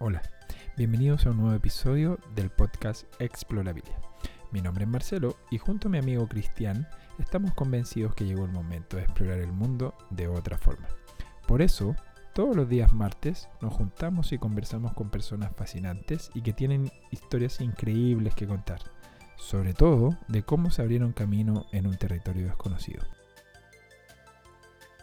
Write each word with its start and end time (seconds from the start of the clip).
Hola, 0.00 0.22
bienvenidos 0.76 1.26
a 1.26 1.30
un 1.30 1.38
nuevo 1.38 1.56
episodio 1.56 2.20
del 2.36 2.50
podcast 2.50 3.04
Explorabilia. 3.20 3.98
Mi 4.52 4.60
nombre 4.60 4.84
es 4.84 4.88
Marcelo 4.88 5.36
y 5.50 5.58
junto 5.58 5.88
a 5.88 5.90
mi 5.90 5.98
amigo 5.98 6.28
Cristian 6.28 6.86
estamos 7.18 7.52
convencidos 7.54 8.14
que 8.14 8.24
llegó 8.24 8.44
el 8.44 8.52
momento 8.52 8.96
de 8.96 9.02
explorar 9.02 9.40
el 9.40 9.50
mundo 9.50 9.96
de 10.10 10.28
otra 10.28 10.56
forma. 10.56 10.86
Por 11.48 11.62
eso, 11.62 11.96
todos 12.32 12.54
los 12.54 12.68
días 12.68 12.94
martes 12.94 13.48
nos 13.60 13.74
juntamos 13.74 14.30
y 14.30 14.38
conversamos 14.38 14.92
con 14.92 15.10
personas 15.10 15.50
fascinantes 15.56 16.30
y 16.32 16.42
que 16.42 16.52
tienen 16.52 16.92
historias 17.10 17.60
increíbles 17.60 18.36
que 18.36 18.46
contar, 18.46 18.78
sobre 19.36 19.74
todo 19.74 20.16
de 20.28 20.44
cómo 20.44 20.70
se 20.70 20.80
abrieron 20.80 21.12
camino 21.12 21.66
en 21.72 21.88
un 21.88 21.96
territorio 21.96 22.46
desconocido. 22.46 23.02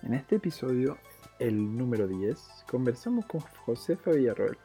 En 0.03 0.13
este 0.13 0.37
episodio, 0.37 0.97
el 1.39 1.75
número 1.75 2.07
10, 2.07 2.39
conversamos 2.71 3.25
con 3.25 3.41
Josefa 3.41 4.11
Villarroel, 4.11 4.57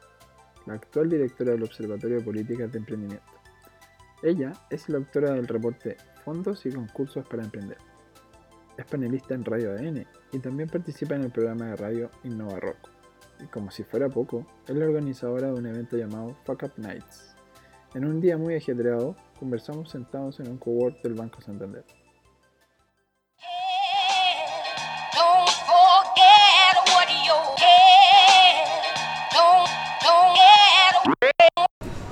la 0.65 0.75
actual 0.75 1.09
directora 1.09 1.51
del 1.51 1.63
Observatorio 1.63 2.17
de 2.17 2.23
Políticas 2.23 2.71
de 2.71 2.79
Emprendimiento. 2.79 3.31
Ella 4.23 4.53
es 4.69 4.87
la 4.89 4.97
autora 4.97 5.33
del 5.33 5.47
reporte 5.47 5.97
Fondos 6.23 6.65
y 6.65 6.71
Concursos 6.71 7.25
para 7.27 7.43
Emprender. 7.43 7.77
Es 8.77 8.85
panelista 8.85 9.33
en 9.33 9.43
Radio 9.43 9.71
ADN 9.71 10.05
y 10.31 10.39
también 10.39 10.69
participa 10.69 11.15
en 11.15 11.23
el 11.23 11.31
programa 11.31 11.65
de 11.67 11.75
radio 11.75 12.09
Innova 12.23 12.59
Rock. 12.59 12.89
Y 13.39 13.47
como 13.47 13.71
si 13.71 13.83
fuera 13.83 14.09
poco, 14.09 14.45
es 14.67 14.75
la 14.75 14.85
organizadora 14.85 15.47
de 15.47 15.53
un 15.53 15.65
evento 15.65 15.97
llamado 15.97 16.35
Fuck 16.45 16.63
Up 16.63 16.73
Nights. 16.77 17.35
En 17.95 18.05
un 18.05 18.21
día 18.21 18.37
muy 18.37 18.55
ajetreado, 18.55 19.15
conversamos 19.39 19.89
sentados 19.89 20.39
en 20.39 20.49
un 20.49 20.57
cowork 20.57 21.01
del 21.01 21.15
Banco 21.15 21.41
Santander. 21.41 21.83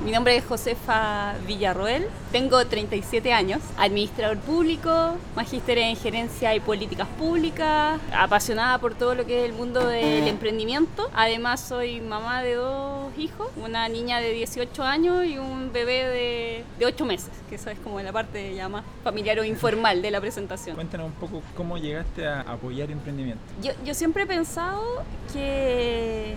Mi 0.09 0.15
nombre 0.15 0.35
es 0.35 0.43
Josefa 0.43 1.35
Villarroel, 1.45 2.07
tengo 2.31 2.65
37 2.65 3.31
años, 3.31 3.61
administrador 3.77 4.39
público, 4.39 5.15
magíster 5.35 5.77
en 5.77 5.95
gerencia 5.95 6.55
y 6.55 6.59
políticas 6.59 7.07
públicas, 7.19 8.01
apasionada 8.11 8.79
por 8.79 8.95
todo 8.95 9.13
lo 9.13 9.27
que 9.27 9.43
es 9.43 9.45
el 9.51 9.55
mundo 9.55 9.85
del 9.85 10.27
emprendimiento. 10.27 11.11
Además 11.13 11.59
soy 11.59 12.01
mamá 12.01 12.41
de 12.41 12.55
dos 12.55 13.15
hijos, 13.19 13.49
una 13.55 13.87
niña 13.87 14.19
de 14.19 14.31
18 14.31 14.81
años 14.81 15.25
y 15.25 15.37
un 15.37 15.71
bebé 15.71 16.07
de, 16.07 16.63
de 16.79 16.85
8 16.87 17.05
meses, 17.05 17.29
que 17.47 17.53
esa 17.53 17.71
es 17.71 17.77
como 17.77 18.01
la 18.01 18.11
parte 18.11 18.55
ya 18.55 18.67
más 18.67 18.85
familiar 19.03 19.37
o 19.37 19.43
informal 19.43 20.01
de 20.01 20.09
la 20.09 20.19
presentación. 20.19 20.75
Cuéntanos 20.75 21.05
un 21.05 21.13
poco 21.13 21.43
cómo 21.55 21.77
llegaste 21.77 22.25
a 22.25 22.41
apoyar 22.41 22.89
emprendimiento. 22.89 23.43
Yo, 23.61 23.73
yo 23.85 23.93
siempre 23.93 24.23
he 24.23 24.25
pensado 24.25 25.03
que, 25.31 26.35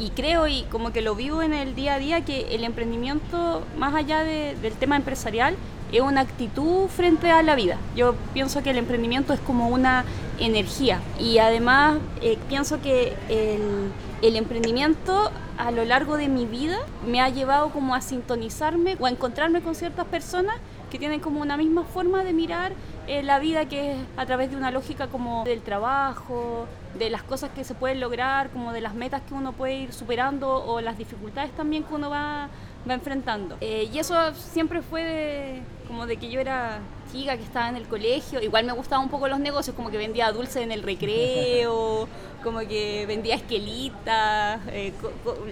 y, 0.00 0.10
creo 0.10 0.46
y 0.48 0.64
como 0.70 0.92
que 0.92 1.02
lo 1.02 1.14
vivo 1.14 1.42
en 1.42 1.52
el 1.52 1.74
día 1.74 1.94
a 1.94 1.98
día, 1.98 2.24
que 2.24 2.54
el 2.54 2.64
emprendimiento, 2.64 3.62
más 3.76 3.94
allá 3.94 4.24
de- 4.24 4.56
del 4.60 4.72
tema 4.74 4.96
empresarial, 4.96 5.54
es 5.92 6.00
una 6.02 6.20
actitud 6.20 6.88
frente 6.88 7.30
a 7.30 7.42
la 7.42 7.54
vida. 7.54 7.78
Yo 7.96 8.14
pienso 8.34 8.62
que 8.62 8.70
el 8.70 8.78
emprendimiento 8.78 9.32
es 9.32 9.40
como 9.40 9.68
una 9.68 10.04
energía 10.38 11.00
y 11.18 11.38
además 11.38 11.98
eh, 12.20 12.38
pienso 12.48 12.80
que 12.82 13.14
el, 13.28 13.90
el 14.22 14.36
emprendimiento 14.36 15.30
a 15.56 15.70
lo 15.72 15.84
largo 15.84 16.16
de 16.16 16.28
mi 16.28 16.44
vida 16.46 16.78
me 17.06 17.20
ha 17.20 17.28
llevado 17.30 17.70
como 17.70 17.94
a 17.94 18.00
sintonizarme 18.00 18.96
o 19.00 19.06
a 19.06 19.10
encontrarme 19.10 19.60
con 19.62 19.74
ciertas 19.74 20.06
personas 20.06 20.54
que 20.90 20.98
tienen 20.98 21.20
como 21.20 21.40
una 21.40 21.56
misma 21.56 21.84
forma 21.84 22.22
de 22.22 22.32
mirar 22.32 22.72
eh, 23.08 23.22
la 23.22 23.38
vida 23.38 23.64
que 23.66 23.92
es 23.92 23.98
a 24.16 24.26
través 24.26 24.50
de 24.50 24.56
una 24.56 24.70
lógica 24.70 25.08
como 25.08 25.44
del 25.44 25.60
trabajo, 25.62 26.66
de 26.98 27.10
las 27.10 27.22
cosas 27.22 27.50
que 27.54 27.64
se 27.64 27.74
pueden 27.74 28.00
lograr, 28.00 28.50
como 28.50 28.72
de 28.72 28.80
las 28.80 28.94
metas 28.94 29.22
que 29.28 29.34
uno 29.34 29.52
puede 29.52 29.74
ir 29.74 29.92
superando 29.92 30.64
o 30.64 30.80
las 30.80 30.96
dificultades 30.98 31.52
también 31.52 31.84
que 31.84 31.94
uno 31.94 32.10
va, 32.10 32.48
va 32.88 32.94
enfrentando. 32.94 33.56
Eh, 33.60 33.88
y 33.92 33.98
eso 33.98 34.14
siempre 34.34 34.82
fue 34.82 35.02
de- 35.04 35.62
como 35.86 36.06
de 36.06 36.16
que 36.16 36.30
yo 36.30 36.40
era 36.40 36.78
chica, 37.12 37.36
que 37.36 37.42
estaba 37.42 37.68
en 37.68 37.76
el 37.76 37.86
colegio, 37.86 38.42
igual 38.42 38.64
me 38.64 38.72
gustaban 38.72 39.04
un 39.04 39.10
poco 39.10 39.28
los 39.28 39.38
negocios, 39.40 39.74
como 39.76 39.90
que 39.90 39.96
vendía 39.96 40.30
dulces 40.32 40.56
en 40.56 40.72
el 40.72 40.82
recreo, 40.82 42.08
como 42.42 42.58
que 42.60 43.04
vendía 43.06 43.34
esquelitas, 43.36 44.60
eh, 44.68 44.92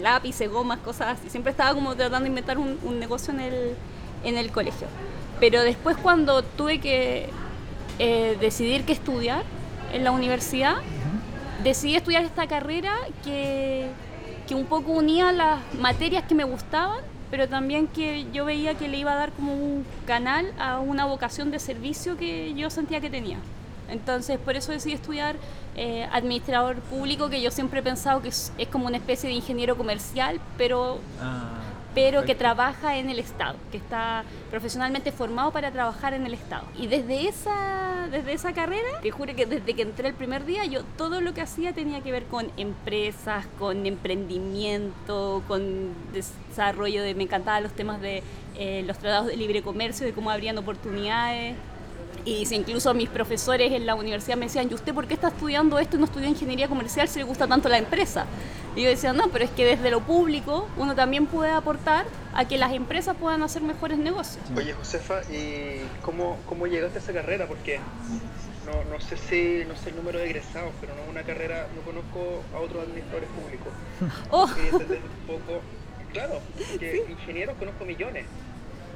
lápices, 0.01 0.51
gomas, 0.51 0.79
cosas 0.81 1.19
así. 1.19 1.31
Siempre 1.31 1.51
estaba 1.53 1.75
como 1.75 1.95
tratando 1.95 2.21
de 2.25 2.29
inventar 2.29 2.59
un, 2.59 2.79
un 2.83 2.99
negocio 2.99 3.33
en 3.33 3.41
el, 3.41 3.75
en 4.25 4.37
el 4.37 4.51
colegio. 4.51 4.87
Pero 5.41 5.63
después 5.63 5.97
cuando 5.97 6.43
tuve 6.43 6.81
que 6.81 7.29
eh, 7.99 8.37
decidir 8.41 8.85
qué 8.85 8.93
estudiar 8.93 9.43
en 9.93 10.05
la 10.05 10.11
universidad, 10.11 10.77
decidí 11.63 11.97
estudiar 11.97 12.25
esta 12.25 12.47
carrera 12.47 12.93
que, 13.25 13.89
que 14.47 14.55
un 14.55 14.67
poco 14.67 14.93
unía 14.93 15.33
las 15.33 15.61
materias 15.75 16.25
que 16.25 16.35
me 16.35 16.45
gustaban, 16.45 17.01
pero 17.31 17.49
también 17.49 17.89
que 17.89 18.27
yo 18.33 18.45
veía 18.45 18.75
que 18.75 18.89
le 18.89 18.99
iba 18.99 19.13
a 19.13 19.17
dar 19.17 19.33
como 19.33 19.53
un 19.53 19.85
canal 20.07 20.53
a 20.59 20.79
una 20.79 21.05
vocación 21.05 21.51
de 21.51 21.59
servicio 21.59 22.17
que 22.17 22.55
yo 22.55 22.71
sentía 22.71 23.01
que 23.01 23.11
tenía. 23.11 23.39
Entonces, 23.89 24.39
por 24.39 24.57
eso 24.57 24.73
decidí 24.73 24.95
estudiar 24.95 25.37
eh, 25.77 26.09
administrador 26.13 26.77
público, 26.77 27.29
que 27.29 27.41
yo 27.41 27.51
siempre 27.51 27.81
he 27.81 27.83
pensado 27.83 28.21
que 28.21 28.29
es, 28.29 28.53
es 28.59 28.69
como 28.69 28.87
una 28.87 28.97
especie 28.97 29.29
de 29.29 29.37
ingeniero 29.37 29.77
comercial, 29.77 30.41
pero 30.59 30.99
pero 31.97 32.27
que 32.27 32.35
trabaja 32.35 32.99
en 32.99 33.09
el 33.09 33.19
Estado, 33.19 33.57
que 33.73 33.79
está 33.79 34.23
profesionalmente 34.51 35.13
formado 35.13 35.51
para 35.51 35.71
trabajar 35.71 36.13
en 36.13 36.27
el 36.27 36.35
Estado. 36.35 36.65
Y 36.79 36.89
desde 36.89 37.27
esa, 37.27 38.07
desde 38.11 38.35
esa 38.35 38.53
carrera, 38.53 39.01
te 39.01 39.11
juro 39.11 39.35
que 39.35 39.47
desde 39.47 39.73
que 39.73 39.81
entré 39.81 40.09
el 40.09 40.15
primer 40.15 40.45
día, 40.45 40.67
yo 40.67 40.85
todo 40.99 41.23
lo 41.23 41.33
que 41.33 41.41
hacía 41.41 41.73
tenía 41.73 42.03
que 42.03 42.13
ver 42.13 42.25
con 42.25 42.53
empresas, 42.59 43.47
con 43.59 43.87
emprendimiento, 43.87 45.43
con 45.49 45.95
desarrollo 46.13 47.03
de, 47.03 47.15
me 47.15 47.23
encantaban 47.23 47.63
los 47.63 47.73
temas 47.73 47.99
de 48.03 48.23
eh, 48.59 48.85
los 48.87 48.99
tratados 48.99 49.29
de 49.29 49.39
libre 49.39 49.63
comercio, 49.63 50.05
de 50.05 50.13
cómo 50.13 50.31
habrían 50.31 50.59
oportunidades. 50.59 51.57
Y 52.27 52.45
si 52.45 52.57
incluso 52.57 52.93
mis 52.93 53.09
profesores 53.09 53.73
en 53.73 53.87
la 53.87 53.95
universidad 53.95 54.37
me 54.37 54.47
decían, 54.47 54.69
¿y 54.69 54.75
usted 54.75 54.93
por 54.93 55.07
qué 55.07 55.15
está 55.15 55.29
estudiando 55.29 55.79
esto 55.79 55.97
y 55.97 56.01
no 56.01 56.07
estudió 56.07 56.29
ingeniería 56.29 56.67
comercial 56.67 57.09
si 57.09 57.21
le 57.21 57.25
gusta 57.25 57.47
tanto 57.47 57.69
la 57.69 57.79
empresa? 57.79 58.27
Y 58.75 58.83
yo 58.83 58.89
decía, 58.91 59.13
no, 59.13 59.29
pero 59.29 59.45
es 59.45 59.51
que 59.53 59.65
desde 59.65 59.91
lo 59.93 60.01
público 60.01 60.69
uno 60.77 60.97
también 60.97 61.27
puede 61.27 61.53
aportar 61.53 62.05
a 62.35 62.45
que 62.47 62.59
las 62.59 62.73
empresas 62.73 63.17
puedan 63.17 63.45
hacer 63.45 63.63
mejores 63.63 63.97
negocios. 63.99 64.45
Oye, 64.57 64.73
Josefa, 64.73 65.23
¿y 65.33 65.81
cómo, 66.03 66.37
cómo 66.49 66.67
llegaste 66.67 66.99
a 66.99 67.03
esa 67.03 67.13
carrera? 67.13 67.47
Porque 67.47 67.79
no, 68.67 68.73
no 68.93 69.01
sé 69.01 69.17
si 69.17 69.65
no 69.65 69.77
sé 69.77 69.91
el 69.91 69.97
número 69.97 70.19
de 70.19 70.27
egresados, 70.27 70.73
pero 70.81 70.97
no 70.97 71.03
es 71.03 71.09
una 71.09 71.23
carrera, 71.23 71.69
no 71.77 71.83
conozco 71.83 72.43
a 72.53 72.59
otros 72.59 72.83
administradores 72.83 73.29
públicos. 73.31 73.73
Oh, 74.33 74.47
Quería 74.53 74.71
entender 74.73 74.99
un 74.99 75.27
poco, 75.39 75.63
claro, 76.13 76.41
que 76.81 77.07
ingenieros 77.09 77.57
conozco 77.57 77.85
millones, 77.85 78.27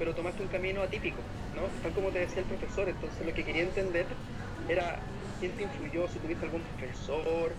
pero 0.00 0.14
tomaste 0.14 0.42
un 0.42 0.48
camino 0.48 0.80
atípico, 0.80 1.18
¿no? 1.54 1.68
Tal 1.82 1.92
como 1.92 2.08
te 2.08 2.20
decía 2.20 2.38
el 2.38 2.46
profesor, 2.46 2.88
entonces 2.88 3.24
lo 3.24 3.34
que 3.34 3.44
quería 3.44 3.62
entender 3.62 4.06
era 4.66 4.98
quién 5.38 5.52
te 5.52 5.64
influyó, 5.64 6.08
si 6.08 6.18
tuviste 6.18 6.46
algún 6.46 6.62
profesor, 6.62 7.52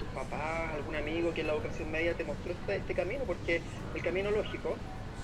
tus 0.00 0.08
papás, 0.08 0.74
algún 0.74 0.96
amigo 0.96 1.32
que 1.32 1.42
en 1.42 1.46
la 1.46 1.54
vocación 1.54 1.92
media 1.92 2.12
te 2.14 2.24
mostró 2.24 2.50
este, 2.50 2.76
este 2.76 2.94
camino, 2.94 3.22
porque 3.24 3.62
el 3.94 4.02
camino 4.02 4.32
lógico, 4.32 4.74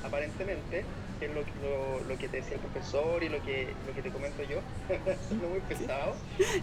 aparentemente, 0.05 0.85
que 1.19 1.27
es 1.27 1.35
lo, 1.35 1.41
lo, 1.41 2.09
lo 2.09 2.17
que 2.17 2.29
te 2.29 2.37
decía 2.37 2.55
el 2.55 2.61
profesor 2.61 3.21
y 3.25 3.29
lo 3.29 3.43
que, 3.43 3.67
lo 3.89 3.93
que 3.93 4.03
te 4.03 4.11
comento 4.11 4.45
yo, 4.45 4.61
siendo 5.27 5.49
muy 5.49 5.61
pesado, 5.61 6.15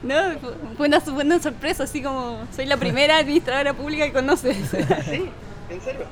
no, 0.04 0.40
fue 0.78 0.88
una, 0.88 1.02
fue 1.02 1.26
una 1.26 1.40
sorpresa, 1.40 1.84
así 1.84 2.02
como 2.02 2.48
soy 2.56 2.66
la 2.66 2.78
primera 2.78 3.18
administradora 3.18 3.74
pública 3.74 4.06
que 4.06 4.14
conoces. 4.14 4.56
Sí, 5.04 5.30
en 5.70 5.82
serio. 5.82 6.06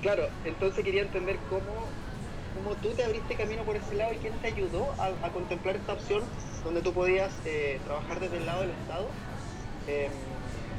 Claro, 0.00 0.28
entonces 0.44 0.84
quería 0.84 1.02
entender 1.02 1.36
cómo, 1.48 1.86
cómo 2.62 2.76
tú 2.76 2.90
te 2.90 3.04
abriste 3.04 3.34
camino 3.34 3.62
por 3.62 3.76
ese 3.76 3.94
lado 3.94 4.12
y 4.12 4.16
quién 4.16 4.32
te 4.34 4.48
ayudó 4.48 4.92
a, 4.98 5.26
a 5.26 5.30
contemplar 5.30 5.76
esta 5.76 5.94
opción 5.94 6.22
donde 6.64 6.80
tú 6.80 6.92
podías 6.92 7.32
eh, 7.44 7.80
trabajar 7.84 8.20
desde 8.20 8.38
el 8.38 8.46
lado 8.46 8.60
del 8.62 8.70
Estado. 8.70 9.06
Eh, 9.88 10.08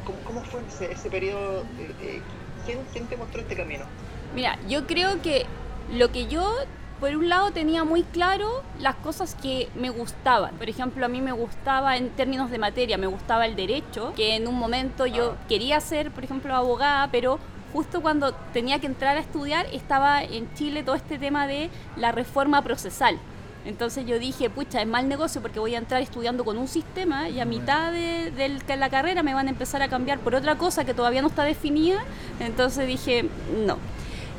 ¿cómo, 0.06 0.18
cómo 0.26 0.42
fue 0.46 0.62
ese, 0.68 0.92
ese 0.92 1.10
periodo? 1.10 1.62
eh, 1.80 1.92
eh, 2.02 2.22
¿quién, 2.66 2.80
¿Quién 2.92 3.06
te 3.08 3.18
mostró 3.18 3.42
este 3.42 3.56
camino? 3.56 3.86
Mira, 4.34 4.58
yo 4.68 4.88
creo 4.88 5.22
que 5.22 5.46
lo 5.92 6.12
que 6.12 6.28
yo, 6.28 6.56
por 7.00 7.16
un 7.16 7.28
lado, 7.28 7.52
tenía 7.52 7.84
muy 7.84 8.04
claro 8.04 8.64
las 8.80 8.96
cosas 8.96 9.36
que 9.36 9.68
me 9.76 9.90
gustaban. 9.90 10.56
Por 10.56 10.70
ejemplo, 10.70 11.06
a 11.06 11.10
mí 11.10 11.22
me 11.22 11.34
gustaba 11.34 11.98
en 11.98 12.10
términos 12.12 12.50
de 12.50 12.58
materia, 12.60 12.98
me 12.98 13.08
gustaba 13.08 13.46
el 13.46 13.56
derecho, 13.56 14.14
que 14.16 14.36
en 14.36 14.48
un 14.48 14.56
momento 14.56 15.06
yo 15.06 15.36
quería 15.50 15.82
ser, 15.82 16.12
por 16.12 16.24
ejemplo, 16.24 16.56
abogada, 16.56 17.10
pero 17.12 17.40
justo 17.74 18.02
cuando 18.02 18.34
tenía 18.54 18.80
que 18.80 18.86
entrar 18.86 19.18
a 19.18 19.20
estudiar 19.20 19.66
estaba 19.74 20.24
en 20.24 20.54
Chile 20.54 20.84
todo 20.84 20.96
este 20.96 21.18
tema 21.18 21.48
de 21.48 21.70
la 21.98 22.12
reforma 22.12 22.62
procesal. 22.62 23.18
Entonces 23.66 24.06
yo 24.06 24.20
dije, 24.20 24.50
pucha, 24.50 24.82
es 24.82 24.88
mal 24.88 25.08
negocio 25.08 25.42
porque 25.42 25.60
voy 25.60 25.74
a 25.74 25.78
entrar 25.78 26.02
estudiando 26.02 26.44
con 26.44 26.58
un 26.58 26.68
sistema 26.68 27.30
y 27.30 27.40
a 27.40 27.46
mitad 27.46 27.92
de, 27.92 28.62
la 28.78 28.90
carrera 28.90 29.24
me 29.24 29.34
van 29.34 29.48
a 29.48 29.50
empezar 29.50 29.82
a 29.82 29.88
cambiar 29.88 30.20
por 30.20 30.36
otra 30.36 30.58
cosa 30.58 30.84
que 30.86 30.94
todavía 30.94 31.22
no 31.22 31.30
está 31.30 31.44
definida. 31.44 32.04
Entonces 32.40 32.88
dije, 32.88 33.26
no. 33.66 33.78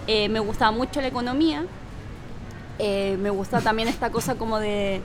Eh, 0.06 0.28
me 0.28 0.40
gustaba 0.40 0.70
mucho 0.70 1.00
la 1.00 1.08
economía, 1.08 1.64
Eh, 2.80 3.16
me 3.20 3.30
gusta 3.30 3.60
también 3.60 3.86
esta 3.86 4.10
cosa 4.10 4.34
como 4.34 4.58
de, 4.58 5.00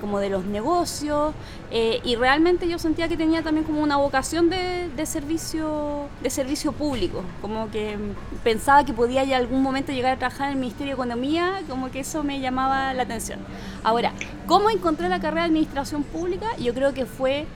como 0.00 0.18
de 0.18 0.28
los 0.28 0.44
negocios 0.44 1.32
eh, 1.70 2.00
y 2.02 2.16
realmente 2.16 2.68
yo 2.68 2.80
sentía 2.80 3.06
que 3.06 3.16
tenía 3.16 3.44
también 3.44 3.64
como 3.64 3.80
una 3.80 3.96
vocación 3.96 4.50
de, 4.50 4.88
de 4.88 5.06
servicio 5.06 6.08
de 6.20 6.30
servicio 6.30 6.72
público 6.72 7.22
como 7.40 7.70
que 7.70 7.96
pensaba 8.42 8.84
que 8.84 8.92
podía 8.92 9.22
ya 9.22 9.36
algún 9.36 9.62
momento 9.62 9.92
llegar 9.92 10.14
a 10.14 10.18
trabajar 10.18 10.48
en 10.48 10.54
el 10.54 10.58
Ministerio 10.58 10.86
de 10.88 10.94
Economía 10.94 11.62
como 11.68 11.92
que 11.92 12.00
eso 12.00 12.24
me 12.24 12.40
llamaba 12.40 12.92
la 12.92 13.04
atención. 13.04 13.38
Ahora 13.84 14.12
cómo 14.48 14.68
encontré 14.70 15.08
la 15.08 15.20
carrera 15.20 15.42
de 15.42 15.48
administración 15.48 16.02
pública 16.02 16.56
yo 16.56 16.74
creo 16.74 16.92
que 16.92 17.06
fue 17.06 17.46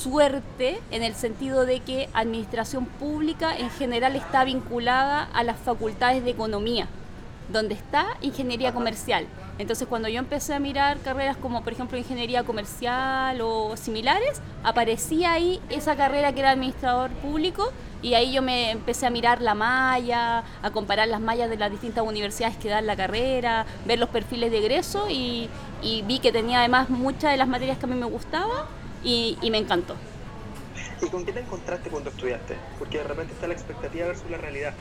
suerte 0.00 0.80
en 0.90 1.04
el 1.04 1.14
sentido 1.14 1.66
de 1.66 1.80
que 1.80 2.08
administración 2.14 2.86
pública 2.86 3.56
en 3.56 3.70
general 3.70 4.16
está 4.16 4.44
vinculada 4.44 5.22
a 5.22 5.44
las 5.44 5.58
facultades 5.58 6.24
de 6.24 6.30
economía, 6.30 6.88
donde 7.52 7.74
está 7.74 8.06
ingeniería 8.20 8.72
comercial. 8.72 9.26
Entonces 9.58 9.86
cuando 9.88 10.08
yo 10.08 10.18
empecé 10.18 10.54
a 10.54 10.58
mirar 10.58 10.98
carreras 11.00 11.36
como 11.36 11.62
por 11.62 11.72
ejemplo 11.72 11.98
ingeniería 11.98 12.44
comercial 12.44 13.40
o 13.42 13.76
similares, 13.76 14.40
aparecía 14.62 15.32
ahí 15.32 15.60
esa 15.68 15.96
carrera 15.96 16.32
que 16.32 16.40
era 16.40 16.52
administrador 16.52 17.10
público 17.10 17.70
y 18.02 18.14
ahí 18.14 18.32
yo 18.32 18.40
me 18.40 18.70
empecé 18.70 19.06
a 19.06 19.10
mirar 19.10 19.42
la 19.42 19.54
malla, 19.54 20.44
a 20.62 20.70
comparar 20.70 21.08
las 21.08 21.20
mallas 21.20 21.50
de 21.50 21.58
las 21.58 21.70
distintas 21.70 22.04
universidades 22.06 22.56
que 22.56 22.68
dan 22.68 22.86
la 22.86 22.96
carrera, 22.96 23.66
ver 23.84 23.98
los 23.98 24.08
perfiles 24.08 24.50
de 24.50 24.58
egreso 24.58 25.10
y, 25.10 25.50
y 25.82 26.02
vi 26.02 26.20
que 26.20 26.32
tenía 26.32 26.60
además 26.60 26.88
muchas 26.88 27.32
de 27.32 27.36
las 27.36 27.48
materias 27.48 27.76
que 27.76 27.84
a 27.84 27.88
mí 27.88 27.96
me 27.96 28.06
gustaban 28.06 28.64
y, 29.04 29.36
y 29.42 29.50
me 29.50 29.58
encantó. 29.58 29.94
¿Y 31.02 31.06
con 31.08 31.24
qué 31.24 31.32
te 31.32 31.40
encontraste 31.40 31.90
cuando 31.90 32.10
estudiaste? 32.10 32.56
Porque 32.78 32.98
de 32.98 33.04
repente 33.04 33.32
está 33.34 33.46
la 33.46 33.54
expectativa 33.54 34.06
versus 34.06 34.30
la 34.30 34.38
realidad. 34.38 34.74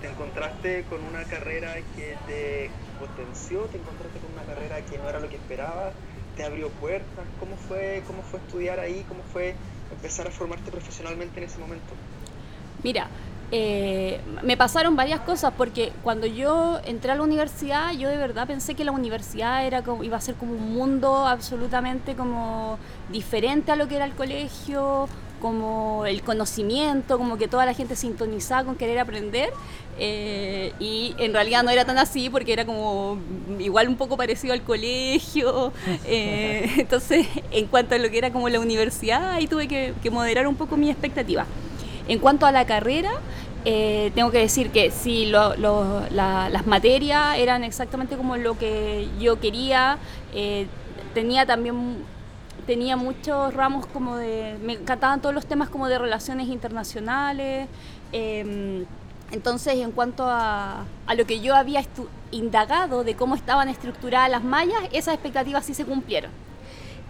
¿Te 0.00 0.08
encontraste 0.08 0.84
con 0.84 1.04
una 1.04 1.24
carrera 1.24 1.74
que 1.94 2.16
te 2.26 2.70
potenció? 2.98 3.62
¿Te 3.64 3.76
encontraste 3.78 4.18
con 4.18 4.32
una 4.32 4.42
carrera 4.42 4.80
que 4.80 4.96
no 4.96 5.08
era 5.08 5.20
lo 5.20 5.28
que 5.28 5.36
esperabas? 5.36 5.92
¿Te 6.36 6.44
abrió 6.44 6.70
puertas? 6.70 7.26
¿Cómo 7.38 7.56
fue, 7.56 8.02
cómo 8.06 8.22
fue 8.22 8.40
estudiar 8.40 8.80
ahí? 8.80 9.04
¿Cómo 9.08 9.22
fue 9.32 9.54
empezar 9.92 10.26
a 10.26 10.30
formarte 10.30 10.70
profesionalmente 10.70 11.38
en 11.38 11.44
ese 11.44 11.58
momento? 11.58 11.92
Mira, 12.82 13.08
eh, 13.52 14.20
me 14.42 14.56
pasaron 14.56 14.96
varias 14.96 15.20
cosas 15.20 15.52
porque 15.54 15.92
cuando 16.02 16.26
yo 16.26 16.80
entré 16.84 17.10
a 17.10 17.16
la 17.16 17.22
universidad, 17.22 17.92
yo 17.92 18.08
de 18.08 18.16
verdad 18.16 18.46
pensé 18.46 18.74
que 18.74 18.84
la 18.84 18.92
universidad 18.92 19.66
era 19.66 19.82
como, 19.82 20.02
iba 20.04 20.16
a 20.16 20.20
ser 20.20 20.36
como 20.36 20.52
un 20.52 20.72
mundo 20.72 21.26
absolutamente 21.26 22.14
como 22.14 22.78
diferente 23.10 23.72
a 23.72 23.76
lo 23.76 23.88
que 23.88 23.96
era 23.96 24.06
el 24.06 24.14
colegio, 24.14 25.08
como 25.40 26.04
el 26.06 26.22
conocimiento, 26.22 27.18
como 27.18 27.36
que 27.38 27.48
toda 27.48 27.66
la 27.66 27.74
gente 27.74 27.96
sintonizaba 27.96 28.64
con 28.64 28.76
querer 28.76 28.98
aprender. 28.98 29.50
eh, 30.02 30.72
y 30.80 31.14
en 31.18 31.32
realidad 31.34 31.62
no 31.62 31.70
era 31.70 31.84
tan 31.84 31.98
así 31.98 32.30
porque 32.30 32.52
era 32.54 32.64
como 32.64 33.18
igual 33.58 33.88
un 33.88 33.96
poco 33.96 34.16
parecido 34.16 34.54
al 34.54 34.62
colegio. 34.62 35.72
eh, 36.06 36.70
entonces, 36.78 37.26
en 37.50 37.66
cuanto 37.66 37.94
a 37.94 37.98
lo 37.98 38.10
que 38.10 38.18
era 38.18 38.30
como 38.30 38.48
la 38.48 38.60
universidad, 38.60 39.32
ahí 39.32 39.46
tuve 39.46 39.68
que, 39.68 39.92
que 40.02 40.10
moderar 40.10 40.46
un 40.46 40.54
poco 40.56 40.76
mi 40.76 40.90
expectativa. 40.90 41.44
En 42.08 42.18
cuanto 42.18 42.46
a 42.46 42.52
la 42.52 42.64
carrera, 42.66 43.10
eh, 43.64 44.10
tengo 44.14 44.30
que 44.30 44.38
decir 44.38 44.70
que 44.70 44.90
sí, 44.90 45.26
lo- 45.26 45.54
lo- 45.56 46.02
la- 46.10 46.48
las 46.48 46.66
materias 46.66 47.36
eran 47.38 47.62
exactamente 47.62 48.16
como 48.16 48.36
lo 48.36 48.56
que 48.58 49.06
yo 49.20 49.38
quería. 49.40 49.98
eh, 50.34 50.66
tenía 51.14 51.44
también 51.44 51.96
tenía 52.60 52.96
muchos 52.96 53.54
ramos 53.54 53.86
como 53.86 54.16
de... 54.16 54.58
Me 54.62 54.74
encantaban 54.74 55.20
todos 55.20 55.34
los 55.34 55.46
temas 55.46 55.68
como 55.68 55.88
de 55.88 55.98
relaciones 55.98 56.48
internacionales. 56.48 57.68
eh, 58.12 58.86
entonces, 59.32 59.74
en 59.74 59.92
cuanto 59.92 60.24
a, 60.26 60.84
a 61.06 61.14
lo 61.14 61.24
que 61.24 61.40
yo 61.40 61.54
había 61.54 61.84
indagado 62.32 63.04
de 63.04 63.14
cómo 63.14 63.36
estaban 63.36 63.68
estructuradas 63.68 64.28
las 64.28 64.42
mallas, 64.42 64.82
esas 64.92 65.14
expectativas 65.14 65.64
sí 65.64 65.74
se 65.74 65.84
cumplieron. 65.84 66.32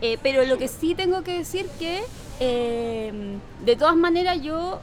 Eh, 0.02 0.18
pero 0.22 0.44
lo 0.44 0.58
que 0.58 0.68
sí 0.68 0.94
tengo 0.94 1.22
que 1.22 1.38
decir 1.38 1.66
que, 1.78 2.02
eh, 2.40 3.38
de 3.64 3.76
todas 3.76 3.96
maneras, 3.96 4.40
yo, 4.42 4.80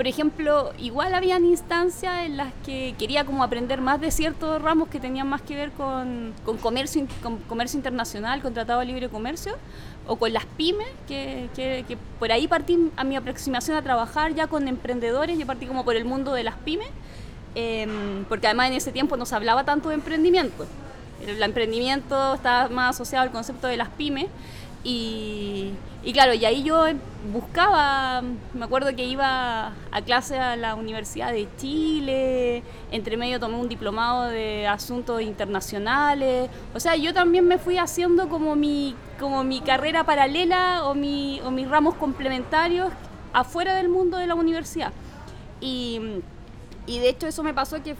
por 0.00 0.06
ejemplo, 0.06 0.72
igual 0.78 1.12
habían 1.12 1.44
instancias 1.44 2.24
en 2.24 2.38
las 2.38 2.54
que 2.64 2.94
quería 2.98 3.26
como 3.26 3.44
aprender 3.44 3.82
más 3.82 4.00
de 4.00 4.10
ciertos 4.10 4.62
ramos 4.62 4.88
que 4.88 4.98
tenían 4.98 5.28
más 5.28 5.42
que 5.42 5.54
ver 5.54 5.72
con, 5.72 6.32
comercio, 6.62 7.06
con 7.20 7.60
internacional, 7.74 8.40
con 8.40 8.54
tratado 8.54 8.80
de 8.80 8.86
libre 8.86 9.10
comercio, 9.10 9.52
o 10.06 10.16
con 10.16 10.32
las 10.32 10.46
pymes, 10.46 10.86
que, 11.06 11.98
por 12.18 12.32
ahí 12.32 12.48
partí 12.48 12.90
a 12.96 13.04
mi 13.04 13.14
aproximación 13.14 13.76
a 13.76 13.82
trabajar 13.82 14.34
ya 14.34 14.46
con 14.46 14.68
emprendedores, 14.68 15.38
yo 15.38 15.44
partí 15.44 15.66
como 15.66 15.84
por 15.84 15.96
el 15.96 16.06
mundo 16.06 16.32
de 16.32 16.44
las 16.44 16.54
pymes, 16.54 16.88
em, 17.54 18.24
porque 18.24 18.46
además 18.46 18.68
en 18.68 18.76
ese 18.76 18.92
tiempo 18.92 19.18
no 19.18 19.26
se 19.26 19.34
hablaba 19.34 19.64
tanto 19.64 19.90
de 19.90 19.96
emprendimiento. 19.96 20.64
El 21.26 21.42
emprendimiento 21.42 22.36
está 22.36 22.70
más 22.70 22.96
asociado 22.96 23.24
al 23.24 23.32
concepto 23.32 23.66
de 23.66 23.76
las 23.76 23.90
pymes. 23.90 24.28
Y, 24.82 25.72
y 26.02 26.12
claro, 26.14 26.32
y 26.32 26.44
ahí 26.46 26.62
yo 26.62 26.86
buscaba, 27.32 28.22
me 28.54 28.64
acuerdo 28.64 28.96
que 28.96 29.04
iba 29.04 29.74
a 29.90 30.02
clase 30.02 30.38
a 30.38 30.56
la 30.56 30.74
Universidad 30.74 31.32
de 31.32 31.46
Chile, 31.58 32.62
entre 32.90 33.18
medio 33.18 33.38
tomé 33.38 33.56
un 33.56 33.68
diplomado 33.68 34.30
de 34.30 34.66
asuntos 34.66 35.20
internacionales, 35.20 36.48
o 36.74 36.80
sea, 36.80 36.96
yo 36.96 37.12
también 37.12 37.46
me 37.46 37.58
fui 37.58 37.76
haciendo 37.76 38.30
como 38.30 38.56
mi, 38.56 38.94
como 39.18 39.44
mi 39.44 39.60
carrera 39.60 40.04
paralela 40.04 40.84
o, 40.84 40.94
mi, 40.94 41.42
o 41.44 41.50
mis 41.50 41.68
ramos 41.68 41.94
complementarios 41.96 42.90
afuera 43.34 43.74
del 43.74 43.90
mundo 43.90 44.16
de 44.16 44.26
la 44.26 44.34
universidad. 44.34 44.92
Y, 45.60 46.00
y 46.86 46.98
de 47.00 47.10
hecho 47.10 47.26
eso 47.26 47.42
me 47.42 47.52
pasó 47.52 47.82
que, 47.82 47.96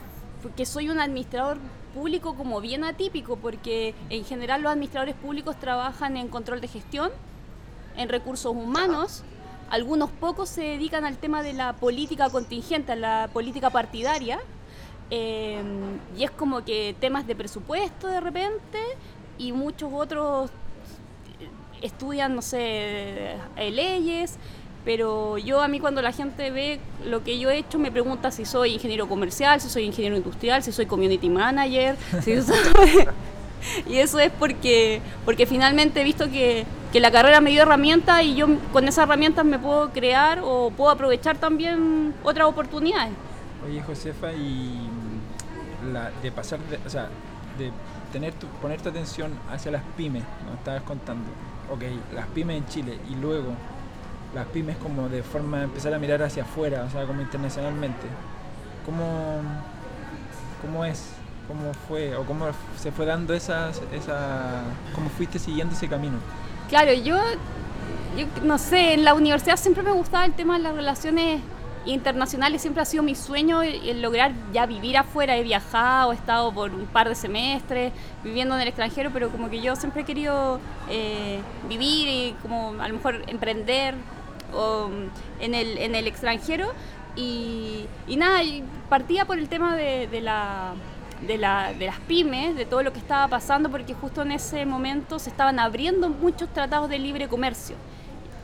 que 0.56 0.64
soy 0.64 0.88
un 0.88 0.98
administrador 0.98 1.58
público 1.90 2.34
como 2.34 2.60
bien 2.60 2.84
atípico, 2.84 3.36
porque 3.36 3.94
en 4.08 4.24
general 4.24 4.62
los 4.62 4.72
administradores 4.72 5.14
públicos 5.14 5.56
trabajan 5.58 6.16
en 6.16 6.28
control 6.28 6.60
de 6.60 6.68
gestión, 6.68 7.10
en 7.96 8.08
recursos 8.08 8.52
humanos, 8.52 9.22
algunos 9.70 10.10
pocos 10.10 10.48
se 10.48 10.62
dedican 10.62 11.04
al 11.04 11.18
tema 11.18 11.42
de 11.42 11.52
la 11.52 11.74
política 11.74 12.28
contingente, 12.30 12.92
a 12.92 12.96
la 12.96 13.30
política 13.32 13.70
partidaria, 13.70 14.40
eh, 15.10 15.62
y 16.16 16.24
es 16.24 16.30
como 16.30 16.64
que 16.64 16.94
temas 16.98 17.26
de 17.26 17.36
presupuesto 17.36 18.08
de 18.08 18.20
repente, 18.20 18.78
y 19.38 19.52
muchos 19.52 19.90
otros 19.92 20.50
estudian, 21.82 22.34
no 22.34 22.42
sé, 22.42 23.36
eh, 23.56 23.70
leyes, 23.70 24.38
pero 24.84 25.36
yo 25.38 25.60
a 25.60 25.68
mí 25.68 25.78
cuando 25.80 26.00
la 26.02 26.12
gente 26.12 26.50
ve 26.50 26.80
lo 27.04 27.22
que 27.22 27.38
yo 27.38 27.50
he 27.50 27.58
hecho 27.58 27.78
me 27.78 27.90
pregunta 27.90 28.30
si 28.30 28.44
soy 28.44 28.74
ingeniero 28.74 29.08
comercial, 29.08 29.60
si 29.60 29.68
soy 29.68 29.84
ingeniero 29.84 30.16
industrial, 30.16 30.62
si 30.62 30.72
soy 30.72 30.86
community 30.86 31.28
manager, 31.28 31.96
si 32.22 32.32
y 33.86 33.96
eso 33.96 34.18
es 34.18 34.32
porque, 34.38 35.02
porque 35.24 35.46
finalmente 35.46 36.00
he 36.00 36.04
visto 36.04 36.30
que, 36.30 36.64
que 36.92 37.00
la 37.00 37.10
carrera 37.10 37.40
me 37.40 37.50
dio 37.50 37.62
herramientas 37.62 38.22
y 38.22 38.34
yo 38.34 38.46
con 38.72 38.88
esas 38.88 39.04
herramientas 39.04 39.44
me 39.44 39.58
puedo 39.58 39.90
crear 39.90 40.40
o 40.42 40.70
puedo 40.76 40.90
aprovechar 40.90 41.36
también 41.36 42.14
otras 42.24 42.48
oportunidades. 42.48 43.12
Oye, 43.66 43.82
Josefa, 43.82 44.32
y 44.32 44.88
la, 45.92 46.10
de 46.22 46.32
pasar, 46.32 46.58
de, 46.60 46.78
o 46.86 46.90
sea, 46.90 47.08
de 47.58 47.70
tener 48.12 48.32
tu, 48.34 48.46
poner 48.62 48.80
tu 48.80 48.88
atención 48.88 49.32
hacia 49.50 49.70
las 49.70 49.82
pymes, 49.96 50.22
¿no? 50.46 50.54
Estabas 50.54 50.82
contando, 50.82 51.28
ok, 51.70 51.82
las 52.14 52.26
pymes 52.28 52.56
en 52.56 52.66
Chile 52.66 52.98
y 53.10 53.14
luego 53.16 53.54
las 54.34 54.46
pymes 54.46 54.76
como 54.76 55.08
de 55.08 55.22
forma 55.22 55.58
de 55.58 55.64
empezar 55.64 55.92
a 55.94 55.98
mirar 55.98 56.22
hacia 56.22 56.42
afuera, 56.44 56.84
o 56.86 56.90
sea, 56.90 57.04
como 57.04 57.20
internacionalmente. 57.20 58.06
¿Cómo, 58.84 59.40
cómo 60.62 60.84
es? 60.84 61.10
¿Cómo 61.48 61.74
fue? 61.88 62.14
¿O 62.16 62.24
cómo 62.24 62.46
se 62.78 62.92
fue 62.92 63.06
dando 63.06 63.34
esas, 63.34 63.80
esa, 63.92 64.62
cómo 64.94 65.10
fuiste 65.10 65.38
siguiendo 65.38 65.74
ese 65.74 65.88
camino? 65.88 66.18
Claro, 66.68 66.92
yo, 66.92 67.18
no 68.42 68.58
sé, 68.58 68.94
en 68.94 69.04
la 69.04 69.14
universidad 69.14 69.56
siempre 69.56 69.82
me 69.82 69.92
gustaba 69.92 70.24
el 70.24 70.32
tema 70.34 70.56
de 70.56 70.62
las 70.62 70.74
relaciones 70.74 71.40
internacionales, 71.86 72.60
siempre 72.60 72.82
ha 72.82 72.84
sido 72.84 73.02
mi 73.02 73.14
sueño 73.14 73.62
el 73.62 74.02
lograr 74.02 74.32
ya 74.52 74.66
vivir 74.66 74.96
afuera. 74.98 75.36
He 75.36 75.42
viajado, 75.42 76.12
he 76.12 76.14
estado 76.14 76.52
por 76.52 76.70
un 76.70 76.86
par 76.86 77.08
de 77.08 77.14
semestres 77.14 77.92
viviendo 78.22 78.54
en 78.54 78.60
el 78.60 78.68
extranjero, 78.68 79.10
pero 79.12 79.30
como 79.30 79.48
que 79.48 79.60
yo 79.60 79.76
siempre 79.76 80.02
he 80.02 80.04
querido 80.04 80.60
eh, 80.88 81.40
vivir 81.68 82.08
y 82.08 82.36
como 82.42 82.74
a 82.80 82.88
lo 82.88 82.94
mejor 82.94 83.22
emprender 83.26 83.94
en, 85.40 85.54
el, 85.54 85.78
en 85.78 85.94
el 85.94 86.06
extranjero. 86.06 86.72
Y, 87.16 87.86
y 88.06 88.16
nada, 88.16 88.40
partía 88.88 89.24
por 89.24 89.38
el 89.38 89.48
tema 89.48 89.76
de, 89.76 90.06
de 90.06 90.20
la, 90.20 90.74
de, 91.26 91.38
la- 91.38 91.72
de 91.72 91.86
las 91.86 91.98
pymes, 92.00 92.54
de 92.56 92.64
todo 92.66 92.82
lo 92.82 92.92
que 92.92 92.98
estaba 93.00 93.26
pasando, 93.28 93.68
porque 93.70 93.94
justo 93.94 94.22
en 94.22 94.32
ese 94.32 94.64
momento 94.64 95.18
se 95.18 95.30
estaban 95.30 95.58
abriendo 95.58 96.08
muchos 96.08 96.48
tratados 96.50 96.88
de 96.88 96.98
libre 96.98 97.28
comercio. 97.28 97.76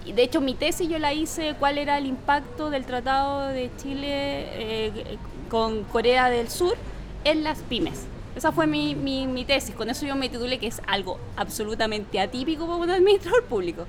Y 0.05 0.13
de 0.13 0.23
hecho 0.23 0.41
mi 0.41 0.55
tesis 0.55 0.89
yo 0.89 0.99
la 0.99 1.13
hice 1.13 1.55
cuál 1.59 1.79
era 1.79 1.99
el 1.99 2.07
impacto 2.07 2.71
del 2.71 2.85
tratado 2.87 3.49
de 3.49 3.71
Chile 3.77 4.07
eh, 4.11 5.19
con 5.51 5.83
Corea 5.85 6.29
del 6.31 6.49
Sur 6.49 6.77
en 7.25 7.43
las 7.45 7.59
pymes. 7.61 8.07
Esa 8.37 8.53
fue 8.53 8.67
mi, 8.67 8.95
mi- 8.95 9.27
mi 9.27 9.45
tesis, 9.45 9.75
con 9.75 9.89
eso 9.91 10.07
yo 10.07 10.15
me 10.15 10.29
titulé 10.29 10.59
que 10.59 10.67
es 10.67 10.81
algo 10.87 11.19
absolutamente 11.37 12.21
atípico 12.21 12.67
para 12.67 12.77
un 12.79 12.91
administrador 12.91 13.45
público. 13.45 13.87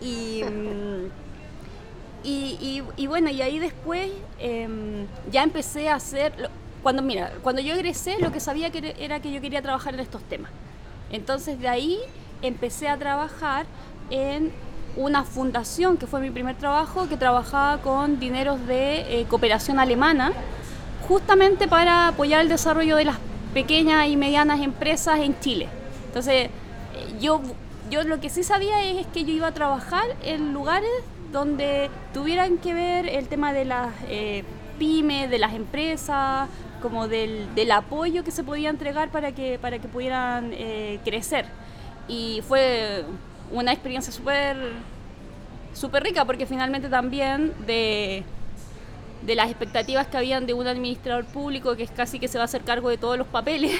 Y, 0.00 0.42
mm, 0.44 1.31
y, 2.24 2.56
y- 2.60 3.02
y 3.02 3.06
bueno, 3.06 3.30
y 3.30 3.42
ahí 3.42 3.58
después 3.58 4.10
em, 4.38 5.06
ya 5.30 5.42
empecé 5.42 5.88
a 5.88 5.96
hacer, 5.96 6.50
cuando, 6.82 7.02
mira, 7.02 7.32
cuando 7.42 7.60
yo 7.62 7.74
egresé, 7.74 8.18
lo 8.20 8.32
que 8.32 8.40
sabía 8.40 8.70
que 8.70 8.94
era- 8.98 9.20
que 9.20 9.32
yo 9.32 9.40
quería 9.40 9.62
trabajar 9.62 9.94
en 9.94 10.00
estos 10.00 10.22
temas. 10.24 10.50
Entonces 11.10 11.58
de 11.60 11.68
ahí 11.68 11.98
empecé 12.42 12.88
a 12.88 12.96
trabajar 12.96 13.66
en 14.10 14.52
una 14.96 15.24
fundación, 15.24 15.96
que 15.96 16.06
fue 16.06 16.20
mi 16.20 16.30
primer 16.30 16.56
trabajo, 16.56 17.08
que 17.08 17.16
trabajaba 17.16 17.78
con 17.82 18.20
dineros 18.20 18.66
de 18.66 19.20
eh, 19.20 19.26
cooperación 19.28 19.78
alemana, 19.78 20.32
justamente 21.08 21.66
para 21.68 22.08
apoyar 22.08 22.40
el 22.40 22.48
desarrollo 22.48 22.96
de 22.96 23.04
las 23.06 23.16
pequeñas 23.54 24.06
y 24.08 24.16
medianas 24.16 24.60
empresas 24.60 25.18
en 25.20 25.38
Chile. 25.40 25.68
Entonces, 26.06 26.50
yo, 27.20 27.40
yo 27.90 28.02
lo 28.04 28.20
que 28.20 28.28
sí 28.30 28.42
sabía 28.42 28.82
es, 28.84 29.06
que 29.08 29.24
yo 29.24 29.32
iba 29.32 29.48
a 29.48 29.52
trabajar 29.52 30.04
en 30.24 30.52
lugares 30.52 30.90
donde 31.32 31.90
tuvieran 32.12 32.58
que 32.58 32.74
ver 32.74 33.08
el 33.08 33.28
tema 33.28 33.52
de 33.52 33.64
las 33.64 33.88
eh, 34.08 34.44
pymes, 34.78 35.30
de 35.30 35.38
las 35.38 35.54
empresas, 35.54 36.48
como 36.80 37.08
del, 37.08 37.54
del 37.54 37.70
apoyo 37.72 38.24
que 38.24 38.30
se 38.30 38.44
podía 38.44 38.68
entregar 38.68 39.10
para 39.10 39.32
que, 39.32 39.58
para 39.58 39.78
que 39.78 39.88
pudieran 39.88 40.50
eh, 40.52 41.00
crecer. 41.04 41.46
Y 42.08 42.42
fue 42.46 43.04
una 43.50 43.72
experiencia 43.72 44.12
súper 44.12 44.56
súper 45.74 46.02
rica 46.02 46.24
porque 46.26 46.46
finalmente 46.46 46.88
también 46.88 47.54
de, 47.66 48.24
de 49.24 49.34
las 49.34 49.48
expectativas 49.48 50.06
que 50.06 50.16
habían 50.16 50.46
de 50.46 50.54
un 50.54 50.66
administrador 50.66 51.24
público 51.24 51.76
que 51.76 51.84
es 51.84 51.90
casi 51.90 52.18
que 52.18 52.28
se 52.28 52.38
va 52.38 52.42
a 52.42 52.44
hacer 52.44 52.62
cargo 52.62 52.88
de 52.88 52.98
todos 52.98 53.16
los 53.16 53.26
papeles, 53.26 53.72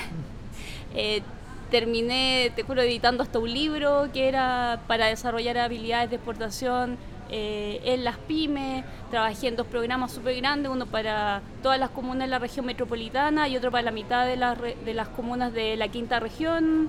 eh, 0.94 1.22
terminé, 1.70 2.52
te 2.54 2.62
juro, 2.62 2.82
editando 2.82 3.22
hasta 3.22 3.38
un 3.38 3.52
libro 3.52 4.08
que 4.12 4.28
era 4.28 4.80
para 4.86 5.06
desarrollar 5.06 5.58
habilidades 5.58 6.10
de 6.10 6.16
exportación 6.16 6.96
eh, 7.32 7.80
en 7.84 8.04
las 8.04 8.18
pymes. 8.18 8.84
Trabajé 9.10 9.48
en 9.48 9.56
dos 9.56 9.66
programas 9.66 10.12
súper 10.12 10.36
grandes, 10.36 10.70
uno 10.70 10.86
para 10.86 11.42
todas 11.62 11.80
las 11.80 11.90
comunas 11.90 12.26
de 12.26 12.30
la 12.30 12.38
región 12.38 12.66
metropolitana 12.66 13.48
y 13.48 13.56
otro 13.56 13.70
para 13.72 13.82
la 13.82 13.90
mitad 13.90 14.26
de 14.26 14.36
las, 14.36 15.08
comunas 15.08 15.52
de 15.52 15.76
la 15.76 15.88
quinta 15.88 16.20
región. 16.20 16.88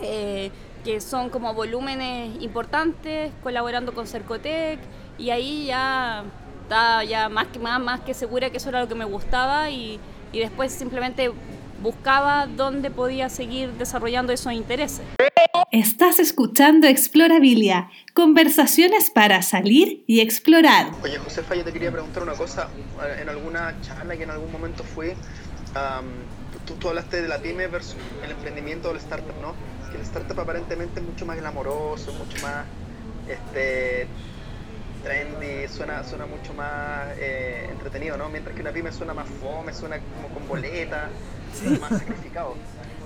eh, 0.00 0.50
que 0.84 1.00
son 1.00 1.28
como 1.28 1.52
volúmenes 1.54 2.42
importantes, 2.42 3.32
colaborando 3.42 3.92
con 3.92 4.06
Cercotec, 4.06 4.78
y 5.18 5.30
ahí 5.30 5.66
ya 5.66 6.24
estaba 6.62 7.04
ya 7.04 7.28
más 7.28 7.48
que, 7.48 7.58
más, 7.58 7.80
más 7.80 8.00
que 8.00 8.14
segura 8.14 8.50
que 8.50 8.56
eso 8.56 8.70
era 8.70 8.80
lo 8.80 8.88
que 8.88 8.94
me 8.94 9.04
gustaba 9.04 9.70
y, 9.70 10.00
y 10.32 10.38
después 10.38 10.72
simplemente 10.72 11.32
buscaba 11.82 12.46
dónde 12.46 12.90
podía 12.90 13.28
seguir 13.28 13.72
desarrollando 13.72 14.32
esos 14.32 14.52
intereses. 14.52 15.02
Estás 15.72 16.18
escuchando 16.18 16.86
Explorabilia, 16.86 17.90
conversaciones 18.14 19.10
para 19.10 19.42
salir 19.42 20.04
y 20.06 20.20
explorar. 20.20 20.88
Oye, 21.02 21.18
Josefa, 21.18 21.54
yo 21.54 21.64
te 21.64 21.72
quería 21.72 21.92
preguntar 21.92 22.22
una 22.22 22.34
cosa. 22.34 22.68
En 23.20 23.28
alguna 23.28 23.74
charla 23.82 24.16
que 24.16 24.24
en 24.24 24.30
algún 24.30 24.50
momento 24.50 24.84
fui, 24.84 25.12
am, 25.74 26.06
tú, 26.66 26.74
tú 26.74 26.88
hablaste 26.88 27.22
de 27.22 27.28
la 27.28 27.38
pyme 27.38 27.66
versus 27.68 27.96
el 28.24 28.32
emprendimiento 28.32 28.88
o 28.88 28.92
el 28.92 28.98
startup, 28.98 29.34
¿no? 29.40 29.54
Que 29.90 29.96
el 29.96 30.02
startup 30.02 30.40
aparentemente 30.40 31.00
es 31.00 31.06
mucho 31.06 31.24
más 31.26 31.36
glamoroso, 31.36 32.12
mucho 32.14 32.42
más 32.42 32.64
este, 33.28 34.08
trendy, 35.02 35.68
suena, 35.68 36.04
suena 36.04 36.26
mucho 36.26 36.54
más 36.54 37.08
eh, 37.18 37.68
entretenido, 37.70 38.16
¿no? 38.16 38.28
Mientras 38.28 38.54
que 38.54 38.62
una 38.62 38.72
pyme 38.72 38.92
suena 38.92 39.14
más 39.14 39.28
fome, 39.28 39.72
suena 39.72 39.98
como 39.98 40.34
con 40.34 40.48
boleta, 40.48 41.08
más 41.80 41.98
sacrificado. 41.98 42.54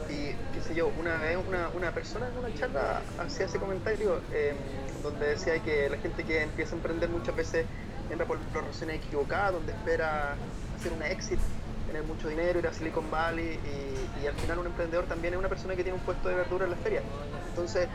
Y 0.09 0.33
qué 0.55 0.61
sé 0.67 0.75
yo, 0.75 0.91
una 0.99 1.17
vez 1.17 1.39
una, 1.49 1.69
una 1.71 1.93
persona 1.93 2.29
en 2.29 2.39
una 2.39 2.55
charla 2.55 3.01
hacía 3.19 3.47
ese 3.47 3.59
comentario 3.59 4.21
eh, 4.33 4.55
donde 5.03 5.29
decía 5.29 5.59
que 5.61 5.89
la 5.89 5.99
gente 5.99 6.25
que 6.25 6.43
empieza 6.43 6.75
a 6.75 6.77
emprender 6.77 7.09
muchas 7.09 7.35
veces 7.35 7.67
entra 8.11 8.27
por 8.27 8.39
razones 8.53 8.97
equivocadas, 8.97 9.53
donde 9.53 9.73
espera 9.73 10.37
hacer 10.79 10.93
una 10.93 11.09
exit, 11.09 11.39
tener 11.87 12.03
mucho 12.05 12.29
dinero, 12.29 12.59
ir 12.59 12.67
a 12.67 12.73
Silicon 12.73 13.11
Valley 13.11 13.59
y, 13.65 14.25
y 14.25 14.27
al 14.27 14.35
final 14.35 14.59
un 14.59 14.67
emprendedor 14.67 15.07
también 15.07 15.35
es 15.35 15.39
una 15.39 15.49
persona 15.49 15.75
que 15.75 15.83
tiene 15.83 15.99
un 15.99 16.05
puesto 16.05 16.29
de 16.29 16.35
verdura 16.35 16.65
en 16.67 16.73
la 16.73 16.77
feria. 16.77 17.03
Entonces, 17.49 17.89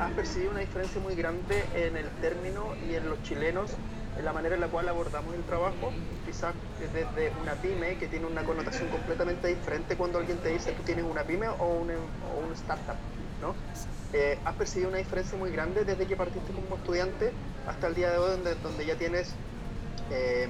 ¿has 0.00 0.12
percibido 0.12 0.52
una 0.52 0.60
diferencia 0.60 1.00
muy 1.00 1.14
grande 1.14 1.64
en 1.74 1.96
el 1.96 2.08
término 2.20 2.74
y 2.88 2.94
en 2.94 3.08
los 3.08 3.22
chilenos 3.22 3.72
en 4.16 4.24
la 4.24 4.32
manera 4.32 4.56
en 4.56 4.60
la 4.60 4.68
cual 4.68 4.88
abordamos 4.88 5.32
el 5.34 5.44
trabajo, 5.44 5.92
quizás 6.26 6.52
desde 6.80 7.32
una 7.40 7.54
pyme 7.54 7.96
que 7.98 8.08
tiene 8.08 8.26
una 8.26 8.42
connotación 8.42 8.88
completamente 8.88 9.46
diferente 9.46 9.96
cuando 9.96 10.18
alguien 10.18 10.38
te 10.38 10.48
dice 10.48 10.72
tú 10.72 10.82
tienes 10.82 11.04
una 11.04 11.22
pyme 11.22 11.48
o 11.48 11.66
un, 11.66 11.90
startup, 12.54 12.96
¿no? 13.40 13.54
Eh, 14.12 14.38
¿Has 14.44 14.54
percibido 14.56 14.88
una 14.88 14.98
diferencia 14.98 15.38
muy 15.38 15.52
grande 15.52 15.84
desde 15.84 16.06
que 16.06 16.16
partiste 16.16 16.52
como 16.52 16.76
estudiante 16.76 17.32
hasta 17.68 17.86
el 17.86 17.94
día 17.94 18.10
de 18.10 18.18
hoy, 18.18 18.30
donde, 18.30 18.54
donde 18.56 18.86
ya 18.86 18.96
tienes 18.96 19.34
eh, 20.10 20.48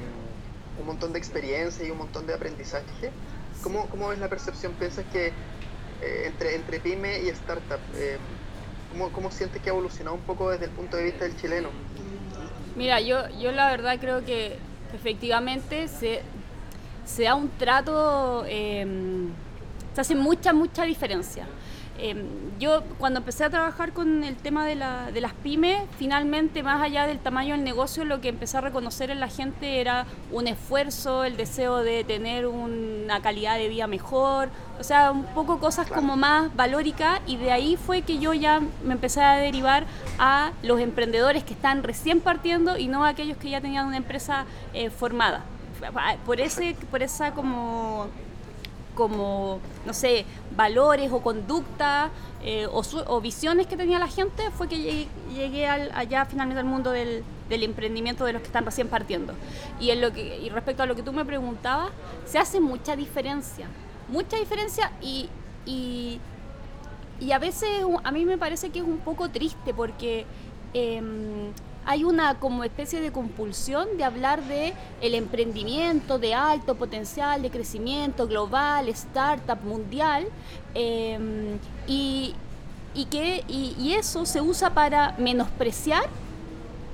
un 0.81 0.87
montón 0.87 1.13
de 1.13 1.19
experiencia 1.19 1.85
y 1.87 1.91
un 1.91 1.99
montón 1.99 2.27
de 2.27 2.35
aprendizaje? 2.35 3.11
¿Cómo, 3.63 3.87
cómo 3.89 4.13
es 4.13 4.19
la 4.19 4.29
percepción? 4.29 4.73
¿Piensas 4.75 5.05
que 5.13 5.27
eh, 5.27 6.23
entre, 6.27 6.55
entre 6.55 6.81
pyme 6.81 7.21
y 7.21 7.29
startup, 7.29 7.81
¿cómo, 8.93 9.11
¿cómo 9.11 9.31
sientes 9.31 9.61
que 9.63 9.71
ha 9.71 9.73
evolucionado 9.73 10.17
un 10.17 10.23
poco 10.23 10.51
desde 10.51 10.67
el 10.67 10.71
punto 10.71 10.97
de 10.97 11.05
vista 11.05 11.25
del 11.25 11.37
chileno? 11.37 11.69
Mira, 12.77 13.01
yo, 13.01 13.29
yo 13.41 13.53
la 13.53 13.71
verdad 13.71 13.99
creo 14.01 14.25
que 14.25 14.57
efectivamente 14.95 15.89
se, 15.89 16.23
se 17.05 17.25
da 17.25 17.35
un 17.35 17.49
trato, 17.51 18.45
eh, 18.47 18.87
se 19.95 20.01
hace 20.01 20.15
mucha, 20.15 20.53
mucha 20.53 20.85
diferencia. 20.85 21.47
Eh, 22.01 22.15
yo 22.61 22.83
cuando 22.99 23.19
empecé 23.19 23.45
a 23.45 23.51
trabajar 23.51 23.93
con 23.93 24.23
el 24.23 24.37
tema 24.37 24.65
de, 24.65 24.77
la, 24.77 25.11
de 25.11 25.21
las 25.21 25.33
pymes, 25.33 25.83
finalmente 25.99 26.63
más 26.63 26.81
allá 26.81 27.07
del 27.07 27.19
tamaño 27.19 27.55
del 27.55 27.65
negocio, 27.65 28.05
lo 28.05 28.21
que 28.21 28.29
empecé 28.29 28.57
a 28.59 28.61
reconocer 28.61 29.11
en 29.11 29.21
la 29.21 29.29
gente 29.29 29.81
era 29.81 30.07
un 30.33 30.47
esfuerzo, 30.47 31.25
el 31.25 31.37
deseo 31.37 31.79
de 31.79 32.05
tener 32.05 32.47
una 32.47 33.21
calidad 33.21 33.57
de 33.59 33.69
vida 33.69 33.87
mejor, 33.87 34.49
o 34.79 34.85
sea, 34.85 35.11
un 35.11 35.25
poco 35.27 35.59
cosas 35.59 35.89
como 35.89 36.17
más 36.17 36.55
valóricas 36.55 37.21
y 37.27 37.37
de 37.37 37.51
ahí 37.51 37.77
fue 37.77 38.03
que 38.03 38.19
yo 38.19 38.33
ya 38.33 38.61
me 38.85 38.95
empecé 38.95 39.21
a 39.21 39.37
derivar 39.37 39.85
a 40.19 40.53
los 40.63 40.81
emprendedores 40.81 41.43
que 41.43 41.55
están 41.55 41.83
recién 41.83 42.21
partiendo 42.21 42.79
y 42.79 42.87
no 42.87 43.05
a 43.05 43.09
aquellos 43.09 43.39
que 43.39 43.51
ya 43.51 43.61
tenían 43.61 43.87
una 43.87 43.97
empresa 43.97 44.47
eh, 44.73 44.91
formada. 44.91 45.45
Por, 46.27 46.41
ese, 46.41 46.77
por 46.91 47.05
esa 47.05 47.33
como 47.35 48.09
como, 48.99 49.61
no 49.87 49.95
sé, 49.95 50.27
valores 50.57 51.13
o 51.13 51.21
conductas 51.23 52.11
eh, 52.43 52.67
o, 52.69 53.21
visiones 53.21 53.69
que 53.69 53.77
tenía 53.77 54.01
la 54.01 54.09
gente, 54.09 54.51
fue 54.51 54.67
que 54.67 54.77
llegué, 54.77 55.07
llegué 55.33 55.69
al- 55.69 55.93
allá 55.95 56.25
finalmente 56.25 56.59
al 56.59 56.67
mundo 56.67 56.91
del, 56.91 57.23
emprendimiento 57.49 58.25
de 58.25 58.33
los 58.33 58.43
que 58.43 58.49
están 58.49 58.65
recién 58.65 58.89
partiendo. 58.89 59.35
Y, 59.79 59.93
respecto 60.51 60.83
a 60.83 60.87
lo 60.87 60.97
que 60.97 61.05
tú 61.05 61.13
me 61.13 61.25
preguntabas, 61.25 61.91
se 62.27 62.39
hace 62.41 62.61
mucha 62.61 62.97
diferencia, 62.97 63.69
mucha 64.09 64.37
diferencia 64.37 64.91
y, 65.01 65.31
a 67.33 67.39
veces 67.39 67.71
a 68.03 68.11
mí 68.11 68.25
me 68.25 68.37
parece 68.37 68.71
que 68.71 68.81
es 68.81 68.85
un 68.85 68.99
poco 68.99 69.29
triste 69.29 69.73
porque 69.75 70.27
em, 70.75 71.53
hay 71.89 72.05
una 72.05 72.39
como 72.39 72.65
especie 72.65 73.01
de 73.01 73.11
compulsión 73.13 73.97
de 73.97 74.05
hablar 74.05 74.45
de 74.45 74.75
el 75.01 75.15
emprendimiento 75.15 76.19
de 76.19 76.35
alto 76.35 76.75
potencial 76.75 77.41
de 77.41 77.49
crecimiento 77.49 78.29
global, 78.29 78.91
startup 78.91 79.63
mundial 79.65 80.29
em, 80.75 81.59
y, 81.87 82.35
y 82.95 83.07
que 83.07 83.43
y, 83.49 83.95
eso 83.95 84.27
se 84.27 84.43
usa 84.43 84.75
para 84.75 85.15
menospreciar 85.17 86.05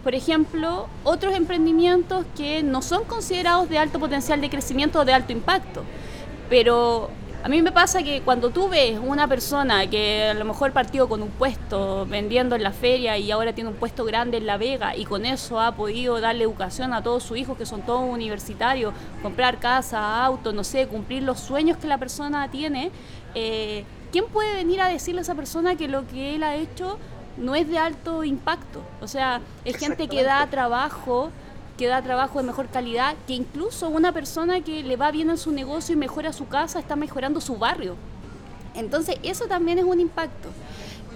por 0.05 0.15
ejemplo, 0.15 0.87
otros 1.03 1.35
emprendimientos 1.35 2.25
que 2.37 2.63
no 2.63 2.81
son 2.81 3.03
considerados 3.03 3.69
de 3.69 3.79
alto 3.79 3.99
potencial 3.99 4.41
de 4.41 4.49
crecimiento 4.49 5.01
o 5.01 5.05
de 5.05 5.15
alto 5.15 5.33
impacto. 5.33 5.83
Pero 6.51 7.09
a 7.45 7.49
mí 7.51 7.61
me 7.61 7.73
pasa 7.73 8.03
que 8.03 8.23
cuando 8.23 8.49
tú 8.49 8.71
ves 8.71 8.99
una 8.99 9.29
persona 9.29 9.87
que 9.87 10.29
a 10.31 10.33
lo 10.33 10.47
mejor 10.47 10.73
partió 10.73 11.11
con 11.11 11.21
un 11.21 11.29
puesto 11.29 12.07
vendiendo 12.07 12.57
en 12.57 12.63
la 12.63 12.73
feria 12.73 13.19
y 13.19 13.31
ahora 13.31 13.53
tiene 13.53 13.69
un 13.69 13.77
puesto 13.77 14.07
grande 14.07 14.39
en 14.39 14.47
La 14.47 14.57
Vega 14.57 14.97
y 14.97 15.05
con 15.05 15.27
eso 15.27 15.61
ha 15.61 15.77
podido 15.77 16.19
darle 16.23 16.45
educación 16.45 16.95
a 16.95 17.03
todos 17.03 17.23
sus 17.23 17.37
hijos 17.37 17.59
que 17.59 17.67
son 17.67 17.83
todos 17.83 18.11
universitarios, 18.11 18.95
comprar 19.21 19.59
casa, 19.59 20.25
auto, 20.25 20.55
no 20.55 20.65
sé, 20.65 20.87
cumplir 20.87 21.23
los 21.23 21.39
sueños 21.39 21.77
que 21.77 21.87
la 21.87 21.99
persona 21.99 22.51
tiene, 22.51 22.91
eh, 23.35 23.85
¿quién 24.11 24.25
puede 24.25 24.55
venir 24.55 24.81
a 24.81 24.89
decirle 24.89 25.21
a 25.21 25.23
esa 25.23 25.35
persona 25.35 25.77
que 25.77 25.87
lo 25.87 26.07
que 26.07 26.37
él 26.37 26.45
ha 26.45 26.55
hecho 26.55 26.99
no 27.37 27.55
es 27.55 27.69
de 27.69 27.77
alto 27.77 28.25
impacto? 28.25 28.81
O 29.03 29.07
sea, 29.07 29.43
es 29.67 29.77
gente 29.77 30.09
que 30.09 30.23
da 30.23 30.47
trabajo 30.47 31.31
que 31.76 31.87
da 31.87 32.02
trabajo 32.02 32.38
de 32.38 32.47
mejor 32.47 32.69
calidad, 32.69 33.16
que 33.26 33.35
incluso 33.35 33.88
una 33.88 34.12
persona 34.12 34.61
que 34.61 34.83
le 34.83 34.97
va 34.97 35.11
bien 35.11 35.31
en 35.31 35.38
su 35.38 35.52
negocio 35.52 35.95
y 35.95 35.97
mejora 35.97 36.33
su 36.33 36.47
casa 36.47 36.78
está 36.78 36.97
mejorando 36.97 37.40
su 37.40 37.57
barrio. 37.57 37.97
Entonces, 38.75 39.16
eso 39.23 39.47
también 39.47 39.78
es 39.78 39.85
un 39.85 40.00
impacto. 40.00 40.49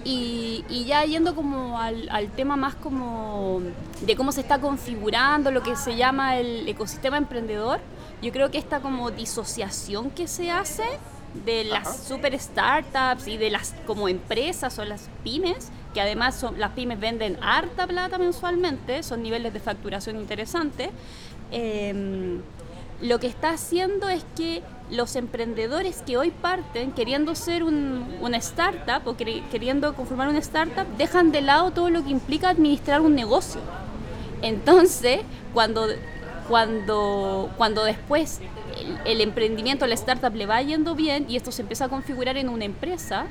Y, 0.05 0.63
y 0.69 0.85
ya 0.85 1.03
yendo 1.03 1.35
como 1.35 1.77
al, 1.77 2.07
al 2.09 2.29
tema 2.31 2.55
más 2.55 2.73
como 2.75 3.61
de 4.01 4.15
cómo 4.15 4.31
se 4.31 4.41
está 4.41 4.59
configurando 4.59 5.51
lo 5.51 5.61
que 5.61 5.75
se 5.75 5.97
llama 5.97 6.37
el 6.37 6.67
ecosistema 6.67 7.17
emprendedor, 7.17 7.79
yo 8.21 8.31
creo 8.31 8.49
que 8.49 8.57
esta 8.57 8.79
como 8.79 9.11
disociación 9.11 10.09
que 10.09 10.27
se 10.27 10.51
hace 10.51 10.83
de 11.45 11.63
las 11.65 12.03
super 12.05 12.37
startups 12.37 13.27
y 13.27 13.37
de 13.37 13.49
las 13.49 13.75
como 13.85 14.07
empresas 14.07 14.79
o 14.79 14.85
las 14.85 15.09
pymes, 15.23 15.69
que 15.93 16.01
además 16.01 16.35
son, 16.35 16.59
las 16.59 16.71
pymes 16.71 16.99
venden 16.99 17.37
harta 17.41 17.87
plata 17.87 18.17
mensualmente, 18.17 19.01
son 19.03 19.23
niveles 19.23 19.53
de 19.53 19.59
facturación 19.59 20.17
interesantes, 20.17 20.89
eh, 21.51 22.39
lo 23.01 23.19
que 23.19 23.27
está 23.27 23.51
haciendo 23.51 24.09
es 24.09 24.25
que 24.35 24.61
los 24.91 25.15
emprendedores 25.15 26.01
que 26.05 26.17
hoy 26.17 26.31
parten 26.31 26.91
queriendo 26.91 27.33
ser 27.33 27.63
un- 27.63 28.05
una 28.21 28.37
startup 28.37 29.07
o 29.07 29.15
queri- 29.15 29.41
queriendo 29.49 29.93
conformar 29.95 30.27
una 30.27 30.39
startup 30.39 30.85
dejan 30.97 31.31
de 31.31 31.41
lado 31.41 31.71
todo 31.71 31.89
lo 31.89 32.03
que 32.03 32.09
implica 32.09 32.49
administrar 32.49 32.99
un 33.01 33.15
negocio. 33.15 33.61
Entonces, 34.41 35.21
cuando, 35.53 35.87
cuando, 36.47 37.49
cuando 37.57 37.83
después 37.83 38.39
el, 38.77 38.97
el 39.11 39.21
emprendimiento, 39.21 39.85
la 39.87 39.93
startup 39.95 40.35
le 40.35 40.45
va 40.45 40.61
yendo 40.61 40.95
bien 40.95 41.25
y 41.29 41.35
esto 41.37 41.51
se 41.51 41.61
empieza 41.61 41.85
a 41.85 41.89
configurar 41.89 42.37
en 42.37 42.49
una 42.49 42.65
empresa, 42.65 43.27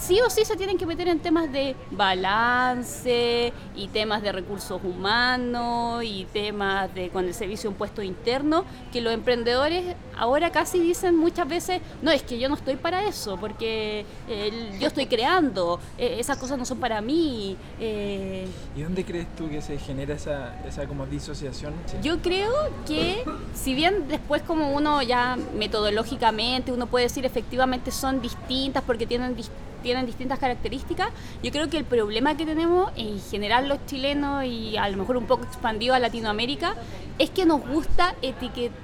sí 0.00 0.18
o 0.20 0.30
sí 0.30 0.44
se 0.44 0.56
tienen 0.56 0.78
que 0.78 0.86
meter 0.86 1.08
en 1.08 1.20
temas 1.20 1.52
de 1.52 1.76
balance 1.90 3.52
y 3.76 3.88
temas 3.88 4.22
de 4.22 4.32
recursos 4.32 4.80
humanos 4.82 6.02
y 6.04 6.26
temas 6.32 6.92
de 6.94 7.10
con 7.10 7.24
el 7.26 7.34
servicio 7.34 7.68
de 7.70 7.74
impuesto 7.74 8.02
interno, 8.02 8.64
que 8.92 9.00
los 9.00 9.12
emprendedores 9.12 9.94
ahora 10.16 10.50
casi 10.50 10.78
dicen 10.78 11.16
muchas 11.16 11.48
veces, 11.48 11.80
no, 12.02 12.10
es 12.10 12.22
que 12.22 12.38
yo 12.38 12.48
no 12.48 12.54
estoy 12.54 12.76
para 12.76 13.06
eso, 13.06 13.36
porque 13.38 14.04
eh, 14.28 14.76
yo 14.80 14.88
estoy 14.88 15.06
creando, 15.06 15.80
eh, 15.98 16.16
esas 16.18 16.36
cosas 16.38 16.58
no 16.58 16.64
son 16.64 16.78
para 16.78 17.00
mí. 17.00 17.56
eh, 17.78 18.46
¿Y 18.76 18.82
dónde 18.82 19.04
crees 19.04 19.26
tú 19.36 19.48
que 19.48 19.60
se 19.62 19.78
genera 19.78 20.14
esa, 20.14 20.54
esa 20.66 20.86
como 20.86 21.06
disociación? 21.06 21.72
yo 22.02 22.18
creo 22.20 22.52
que 22.86 23.24
si 23.54 23.74
bien 23.74 24.08
después 24.08 24.42
como 24.42 24.72
uno 24.72 25.02
ya 25.02 25.36
metodológicamente 25.56 26.72
uno 26.72 26.86
puede 26.86 27.04
decir 27.06 27.24
efectivamente 27.24 27.90
son 27.90 28.20
distintas 28.20 28.82
porque 28.84 29.06
tienen 29.06 29.36
dis- 29.36 29.50
tienen 29.80 30.06
distintas 30.06 30.38
características, 30.38 31.08
yo 31.42 31.50
creo 31.50 31.68
que 31.68 31.76
el 31.76 31.84
problema 31.84 32.36
que 32.36 32.46
tenemos 32.46 32.92
en 32.96 33.20
general 33.20 33.68
los 33.68 33.84
chilenos 33.86 34.44
y 34.44 34.76
a 34.76 34.88
lo 34.88 34.96
mejor 34.96 35.16
un 35.16 35.26
poco 35.26 35.44
expandido 35.44 35.94
a 35.94 35.98
Latinoamérica 35.98 36.74
es 37.18 37.30
que 37.30 37.44
nos 37.46 37.60
gusta 37.66 38.14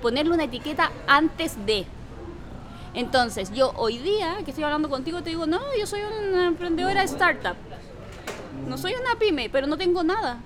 ponerle 0.02 0.34
una 0.34 0.44
etiqueta 0.44 0.90
antes 1.06 1.56
de. 1.66 1.86
Entonces, 2.94 3.52
yo 3.52 3.72
hoy 3.76 3.98
día 3.98 4.38
que 4.44 4.50
estoy 4.50 4.64
hablando 4.64 4.88
contigo 4.88 5.22
te 5.22 5.30
digo, 5.30 5.46
no, 5.46 5.60
yo 5.78 5.86
soy 5.86 6.00
una 6.00 6.46
emprendedora 6.46 7.02
startup. 7.02 7.56
No 8.66 8.78
soy 8.78 8.94
una 8.94 9.18
pyme, 9.18 9.50
pero 9.50 9.66
no 9.66 9.76
tengo 9.76 10.02
nada. 10.02 10.40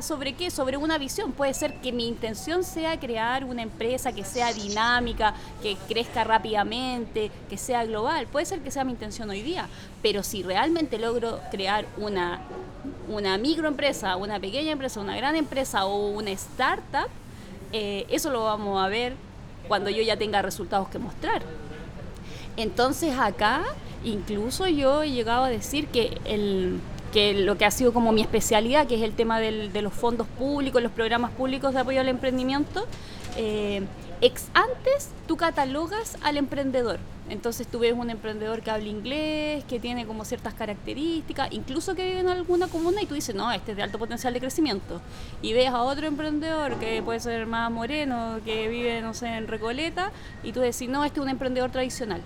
¿Sobre 0.00 0.34
qué? 0.34 0.50
Sobre 0.50 0.76
una 0.76 0.96
visión. 0.98 1.32
Puede 1.32 1.54
ser 1.54 1.80
que 1.80 1.92
mi 1.92 2.06
intención 2.06 2.62
sea 2.62 2.98
crear 3.00 3.44
una 3.44 3.62
empresa 3.62 4.12
que 4.12 4.24
sea 4.24 4.52
dinámica, 4.52 5.34
que 5.60 5.76
crezca 5.88 6.24
rápidamente, 6.24 7.30
que 7.48 7.56
sea 7.56 7.84
global. 7.84 8.26
Puede 8.28 8.46
ser 8.46 8.60
que 8.60 8.70
sea 8.70 8.84
mi 8.84 8.92
intención 8.92 9.28
hoy 9.30 9.42
día. 9.42 9.68
Pero 10.00 10.22
si 10.22 10.42
realmente 10.42 10.98
logro 10.98 11.40
crear 11.50 11.86
una, 11.96 12.40
una 13.08 13.38
microempresa, 13.38 14.16
una 14.16 14.38
pequeña 14.38 14.72
empresa, 14.72 15.00
una 15.00 15.16
gran 15.16 15.34
empresa 15.34 15.84
o 15.84 16.10
una 16.10 16.30
startup, 16.30 17.08
eh, 17.72 18.06
eso 18.08 18.30
lo 18.30 18.44
vamos 18.44 18.82
a 18.82 18.88
ver 18.88 19.14
cuando 19.66 19.90
yo 19.90 20.02
ya 20.02 20.16
tenga 20.16 20.42
resultados 20.42 20.88
que 20.88 20.98
mostrar. 20.98 21.42
Entonces 22.56 23.18
acá 23.18 23.64
incluso 24.04 24.66
yo 24.68 25.02
he 25.02 25.10
llegado 25.10 25.44
a 25.44 25.48
decir 25.48 25.88
que 25.88 26.20
el 26.24 26.80
que 27.12 27.34
lo 27.34 27.56
que 27.58 27.64
ha 27.64 27.70
sido 27.70 27.92
como 27.92 28.10
mi 28.12 28.22
especialidad, 28.22 28.86
que 28.86 28.94
es 28.96 29.02
el 29.02 29.12
tema 29.12 29.38
del- 29.38 29.72
de 29.72 29.82
los 29.82 29.92
fondos 29.92 30.26
públicos, 30.26 30.82
los 30.82 30.92
programas 30.92 31.30
públicos 31.32 31.74
de 31.74 31.80
apoyo 31.80 32.00
al 32.00 32.08
emprendimiento, 32.08 32.86
eh, 33.36 33.82
ex 34.20 34.48
antes 34.54 35.10
tú 35.26 35.36
catalogas 35.36 36.16
al 36.22 36.36
emprendedor. 36.36 36.98
Entonces 37.28 37.66
tú 37.66 37.78
ves 37.78 37.94
un 37.94 38.10
emprendedor 38.10 38.62
que 38.62 38.70
habla 38.70 38.88
inglés, 38.88 39.64
que 39.64 39.78
tiene 39.80 40.06
como 40.06 40.24
ciertas 40.24 40.54
características, 40.54 41.52
incluso 41.52 41.94
que 41.94 42.04
vive 42.04 42.20
en 42.20 42.28
alguna 42.28 42.66
comuna 42.66 43.00
y 43.00 43.06
tú 43.06 43.14
dices, 43.14 43.34
no, 43.34 43.50
este 43.52 43.70
es 43.72 43.76
de 43.76 43.82
alto 43.82 43.98
potencial 43.98 44.34
de 44.34 44.40
crecimiento. 44.40 45.00
Y 45.40 45.52
ves 45.52 45.68
a 45.68 45.82
otro 45.82 46.06
emprendedor 46.06 46.74
que 46.76 47.02
puede 47.02 47.20
ser 47.20 47.46
más 47.46 47.70
moreno, 47.70 48.40
que 48.44 48.68
vive, 48.68 49.00
no 49.00 49.14
sé, 49.14 49.28
en 49.28 49.48
Recoleta, 49.48 50.12
y 50.42 50.52
tú 50.52 50.60
decís, 50.60 50.88
no, 50.88 51.04
este 51.04 51.20
es 51.20 51.24
un 51.24 51.30
emprendedor 51.30 51.70
tradicional. 51.70 52.20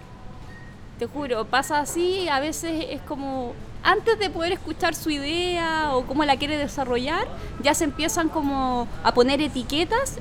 Te 0.98 1.06
juro, 1.06 1.44
pasa 1.44 1.80
así, 1.80 2.28
a 2.28 2.40
veces 2.40 2.86
es 2.90 3.00
como 3.02 3.52
antes 3.82 4.18
de 4.18 4.30
poder 4.30 4.52
escuchar 4.52 4.94
su 4.94 5.10
idea 5.10 5.90
o 5.94 6.06
cómo 6.06 6.24
la 6.24 6.36
quiere 6.38 6.56
desarrollar, 6.56 7.26
ya 7.62 7.74
se 7.74 7.84
empiezan 7.84 8.28
como 8.30 8.88
a 9.04 9.12
poner 9.12 9.40
etiquetas 9.42 10.18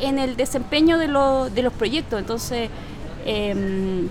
en 0.00 0.18
el 0.18 0.36
desempeño 0.36 0.98
de, 0.98 1.08
lo- 1.08 1.48
de 1.50 1.62
los 1.62 1.72
proyectos. 1.72 2.20
Entonces, 2.20 2.68
em, 3.24 4.08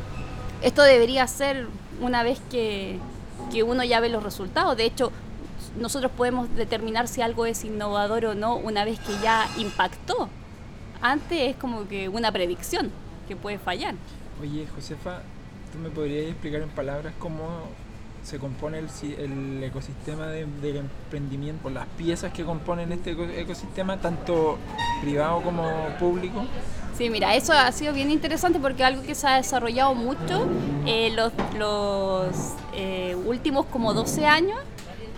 esto 0.63 0.81
debería 0.81 1.27
ser 1.27 1.67
una 2.01 2.23
vez 2.23 2.39
que, 2.49 2.97
que 3.51 3.61
uno 3.63 3.83
ya 3.83 3.99
ve 3.99 4.09
los 4.09 4.23
resultados. 4.23 4.75
De 4.75 4.85
hecho, 4.85 5.11
nosotros 5.79 6.11
podemos 6.17 6.53
determinar 6.55 7.07
si 7.07 7.21
algo 7.21 7.45
es 7.45 7.63
innovador 7.63 8.25
o 8.25 8.35
no 8.35 8.55
una 8.55 8.83
vez 8.85 8.99
que 8.99 9.13
ya 9.21 9.47
impactó. 9.57 10.29
Antes 11.01 11.39
es 11.51 11.55
como 11.55 11.87
que 11.87 12.09
una 12.09 12.31
predicción 12.31 12.89
que 13.27 13.35
puede 13.35 13.59
fallar. 13.59 13.93
Oye, 14.41 14.67
Josefa, 14.75 15.21
¿tú 15.77 15.83
me 15.83 15.89
podrías 15.89 16.25
explicar 16.31 16.61
en 16.61 16.69
palabras 16.69 17.13
cómo 17.19 17.43
se 18.23 18.39
compone 18.39 18.79
el, 18.79 18.89
si- 18.89 19.13
el 19.17 19.63
ecosistema 19.63 20.27
de- 20.27 20.45
del 20.61 20.77
emprendimiento, 20.77 21.69
las 21.69 21.85
piezas 21.97 22.33
que 22.33 22.43
componen 22.43 22.91
este 22.91 23.11
eco- 23.11 23.23
ecosistema, 23.29 23.97
tanto 23.97 24.57
privado 25.01 25.41
como 25.41 25.63
público? 25.99 26.43
Sí, 26.97 27.09
mira, 27.11 27.35
eso 27.35 27.53
ha 27.53 27.71
sido 27.71 27.93
bien 27.93 28.09
interesante 28.09 28.59
porque 28.59 28.83
algo 28.83 29.03
que 29.03 29.13
se 29.13 29.27
ha 29.27 29.35
desarrollado 29.37 29.93
mucho 29.93 30.47
eh, 30.87 31.11
los, 31.15 31.31
los 31.57 32.35
eh, 32.75 33.15
últimos 33.25 33.67
como 33.67 33.93
12 33.93 34.25
años, 34.25 34.57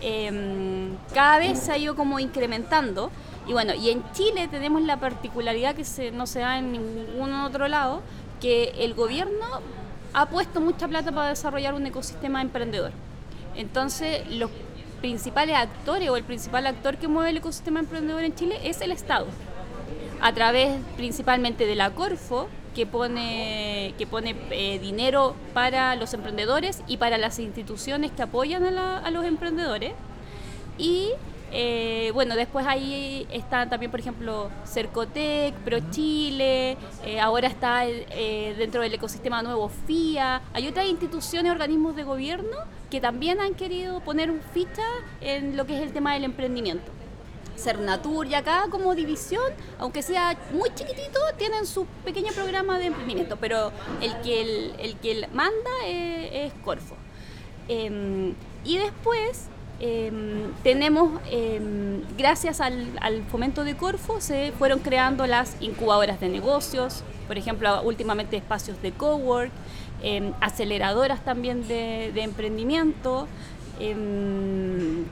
em, 0.02 0.90
cada 1.14 1.40
vez 1.40 1.58
se 1.58 1.72
ha 1.72 1.78
ido 1.78 1.96
como 1.96 2.20
incrementando. 2.20 3.12
Y 3.48 3.54
bueno, 3.54 3.74
y 3.74 3.90
en 3.90 4.04
Chile 4.12 4.48
tenemos 4.50 4.82
la 4.84 4.98
particularidad 5.00 5.74
que 5.74 5.86
se, 5.86 6.12
no 6.12 6.28
se 6.28 6.40
da 6.40 6.60
en 6.60 6.74
ningún 6.74 7.34
otro 7.34 7.68
lado, 7.70 8.02
que 8.42 8.74
el 8.80 8.94
gobierno 8.94 9.46
ha 10.14 10.26
puesto 10.28 10.62
mucha 10.62 10.88
plata 10.88 11.12
para 11.12 11.30
desarrollar 11.30 11.74
un 11.74 11.86
ecosistema 11.86 12.42
emprendedor. 12.42 12.92
Entonces, 13.56 14.28
los 14.30 14.50
principales 15.02 15.56
actores 15.56 16.10
o 16.10 16.18
el 16.18 16.24
principal 16.24 16.68
actor 16.68 16.98
que 16.98 17.08
mueve 17.08 17.30
el 17.30 17.38
ecosistema 17.38 17.80
emprendedor 17.80 18.24
en 18.24 18.36
Chile 18.36 18.60
es 18.64 18.82
el 18.82 18.92
Estado 18.92 19.28
a 20.22 20.34
través 20.34 20.78
principalmente 20.98 21.66
de 21.66 21.76
la 21.76 21.92
Corfo, 21.92 22.48
que 22.76 22.86
pone, 22.86 23.94
que 23.98 24.06
pone 24.06 24.36
eh, 24.52 24.80
dinero 24.80 25.36
para 25.54 25.96
los 25.96 26.14
emprendedores 26.14 26.84
y 26.88 26.98
para 26.98 27.18
las 27.18 27.40
instituciones 27.40 28.12
que 28.12 28.22
apoyan 28.22 28.64
a, 28.78 29.00
a 29.00 29.12
los 29.12 29.26
emprendedores. 29.26 29.94
Y 30.78 31.12
eh, 31.52 32.12
bueno, 32.14 32.36
después 32.36 32.66
ahí 32.68 33.28
están 33.32 33.70
también, 33.70 33.92
por 33.92 34.00
ejemplo, 34.00 34.50
Cercotec, 34.66 35.54
ProChile, 35.56 36.78
eh, 37.04 37.20
ahora 37.20 37.48
está 37.48 37.88
eh, 37.88 38.56
dentro 38.58 38.82
del 38.82 38.94
ecosistema 38.94 39.42
nuevo 39.42 39.70
FIA. 39.70 40.42
Hay 40.54 40.68
otras 40.68 40.88
instituciones, 40.88 41.52
organismos 41.52 41.96
de 41.96 42.04
gobierno 42.04 42.58
que 42.90 43.00
también 43.00 43.40
han 43.40 43.54
querido 43.54 44.00
poner 44.00 44.32
un 44.32 44.42
ficha 44.54 44.86
en 45.22 45.56
lo 45.56 45.66
que 45.66 45.78
es 45.78 45.84
el 45.84 45.94
tema 45.94 46.14
del 46.14 46.24
emprendimiento. 46.24 46.92
Cernatur 47.60 48.28
y 48.28 48.36
acá 48.36 48.66
como 48.70 48.96
división, 48.96 49.52
aunque 49.80 50.02
sea 50.02 50.38
muy 50.54 50.70
chiquitito, 50.74 51.20
tienen 51.38 51.66
su 51.66 51.86
pequeño 52.06 52.32
programa 52.34 52.80
de 52.80 52.86
emprendimiento, 52.88 53.38
pero 53.38 53.72
el 54.02 54.16
que, 54.22 54.42
el, 54.42 54.96
el 55.04 55.28
manda 55.34 55.70
eh, 55.86 56.46
es 56.46 56.54
Corfo. 56.64 56.96
Em, 57.68 58.34
y 58.64 58.78
después 58.78 59.50
em, 59.80 60.52
tenemos, 60.64 61.22
em, 61.32 62.02
gracias 62.18 62.62
al, 62.62 62.88
al 63.02 63.24
fomento 63.24 63.64
de 63.64 63.76
Corfo, 63.76 64.22
se 64.22 64.52
fueron 64.58 64.80
creando 64.80 65.26
las 65.28 65.56
incubadoras 65.62 66.20
de 66.20 66.30
negocios, 66.30 67.04
por 67.30 67.38
ejemplo, 67.38 67.82
últimamente 67.84 68.38
espacios 68.38 68.82
de 68.82 68.92
cowork, 68.92 69.52
em, 70.02 70.34
aceleradoras 70.42 71.24
también 71.24 71.68
de, 71.68 72.12
emprendimiento 72.22 73.28
em, 73.80 75.06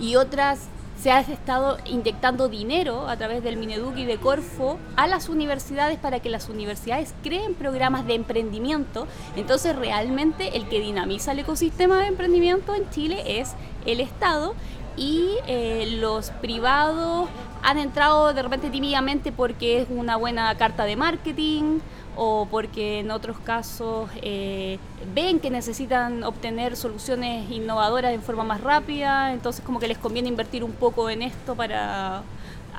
y 0.00 0.16
otras 0.16 0.66
se 1.02 1.10
ha 1.10 1.18
estado 1.18 1.78
inyectando 1.84 2.48
dinero 2.48 3.08
a 3.08 3.16
través 3.16 3.42
del 3.42 3.56
Mineduc 3.56 3.96
y 3.96 4.04
de 4.04 4.18
Corfo 4.18 4.78
a 4.94 5.08
las 5.08 5.28
universidades 5.28 5.98
para 5.98 6.20
que 6.20 6.30
las 6.30 6.48
universidades 6.48 7.12
creen 7.24 7.54
programas 7.54 8.06
de 8.06 8.14
emprendimiento. 8.14 9.08
Entonces 9.34 9.74
realmente 9.74 10.56
el 10.56 10.68
que 10.68 10.78
dinamiza 10.78 11.32
el 11.32 11.40
ecosistema 11.40 11.98
de 11.98 12.06
emprendimiento 12.06 12.76
en 12.76 12.88
Chile 12.90 13.40
es 13.40 13.54
el 13.84 13.98
Estado 13.98 14.54
y 14.96 15.30
eh, 15.48 15.96
los 15.98 16.30
privados 16.30 17.28
han 17.62 17.78
entrado 17.78 18.34
de 18.34 18.42
repente 18.42 18.70
tímidamente 18.70 19.32
porque 19.32 19.80
es 19.80 19.88
una 19.90 20.16
buena 20.16 20.54
carta 20.56 20.84
de 20.84 20.96
marketing 20.96 21.78
o 22.16 22.46
porque 22.50 23.00
en 23.00 23.10
otros 23.10 23.38
casos 23.38 24.10
eh, 24.20 24.78
ven 25.14 25.40
que 25.40 25.50
necesitan 25.50 26.24
obtener 26.24 26.76
soluciones 26.76 27.50
innovadoras 27.50 28.12
en 28.12 28.22
forma 28.22 28.44
más 28.44 28.60
rápida, 28.60 29.32
entonces 29.32 29.64
como 29.64 29.80
que 29.80 29.88
les 29.88 29.98
conviene 29.98 30.28
invertir 30.28 30.64
un 30.64 30.72
poco 30.72 31.08
en 31.08 31.22
esto 31.22 31.54
para 31.54 32.22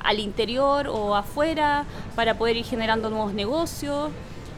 al 0.02 0.18
interior 0.20 0.86
o 0.88 1.16
afuera 1.16 1.84
para 2.14 2.34
poder 2.34 2.58
ir 2.58 2.64
generando 2.64 3.08
nuevos 3.08 3.32
negocios. 3.32 4.10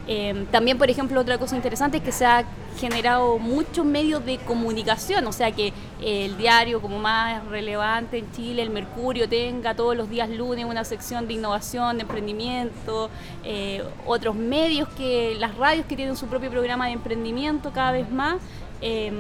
Eh, 0.08 0.46
también, 0.50 0.76
por 0.76 0.90
ejemplo, 0.90 1.20
otra 1.20 1.38
cosa 1.38 1.54
interesante 1.56 1.98
es 1.98 2.02
que 2.02 2.12
se 2.12 2.26
ha 2.26 2.44
generado 2.76 3.38
muchos 3.38 3.84
medios 3.84 4.24
de 4.24 4.38
comunicación, 4.38 5.26
o 5.26 5.32
sea 5.32 5.50
que 5.52 5.72
el 6.00 6.36
diario 6.36 6.80
como 6.80 6.98
más 6.98 7.44
relevante 7.46 8.18
en 8.18 8.30
Chile, 8.32 8.62
el 8.62 8.70
Mercurio, 8.70 9.28
tenga 9.28 9.74
todos 9.74 9.96
los 9.96 10.08
días 10.08 10.28
lunes 10.30 10.64
una 10.64 10.84
sección 10.84 11.26
de 11.26 11.34
innovación, 11.34 11.96
de 11.96 12.02
emprendimiento, 12.02 13.10
eh, 13.44 13.82
otros 14.06 14.34
medios 14.34 14.88
que, 14.90 15.36
las 15.38 15.56
radios 15.56 15.86
que 15.86 15.96
tienen 15.96 16.16
su 16.16 16.26
propio 16.26 16.50
programa 16.50 16.86
de 16.86 16.92
emprendimiento 16.92 17.72
cada 17.72 17.92
vez 17.92 18.10
más. 18.10 18.36
eh, 18.80 19.12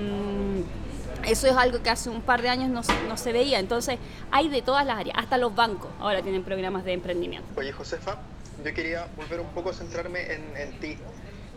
eso 1.26 1.48
es 1.48 1.56
algo 1.56 1.82
que 1.82 1.90
hace 1.90 2.08
un 2.08 2.22
par 2.22 2.40
de 2.40 2.48
años 2.48 2.70
no, 2.70 2.82
no 3.08 3.16
se 3.16 3.32
veía. 3.32 3.58
Entonces, 3.58 3.98
hay 4.30 4.48
de 4.48 4.62
todas 4.62 4.86
las 4.86 4.98
áreas. 4.98 5.16
Hasta 5.18 5.38
los 5.38 5.54
bancos 5.54 5.90
ahora 5.98 6.22
tienen 6.22 6.42
programas 6.44 6.84
de 6.84 6.92
emprendimiento. 6.92 7.48
Oye, 7.56 7.72
Josefa, 7.72 8.18
yo 8.64 8.74
quería 8.74 9.08
volver 9.16 9.40
un 9.40 9.48
poco 9.48 9.70
a 9.70 9.74
centrarme 9.74 10.32
en, 10.32 10.56
en 10.56 10.80
ti. 10.80 10.96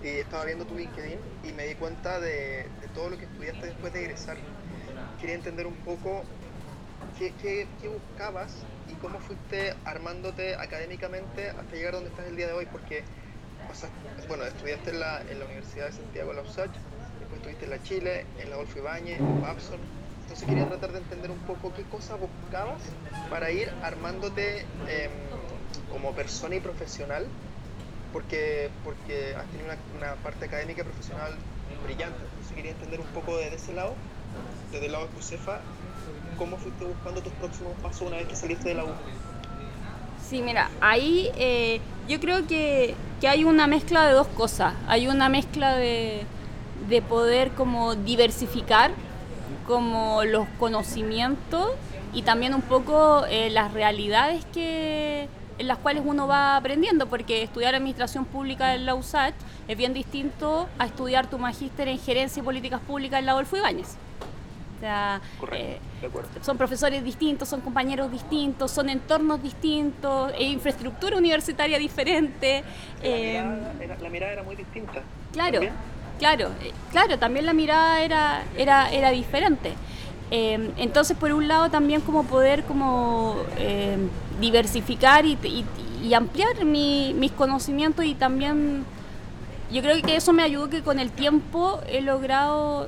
Y 0.01 0.07
estaba 0.19 0.45
viendo 0.45 0.65
tu 0.65 0.75
LinkedIn 0.75 1.19
y 1.43 1.51
me 1.53 1.65
di 1.65 1.75
cuenta 1.75 2.19
de, 2.19 2.69
todo 2.93 3.09
lo 3.09 3.17
que 3.17 3.25
estudiaste 3.25 3.67
después 3.67 3.93
de 3.93 4.01
egresar. 4.01 4.37
Quería 5.19 5.35
entender 5.35 5.67
un 5.67 5.77
poco 5.83 6.25
qué, 7.17 7.35
qué- 7.37 7.87
buscabas 7.89 8.67
y 8.87 8.95
cómo 8.97 9.19
fuiste 9.19 9.73
armándote 9.85 10.55
académicamente 10.55 11.49
hasta 11.49 11.75
llegar 11.75 11.93
donde 11.93 12.09
estás 12.09 12.27
el 12.27 12.35
día 12.35 12.47
de 12.47 12.53
hoy, 12.53 12.65
porque 12.67 13.05
bueno, 14.27 14.45
estudiaste 14.45 14.91
en 14.91 14.99
la, 14.99 15.21
en 15.27 15.39
la 15.39 15.45
Universidad 15.45 15.85
de 15.87 15.91
Santiago, 15.91 16.33
la 16.33 16.41
USACH, 16.41 16.71
después 17.19 17.39
estuviste 17.39 17.65
en 17.65 17.71
la 17.71 17.81
Chile, 17.81 18.27
en 18.37 18.49
la 18.49 18.55
Adolfo 18.55 18.79
Ibáñez, 18.79 19.25
en 19.27 19.39
Babson. 19.39 19.79
Entonces 20.21 20.47
quería 20.47 20.67
tratar 20.67 20.91
de 20.91 20.99
entender 20.99 21.31
un 21.31 21.43
poco 21.45 21.73
qué 21.73 21.87
cosas 21.87 22.19
buscabas 22.19 22.97
para 23.27 23.51
ir 23.51 23.69
armándote 23.81 24.65
em, 24.85 25.11
como 25.87 26.13
persona 26.13 26.55
y 26.55 26.59
profesional, 26.59 27.33
porque, 28.11 28.69
porque 28.83 29.35
has 29.35 29.45
tenido 29.47 29.69
una, 29.97 30.13
parte 30.15 30.45
académica 30.45 30.83
profesional 30.83 31.33
brillante. 31.83 32.17
Entonces 32.17 32.55
quería 32.55 32.71
entender 32.71 32.99
un 32.99 33.07
poco 33.07 33.37
desde 33.37 33.55
ese 33.55 33.73
lado, 33.73 33.93
desde 34.71 34.87
el 34.87 34.91
lado 34.91 35.07
de 35.07 35.13
Josefa, 35.13 35.59
cómo 36.37 36.57
fuiste 36.57 36.85
buscando 36.85 37.21
tus 37.21 37.33
próximos 37.33 37.73
pasos 37.81 38.07
una 38.07 38.17
vez 38.17 38.27
que 38.27 38.35
saliste 38.35 38.69
de 38.69 38.75
la 38.75 38.85
U. 38.85 38.89
Sí, 40.27 40.41
mira, 40.41 40.69
ahí 40.79 41.31
eh, 41.37 41.81
yo 42.07 42.19
creo 42.19 42.45
que, 42.45 42.95
que 43.19 43.27
hay 43.27 43.43
una 43.43 43.67
mezcla 43.67 44.07
de 44.07 44.13
dos 44.13 44.27
cosas. 44.27 44.73
Hay 44.87 45.07
una 45.07 45.27
mezcla 45.29 45.75
de, 45.75 46.23
de 46.87 47.01
poder 47.01 47.51
como 47.51 47.95
diversificar 47.95 48.91
como 49.65 50.23
los 50.23 50.47
conocimientos 50.59 51.71
y 52.13 52.23
también 52.23 52.53
un 52.53 52.61
poco 52.61 53.25
eh, 53.29 53.49
las 53.49 53.73
realidades 53.73 54.45
que 54.45 55.27
en 55.59 55.67
las 55.67 55.77
cuales 55.77 56.03
uno 56.05 56.25
va 56.25 56.55
aprendiendo, 56.55 57.07
porque 57.07 57.43
estudiar 57.43 57.75
administración 57.75 58.25
pública 58.25 58.73
en 58.73 58.85
la 58.85 58.95
USACH 58.95 59.35
es 59.67 59.77
bien 59.77 59.93
distinto 59.93 60.67
a 60.79 60.85
estudiar 60.85 61.29
tu 61.29 61.37
magíster 61.37 61.87
en 61.89 61.99
gerencia 61.99 62.39
y 62.39 62.43
políticas 62.43 62.79
públicas 62.79 63.19
en 63.19 63.25
la 63.25 63.33
Adolfo 63.33 63.57
Ibáñez. 63.57 63.97
O 64.77 64.79
sea, 64.79 65.19
eh, 65.51 65.77
de 65.99 66.07
acuerdo. 66.07 66.29
son 66.41 66.57
profesores 66.57 67.03
distintos, 67.03 67.49
son 67.49 67.59
compañeros 67.59 68.09
distintos, 68.09 68.71
son 68.71 68.89
entornos 68.89 69.43
distintos, 69.43 70.31
e 70.37 70.45
infraestructura 70.45 71.17
universitaria 71.17 71.77
diferente. 71.77 72.63
La, 73.01 73.09
eh, 73.09 73.43
mirada 73.43 73.73
era, 73.83 73.97
la 73.99 74.09
mirada 74.09 74.31
era 74.31 74.43
muy 74.43 74.55
distinta. 74.55 75.01
Claro, 75.33 75.55
¿También? 75.55 75.73
claro, 76.17 76.51
eh, 76.63 76.71
claro, 76.91 77.19
también 77.19 77.45
la 77.45 77.53
mirada 77.53 78.01
era, 78.01 78.43
era, 78.55 78.89
era 78.89 79.11
diferente. 79.11 79.73
Eh, 80.31 80.71
entonces, 80.77 81.17
por 81.17 81.33
un 81.33 81.47
lado, 81.47 81.69
también 81.69 82.01
como 82.01 82.23
poder 82.23 82.63
como 82.63 83.35
eh, 83.57 83.97
diversificar 84.39 85.25
y, 85.25 85.37
y- 85.43 85.65
y 86.03 86.13
ampliar 86.13 86.63
mi- 86.65 87.13
mis 87.13 87.31
conocimientos 87.31 88.05
y 88.05 88.15
también 88.15 88.85
yo 89.71 89.81
creo 89.81 90.01
que 90.01 90.15
eso 90.15 90.33
me 90.33 90.43
ayudó 90.43 90.69
que 90.69 90.81
con 90.81 90.99
el 90.99 91.11
tiempo 91.11 91.79
he 91.87 92.01
logrado 92.01 92.87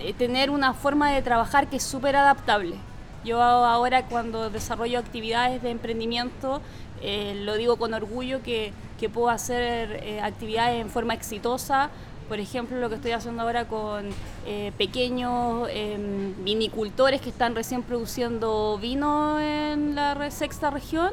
eh, 0.00 0.12
tener 0.14 0.50
una 0.50 0.74
forma 0.74 1.10
de 1.12 1.22
trabajar 1.22 1.68
que 1.68 1.76
es 1.76 1.82
súper 1.82 2.16
adaptable. 2.16 2.76
Yo 3.24 3.42
ahora 3.42 4.06
cuando 4.06 4.50
desarrollo 4.50 4.98
actividades 4.98 5.62
de 5.62 5.70
emprendimiento, 5.70 6.60
eh, 7.02 7.34
lo 7.44 7.54
digo 7.56 7.76
con 7.76 7.92
orgullo 7.94 8.42
que, 8.42 8.72
que 8.98 9.08
puedo 9.08 9.28
hacer 9.30 10.00
eh, 10.02 10.20
actividades 10.22 10.80
en 10.80 10.90
forma 10.90 11.14
exitosa. 11.14 11.90
Por 12.28 12.40
ejemplo, 12.40 12.78
lo 12.78 12.88
que 12.88 12.96
estoy 12.96 13.12
haciendo 13.12 13.42
ahora 13.42 13.66
con 13.66 14.08
eh, 14.46 14.72
pequeños 14.76 15.68
em, 15.70 16.34
vinicultores 16.44 17.20
que 17.20 17.30
están 17.30 17.54
recién 17.54 17.82
produciendo 17.82 18.78
vino 18.82 19.38
en 19.38 19.94
la 19.94 20.30
sexta 20.30 20.70
región. 20.70 21.12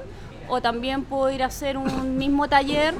O 0.50 0.60
también 0.60 1.04
puedo 1.04 1.32
ir 1.32 1.44
a 1.44 1.48
hacer 1.48 1.78
un 1.78 2.18
mismo 2.18 2.48
taller 2.48 2.96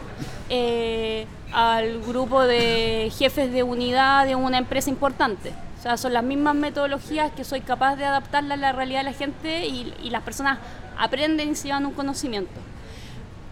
eh, 0.50 1.26
al 1.52 2.02
grupo 2.02 2.42
de 2.44 3.12
jefes 3.18 3.52
de 3.52 3.64
unidad 3.64 4.26
de 4.26 4.36
una 4.36 4.60
empresa 4.60 4.90
importante. 4.90 5.52
O 5.80 5.82
sea, 5.82 5.98
son 5.98 6.14
las 6.14 6.24
mismas 6.24 6.56
metodologías 6.56 7.32
que 7.32 7.44
soy 7.44 7.62
capaz 7.62 7.96
de 7.96 8.06
adaptarlas 8.06 8.58
a 8.58 8.62
la 8.62 8.72
realidad 8.72 9.00
de 9.00 9.12
la 9.12 9.14
gente 9.14 9.66
y, 9.66 9.94
y 10.04 10.12
las 10.12 10.22
personas 10.22 10.60
aprenden 10.98 11.50
y 11.50 11.56
se 11.56 11.68
llevan 11.68 11.86
un 11.86 11.94
conocimiento. 11.94 12.73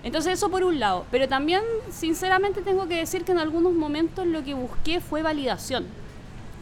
Entonces 0.04 0.34
eso 0.34 0.50
por 0.50 0.64
un 0.64 0.80
lado, 0.80 1.06
pero 1.12 1.28
también 1.28 1.62
sinceramente 1.92 2.62
tengo 2.62 2.88
que 2.88 2.96
decir 2.96 3.24
que 3.24 3.32
en 3.32 3.40
algunos 3.40 3.74
momentos 3.74 4.26
lo 4.26 4.44
que 4.44 4.56
busqué 4.56 5.00
fue 5.00 5.22
validación, 5.22 5.86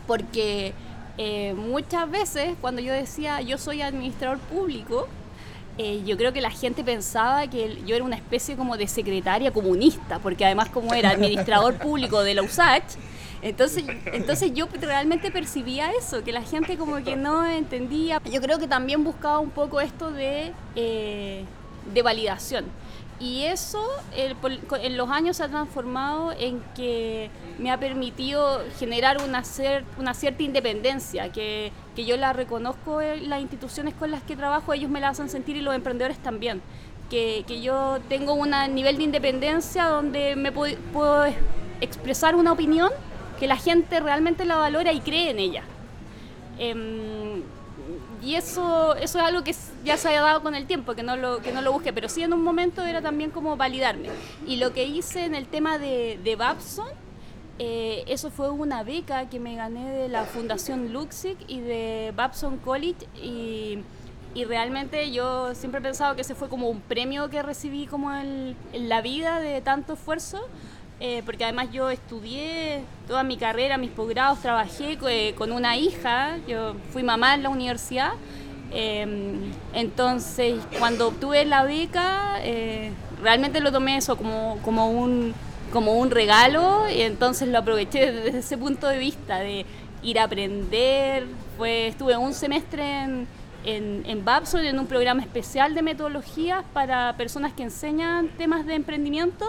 porque 0.07 0.73
eh, 1.17 1.53
muchas 1.53 2.09
veces 2.11 2.55
cuando 2.59 2.81
yo 2.81 2.91
decía 2.91 3.41
yo 3.41 3.57
soy 3.57 3.81
administrador 3.81 4.39
público, 4.39 5.07
eh, 5.77 6.03
yo 6.05 6.17
creo 6.17 6.33
que 6.33 6.41
la 6.41 6.51
gente 6.51 6.83
pensaba 6.83 7.47
que 7.47 7.81
yo 7.85 7.95
era 7.95 8.03
una 8.03 8.17
especie 8.17 8.57
como 8.57 8.75
de 8.75 8.87
secretaria 8.87 9.51
comunista, 9.51 10.19
porque 10.19 10.43
además 10.43 10.67
como 10.67 10.93
era 10.93 11.11
administrador 11.11 11.75
público 11.79 12.21
de 12.21 12.35
la 12.35 12.41
USACH, 12.41 12.97
entonces, 13.41 13.85
entonces 14.11 14.53
yo 14.53 14.67
realmente 14.81 15.31
percibía 15.31 15.91
eso, 15.93 16.23
que 16.23 16.33
la 16.33 16.41
gente 16.41 16.77
como 16.77 17.01
que 17.03 17.15
no 17.15 17.45
entendía. 17.45 18.21
Yo 18.29 18.41
creo 18.41 18.59
que 18.59 18.67
también 18.67 19.03
buscaba 19.03 19.39
un 19.39 19.51
poco 19.51 19.79
esto 19.79 20.11
de, 20.11 20.51
eh, 20.75 21.45
de 21.93 22.01
validación. 22.01 22.65
Y 23.19 23.43
eso 23.43 23.85
el 24.15 24.35
en 24.81 24.95
los 24.95 25.09
años 25.09 25.35
se 25.37 25.43
ha 25.43 25.49
transformado 25.49 26.31
en 26.31 26.61
que 26.73 27.29
me 27.57 27.69
ha 27.69 27.77
permitido 27.77 28.61
generar 28.77 29.21
una, 29.21 29.41
cer- 29.43 29.83
una 29.97 30.13
cierta 30.13 30.41
independencia, 30.43 31.29
que, 31.29 31.73
que 31.97 32.05
yo 32.05 32.15
la 32.15 32.31
reconozco 32.31 33.01
en 33.01 33.29
las 33.29 33.41
instituciones 33.41 33.93
con 33.93 34.09
las 34.11 34.23
que 34.23 34.37
trabajo, 34.37 34.71
ellos 34.73 34.89
me 34.89 35.01
la 35.01 35.09
hacen 35.09 35.29
sentir 35.29 35.57
y 35.57 35.61
los 35.61 35.75
emprendedores 35.75 36.17
también. 36.19 36.61
Que, 37.09 37.43
que 37.47 37.59
yo 37.59 37.97
tengo 38.07 38.33
un 38.35 38.51
nivel 38.73 38.95
de 38.97 39.03
independencia 39.03 39.85
donde 39.85 40.35
me 40.37 40.51
puedo, 40.53 40.77
puedo 40.93 41.25
es- 41.25 41.35
expresar 41.81 42.35
una 42.35 42.53
opinión 42.53 42.89
que 43.37 43.47
la 43.47 43.57
gente 43.57 43.99
realmente 43.99 44.45
la 44.45 44.55
valora 44.55 44.93
y 44.93 45.01
cree 45.01 45.31
en 45.31 45.39
ella. 45.39 45.63
Em, 46.57 47.41
y 48.21 48.35
eso, 48.35 48.95
eso 48.95 49.17
es 49.17 49.23
algo 49.25 49.43
que 49.43 49.51
ya 49.83 49.97
se 49.97 50.15
ha 50.15 50.21
dado 50.21 50.41
con 50.41 50.55
el 50.55 50.65
tiempo, 50.65 50.95
que 50.95 51.03
no, 51.03 51.15
lo, 51.15 51.41
que 51.41 51.51
no 51.51 51.61
lo 51.61 51.71
busqué, 51.71 51.93
pero 51.93 52.09
sí 52.09 52.23
en 52.23 52.33
un 52.33 52.43
momento 52.43 52.85
era 52.85 53.01
también 53.01 53.31
como 53.31 53.57
validarme. 53.57 54.09
Y 54.45 54.57
lo 54.57 54.73
que 54.73 54.85
hice 54.85 55.25
en 55.25 55.35
el 55.35 55.47
tema 55.47 55.77
de, 55.77 56.19
de 56.23 56.35
Babson, 56.35 56.87
eh, 57.59 58.03
eso 58.07 58.31
fue 58.31 58.49
una 58.49 58.83
beca 58.83 59.29
que 59.29 59.39
me 59.39 59.55
gané 59.55 59.89
de 59.91 60.07
la 60.07 60.23
Fundación 60.23 60.93
Luxic 60.93 61.37
y 61.47 61.59
de 61.59 62.13
Babson 62.15 62.57
College 62.57 63.05
y, 63.21 63.79
y 64.33 64.45
realmente 64.45 65.11
yo 65.11 65.53
siempre 65.55 65.79
he 65.79 65.83
pensado 65.83 66.15
que 66.15 66.21
ese 66.21 66.35
fue 66.35 66.47
como 66.47 66.69
un 66.69 66.79
premio 66.79 67.29
que 67.29 67.43
recibí 67.43 67.85
como 67.85 68.13
en, 68.13 68.55
la 68.73 69.01
vida 69.01 69.41
de 69.41 69.59
tanto 69.59 69.93
esfuerzo 69.93 70.39
eh, 71.01 71.21
porque 71.25 71.43
además 71.43 71.69
yo 71.71 71.89
estudié 71.89 72.83
toda 73.07 73.23
mi 73.23 73.37
carrera, 73.37 73.77
mis 73.77 73.91
posgrados, 73.91 74.39
trabajé 74.39 74.97
eh, 75.09 75.33
con 75.35 75.51
una 75.51 75.75
hija, 75.75 76.37
yo 76.47 76.75
fui 76.91 77.03
mamá 77.03 77.35
en 77.35 77.43
la 77.43 77.49
universidad, 77.49 78.11
eh, 78.71 79.51
entonces 79.73 80.55
cuando 80.77 81.07
obtuve 81.07 81.45
la 81.45 81.63
beca 81.63 82.39
eh, 82.43 82.91
realmente 83.21 83.59
lo 83.61 83.71
tomé 83.71 83.97
eso 83.97 84.15
como, 84.15 84.59
como, 84.63 84.89
un, 84.91 85.33
como 85.71 85.93
un 85.93 86.11
regalo 86.11 86.89
y 86.89 87.01
entonces 87.01 87.47
lo 87.47 87.59
aproveché 87.59 88.11
desde 88.11 88.39
ese 88.39 88.57
punto 88.57 88.87
de 88.87 88.97
vista 88.97 89.39
de 89.39 89.65
ir 90.01 90.19
a 90.19 90.23
aprender, 90.23 91.25
fue, 91.57 91.87
estuve 91.87 92.15
un 92.15 92.33
semestre 92.33 93.03
en, 93.03 93.27
en, 93.65 94.03
en 94.05 94.23
Babson 94.23 94.63
en 94.65 94.79
un 94.79 94.87
programa 94.87 95.21
especial 95.21 95.73
de 95.73 95.81
metodologías 95.81 96.63
para 96.73 97.15
personas 97.17 97.53
que 97.53 97.63
enseñan 97.63 98.29
temas 98.29 98.65
de 98.65 98.75
emprendimiento. 98.75 99.45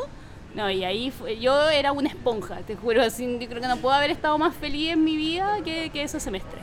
No, 0.55 0.69
y 0.69 0.83
ahí 0.83 1.13
yo 1.41 1.69
era 1.69 1.93
una 1.93 2.09
esponja, 2.09 2.57
te 2.67 2.75
juro, 2.75 3.03
así, 3.03 3.39
yo 3.41 3.49
creo 3.49 3.61
que 3.63 3.69
no 3.69 3.77
puedo 3.77 3.95
haber 3.95 4.11
estado 4.11 4.37
más 4.37 4.53
feliz 4.57 4.91
en 4.91 5.05
mi 5.05 5.17
vida 5.17 5.59
que, 5.65 5.91
que 5.91 6.03
ese 6.03 6.19
semestre. 6.19 6.59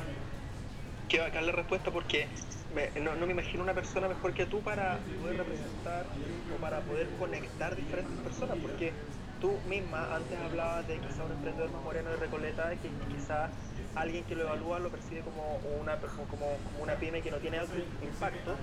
Qué 1.09 1.19
bacán 1.19 1.45
la 1.45 1.53
respuesta 1.53 1.89
porque 1.89 2.27
no, 3.01 3.15
no 3.15 3.25
me 3.25 3.31
imagino 3.31 3.63
una 3.63 3.73
persona 3.73 4.09
mejor 4.09 4.33
que 4.33 4.45
tú 4.45 4.61
para 4.61 4.99
poder 5.21 5.37
representar 5.37 6.05
o 6.53 6.59
para 6.59 6.81
poder 6.81 7.07
conectar 7.17 7.75
diferentes 7.75 8.19
personas, 8.19 8.57
porque 8.61 8.91
tú 9.39 9.51
misma 9.69 10.13
antes 10.13 10.37
hablabas 10.37 10.85
de 10.87 10.97
quizá 10.99 11.23
un 11.23 11.31
emprendedor 11.31 11.71
más 11.71 11.83
moreno 11.83 12.09
de 12.09 12.17
Recoleta, 12.17 12.75
que 12.75 12.89
quizá 13.09 13.49
alguien 13.95 14.25
que 14.25 14.35
lo 14.35 14.43
evalúa 14.43 14.79
lo 14.79 14.91
percibe 14.91 15.21
como 15.21 15.57
una, 15.79 15.95
como, 15.97 16.57
como 16.65 16.83
una 16.83 16.95
pyme 16.95 17.21
que 17.21 17.31
no 17.31 17.37
tiene 17.37 17.59
alto 17.59 17.75
impacto, 18.01 18.55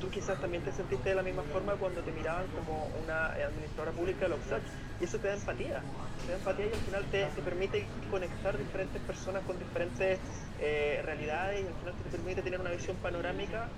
tú 0.00 0.08
quizás 0.10 0.40
también 0.40 0.62
te 0.62 0.72
sentiste 0.72 1.10
de 1.10 1.14
la 1.14 1.22
misma 1.22 1.42
forma 1.42 1.74
cuando 1.74 2.00
te 2.00 2.12
miraban 2.12 2.46
como 2.48 2.88
una 3.02 3.36
eh, 3.38 3.44
administradora 3.44 3.92
pública 3.92 4.28
de 4.28 4.34
UPSAC. 4.34 4.62
Y 5.00 5.04
eso 5.04 5.18
te 5.18 5.28
da 5.28 5.34
empatía. 5.34 5.82
Te 6.24 6.32
da 6.32 6.38
empatía 6.38 6.66
y 6.66 6.72
al 6.72 6.80
final 6.80 7.04
te, 7.10 7.24
te 7.24 7.42
permite 7.42 7.86
conectar 8.10 8.56
diferentes 8.56 9.00
personas 9.02 9.42
con 9.44 9.58
diferentes 9.58 10.18
eh, 10.60 11.00
realidades 11.04 11.62
y 11.62 11.66
al 11.66 11.74
final 11.74 11.94
te 11.94 12.10
permite 12.16 12.42
tener 12.42 12.60
una 12.60 12.70
visión 12.70 12.96
panorámica 12.96 13.68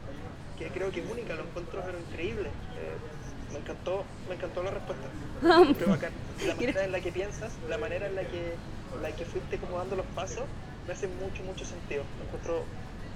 que 0.58 0.68
creo 0.68 0.90
que 0.90 1.00
es 1.00 1.10
única. 1.10 1.34
Lo 1.34 1.42
encuentro 1.42 1.82
pero 1.84 1.98
increíble. 1.98 2.48
Eh, 2.48 3.52
me 3.52 3.58
encantó, 3.58 4.04
me 4.28 4.34
encantó 4.34 4.62
la 4.62 4.70
respuesta. 4.70 5.06
Bacán. 5.90 6.12
La 6.46 6.54
manera 6.54 6.84
en 6.84 6.92
la 6.92 7.00
que 7.00 7.12
piensas, 7.12 7.52
la 7.68 7.78
manera 7.78 8.06
en 8.06 8.14
la 8.14 8.22
que, 8.22 8.54
la 9.02 9.10
que 9.12 9.24
fuiste 9.24 9.58
como 9.58 9.78
dando 9.78 9.96
los 9.96 10.06
pasos, 10.14 10.44
me 10.86 10.92
hace 10.92 11.08
mucho, 11.08 11.42
mucho 11.44 11.64
sentido. 11.64 12.04
Lo 12.18 12.24
encuentro 12.24 12.64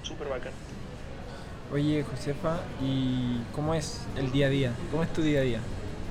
súper 0.03 0.27
bacán. 0.29 0.53
Oye, 1.73 2.03
Josefa, 2.03 2.59
¿y 2.81 3.39
cómo 3.53 3.73
es 3.73 4.01
el 4.15 4.31
día 4.31 4.47
a 4.47 4.49
día? 4.49 4.71
¿Cómo 4.91 5.03
es 5.03 5.11
tu 5.11 5.21
día 5.21 5.39
a 5.39 5.43
día? 5.43 5.59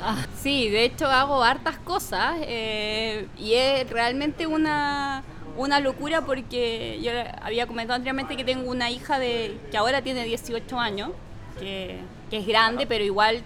Ah, 0.03 0.27
sí, 0.43 0.69
de 0.69 0.85
hecho 0.85 1.07
hago 1.07 1.43
hartas 1.43 1.79
cosas 1.79 2.37
eh, 2.41 3.29
y 3.39 3.55
es 3.55 3.89
realmente 3.89 4.47
una, 4.47 5.23
una 5.57 5.79
locura 5.79 6.23
porque 6.23 7.01
yo 7.01 7.13
había 7.41 7.67
comentado 7.67 7.95
anteriormente 7.95 8.37
que 8.37 8.45
tengo 8.45 8.69
una 8.69 8.91
hija 8.91 9.19
de 9.19 9.57
que 9.71 9.77
ahora 9.77 10.03
tiene 10.03 10.25
18 10.25 10.79
años, 10.79 11.11
que, 11.59 12.01
es 12.33 12.47
grande, 12.49 12.85
pero 12.89 13.05
igual 13.05 13.45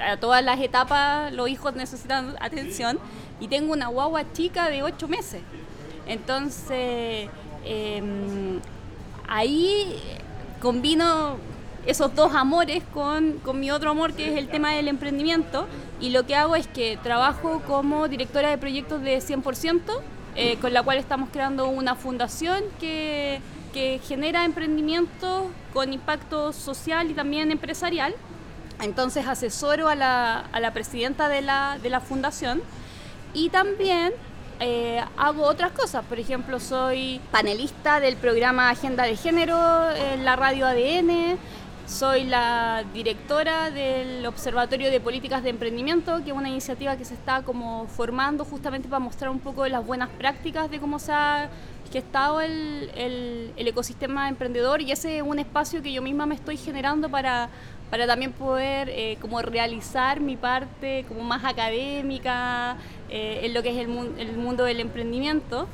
a 0.00 0.16
todas 0.18 0.44
las 0.44 0.60
etapas 0.60 1.32
los 1.32 1.48
hijos 1.48 1.74
necesitan 1.74 2.36
atención 2.40 3.00
y 3.40 3.48
tengo 3.48 3.72
una 3.72 3.88
guagua 3.88 4.32
chica 4.32 4.70
de 4.70 4.84
8 4.84 5.08
meses. 5.08 5.42
Entonces, 6.06 7.28
em, 7.64 8.60
ahí 9.26 10.00
combino 10.60 11.36
esos 11.86 12.14
dos 12.14 12.34
amores 12.34 12.82
con, 12.92 13.38
con 13.38 13.58
mi 13.60 13.70
otro 13.70 13.90
amor 13.90 14.12
que 14.12 14.30
es 14.30 14.36
el 14.36 14.48
tema 14.48 14.72
del 14.72 14.88
emprendimiento 14.88 15.66
y 16.00 16.10
lo 16.10 16.26
que 16.26 16.36
hago 16.36 16.54
es 16.54 16.66
que 16.66 16.98
trabajo 17.02 17.62
como 17.66 18.08
directora 18.08 18.50
de 18.50 18.58
proyectos 18.58 19.02
de 19.02 19.18
100%, 19.18 19.80
eh, 20.36 20.58
con 20.60 20.72
la 20.72 20.82
cual 20.82 20.98
estamos 20.98 21.30
creando 21.32 21.68
una 21.68 21.94
fundación 21.94 22.62
que, 22.78 23.40
que 23.72 24.00
genera 24.06 24.44
emprendimiento 24.44 25.50
con 25.72 25.92
impacto 25.92 26.52
social 26.52 27.10
y 27.10 27.14
también 27.14 27.50
empresarial. 27.50 28.14
Entonces 28.80 29.26
asesoro 29.26 29.88
a 29.88 29.94
la, 29.94 30.40
a 30.52 30.60
la 30.60 30.72
presidenta 30.72 31.28
de 31.28 31.42
la, 31.42 31.78
de 31.82 31.90
la 31.90 32.00
fundación 32.00 32.62
y 33.34 33.48
también 33.48 34.12
eh, 34.60 35.02
hago 35.16 35.44
otras 35.44 35.72
cosas. 35.72 36.04
Por 36.04 36.18
ejemplo, 36.18 36.58
soy 36.60 37.20
panelista 37.30 38.00
del 38.00 38.16
programa 38.16 38.70
Agenda 38.70 39.04
de 39.04 39.16
Género 39.16 39.56
en 39.90 40.24
la 40.24 40.36
radio 40.36 40.66
ADN. 40.66 41.38
Soy 41.86 42.24
la 42.24 42.84
directora 42.92 43.70
del 43.70 44.26
Observatorio 44.26 44.90
de 44.90 45.00
Políticas 45.00 45.42
de 45.42 45.50
Emprendimiento, 45.50 46.22
que 46.22 46.30
es 46.30 46.36
una 46.36 46.50
iniciativa 46.50 46.96
que 46.96 47.04
se 47.04 47.14
está 47.14 47.42
como 47.42 47.86
formando 47.86 48.44
justamente 48.44 48.88
para 48.88 49.00
mostrar 49.00 49.30
un 49.30 49.38
poco 49.38 49.66
las 49.68 49.86
buenas 49.86 50.10
prácticas 50.10 50.70
de 50.70 50.80
cómo 50.80 50.98
se 50.98 51.12
ha 51.12 51.48
gestado 51.90 52.42
el, 52.42 52.90
el 52.94 53.68
ecosistema 53.68 54.28
emprendedor 54.28 54.82
y 54.82 54.92
ese 54.92 55.16
es 55.16 55.22
un 55.22 55.38
espacio 55.38 55.82
que 55.82 55.90
yo 55.90 56.02
misma 56.02 56.26
me 56.26 56.34
estoy 56.34 56.58
generando 56.58 57.08
para, 57.08 57.48
para 57.90 58.06
también 58.06 58.32
poder 58.32 58.88
eh, 58.90 59.16
como 59.20 59.40
realizar 59.42 60.20
mi 60.20 60.36
parte 60.36 61.04
como 61.08 61.22
más 61.24 61.44
académica 61.44 62.76
eh, 63.10 63.40
en 63.44 63.54
lo 63.54 63.62
que 63.62 63.70
es 63.70 63.76
el, 63.78 63.88
mun- 63.88 64.14
el 64.18 64.36
mundo 64.36 64.64
del 64.64 64.80
emprendimiento. 64.80 65.68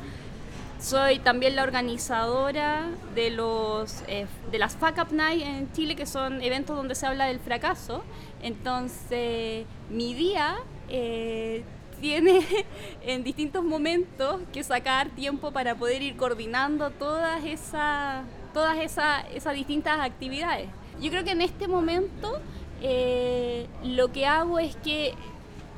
Soy 0.81 1.19
también 1.19 1.57
la 1.57 1.63
organizadora 1.63 2.89
de 3.15 3.31
los 3.31 4.03
eh, 4.07 4.27
de 4.51 4.59
las 4.59 4.77
Fuck 4.77 4.99
Up 5.01 5.13
Night 5.13 5.43
en 5.43 5.73
Chile, 5.73 5.97
que 5.97 6.05
son 6.07 6.43
eventos 6.43 6.77
donde 6.77 6.95
se 6.95 7.07
habla 7.07 7.27
del 7.27 7.41
fracaso. 7.41 8.05
Entonces, 8.43 9.65
mi 9.89 10.13
día 10.15 10.57
eh, 10.91 11.65
tiene 12.01 12.45
en 13.03 13.25
distintos 13.25 13.65
momentos 13.65 14.41
que 14.53 14.63
sacar 14.63 15.09
tiempo 15.11 15.53
para 15.53 15.75
poder 15.75 16.03
ir 16.03 16.17
coordinando 16.17 16.91
todas 16.91 17.45
esas 17.45 18.25
todas 18.53 18.79
esas, 18.79 19.25
esas 19.35 19.55
distintas 19.55 19.99
actividades. 20.01 20.69
Yo 21.01 21.11
creo 21.11 21.25
que 21.25 21.33
en 21.33 21.43
este 21.43 21.69
momento 21.69 22.39
eh, 22.83 23.67
lo 23.83 24.13
que 24.13 24.27
hago 24.27 24.59
es 24.59 24.77
que 24.77 25.15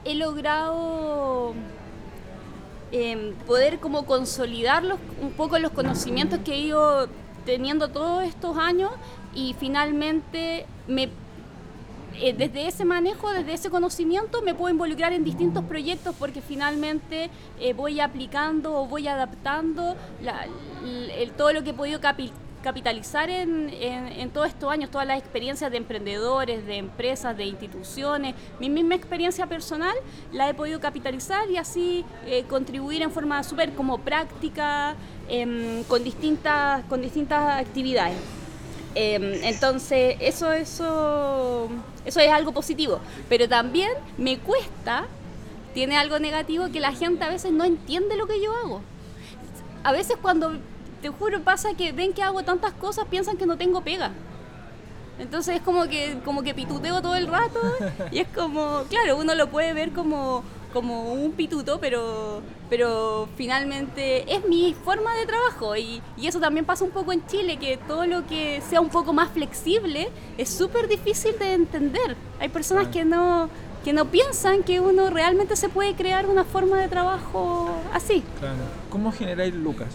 he 0.04 0.14
logrado 0.14 1.54
em, 2.92 3.32
poder 3.46 3.78
como 3.80 4.06
consolidar 4.06 4.84
los- 4.84 5.00
un 5.20 5.32
poco 5.32 5.58
los 5.58 5.72
conocimientos 5.72 6.40
que 6.44 6.54
he 6.54 6.60
ido 6.60 7.08
teniendo 7.44 7.88
todos 7.88 8.24
estos 8.24 8.56
años 8.56 8.90
y 9.34 9.54
finalmente 9.58 10.66
me 10.86 11.08
eh, 12.18 12.32
desde 12.32 12.66
ese 12.66 12.86
manejo, 12.86 13.30
desde 13.30 13.52
ese 13.52 13.68
conocimiento, 13.68 14.40
me 14.40 14.54
puedo 14.54 14.72
involucrar 14.72 15.12
en 15.12 15.22
distintos 15.22 15.62
proyectos 15.64 16.14
porque 16.18 16.40
finalmente 16.40 17.28
eh, 17.60 17.74
voy 17.74 18.00
aplicando 18.00 18.74
o 18.74 18.86
voy 18.86 19.06
adaptando 19.06 19.96
todo 21.36 21.52
lo 21.52 21.62
que 21.62 21.70
he 21.70 21.74
podido 21.74 22.00
capi- 22.00 22.32
capitalizar 22.66 23.30
en, 23.30 23.70
en- 23.70 24.28
todos 24.30 24.48
estos 24.48 24.68
años, 24.72 24.90
todas 24.90 25.06
las 25.06 25.20
experiencias 25.20 25.70
de 25.70 25.76
emprendedores, 25.76 26.66
de 26.66 26.78
empresas, 26.78 27.36
de 27.36 27.44
instituciones, 27.44 28.34
mi 28.58 28.68
misma 28.68 28.96
experiencia 28.96 29.46
personal 29.46 29.94
la 30.32 30.48
he 30.48 30.54
podido 30.54 30.80
capitalizar 30.80 31.48
y 31.48 31.58
así 31.58 32.04
eh, 32.26 32.42
contribuir 32.48 33.02
en 33.02 33.12
forma 33.12 33.44
súper 33.44 33.72
como 33.74 33.98
práctica 33.98 34.96
em, 35.28 35.84
con, 35.84 36.02
distintas, 36.02 36.82
con 36.86 37.00
distintas 37.02 37.60
actividades. 37.60 38.16
Em, 38.96 39.22
entonces, 39.44 40.16
eso, 40.18 40.50
eso, 40.52 41.68
eso 42.04 42.18
es 42.18 42.30
algo 42.32 42.50
positivo. 42.50 42.98
Pero 43.28 43.48
también 43.48 43.92
me 44.18 44.38
cuesta, 44.38 45.06
tiene 45.72 45.96
algo 45.96 46.18
negativo, 46.18 46.72
que 46.72 46.80
la 46.80 46.92
gente 46.92 47.22
a 47.22 47.28
veces 47.28 47.52
no 47.52 47.62
entiende 47.62 48.16
lo 48.16 48.26
que 48.26 48.42
yo 48.42 48.50
hago. 48.56 48.80
A 49.84 49.92
veces 49.92 50.16
cuando, 50.20 50.58
te 51.02 51.08
juro, 51.08 51.42
pasa 51.42 51.74
que 51.74 51.92
ven 51.92 52.12
que 52.12 52.22
hago 52.22 52.42
tantas 52.42 52.72
cosas, 52.72 53.06
piensan 53.06 53.36
que 53.36 53.46
no 53.46 53.56
tengo 53.56 53.82
pega. 53.82 54.12
Entonces 55.18 55.56
es 55.56 55.62
como 55.62 55.84
que, 55.84 56.18
como 56.24 56.42
que 56.42 56.54
pituteo 56.54 57.00
todo 57.00 57.16
el 57.16 57.26
rato 57.26 57.60
y 58.12 58.18
es 58.18 58.28
como, 58.28 58.82
claro, 58.88 59.16
uno 59.16 59.34
lo 59.34 59.48
puede 59.48 59.72
ver 59.72 59.92
como, 59.92 60.42
como 60.72 61.12
un 61.12 61.32
pituto, 61.32 61.78
pero, 61.80 62.42
pero 62.68 63.28
finalmente 63.36 64.30
es 64.34 64.46
mi 64.46 64.74
forma 64.84 65.14
de 65.14 65.24
trabajo 65.24 65.74
y, 65.74 66.02
y 66.18 66.26
eso 66.26 66.38
también 66.38 66.66
pasa 66.66 66.84
un 66.84 66.90
poco 66.90 67.12
en 67.12 67.26
Chile, 67.26 67.56
que 67.56 67.78
todo 67.78 68.04
lo 68.06 68.26
que 68.26 68.60
sea 68.68 68.80
un 68.80 68.90
poco 68.90 69.14
más 69.14 69.30
flexible 69.30 70.10
es 70.36 70.50
súper 70.50 70.86
difícil 70.86 71.38
de 71.38 71.54
entender. 71.54 72.16
Hay 72.38 72.50
personas 72.50 72.88
que 72.88 73.06
no, 73.06 73.48
que 73.84 73.94
no 73.94 74.06
piensan 74.06 74.64
que 74.64 74.80
uno 74.80 75.08
realmente 75.08 75.56
se 75.56 75.70
puede 75.70 75.94
crear 75.94 76.26
una 76.26 76.44
forma 76.44 76.78
de 76.78 76.88
trabajo 76.88 77.70
así. 77.94 78.22
Claro. 78.38 78.56
¿Cómo 78.90 79.12
generáis 79.12 79.54
lucas? 79.54 79.88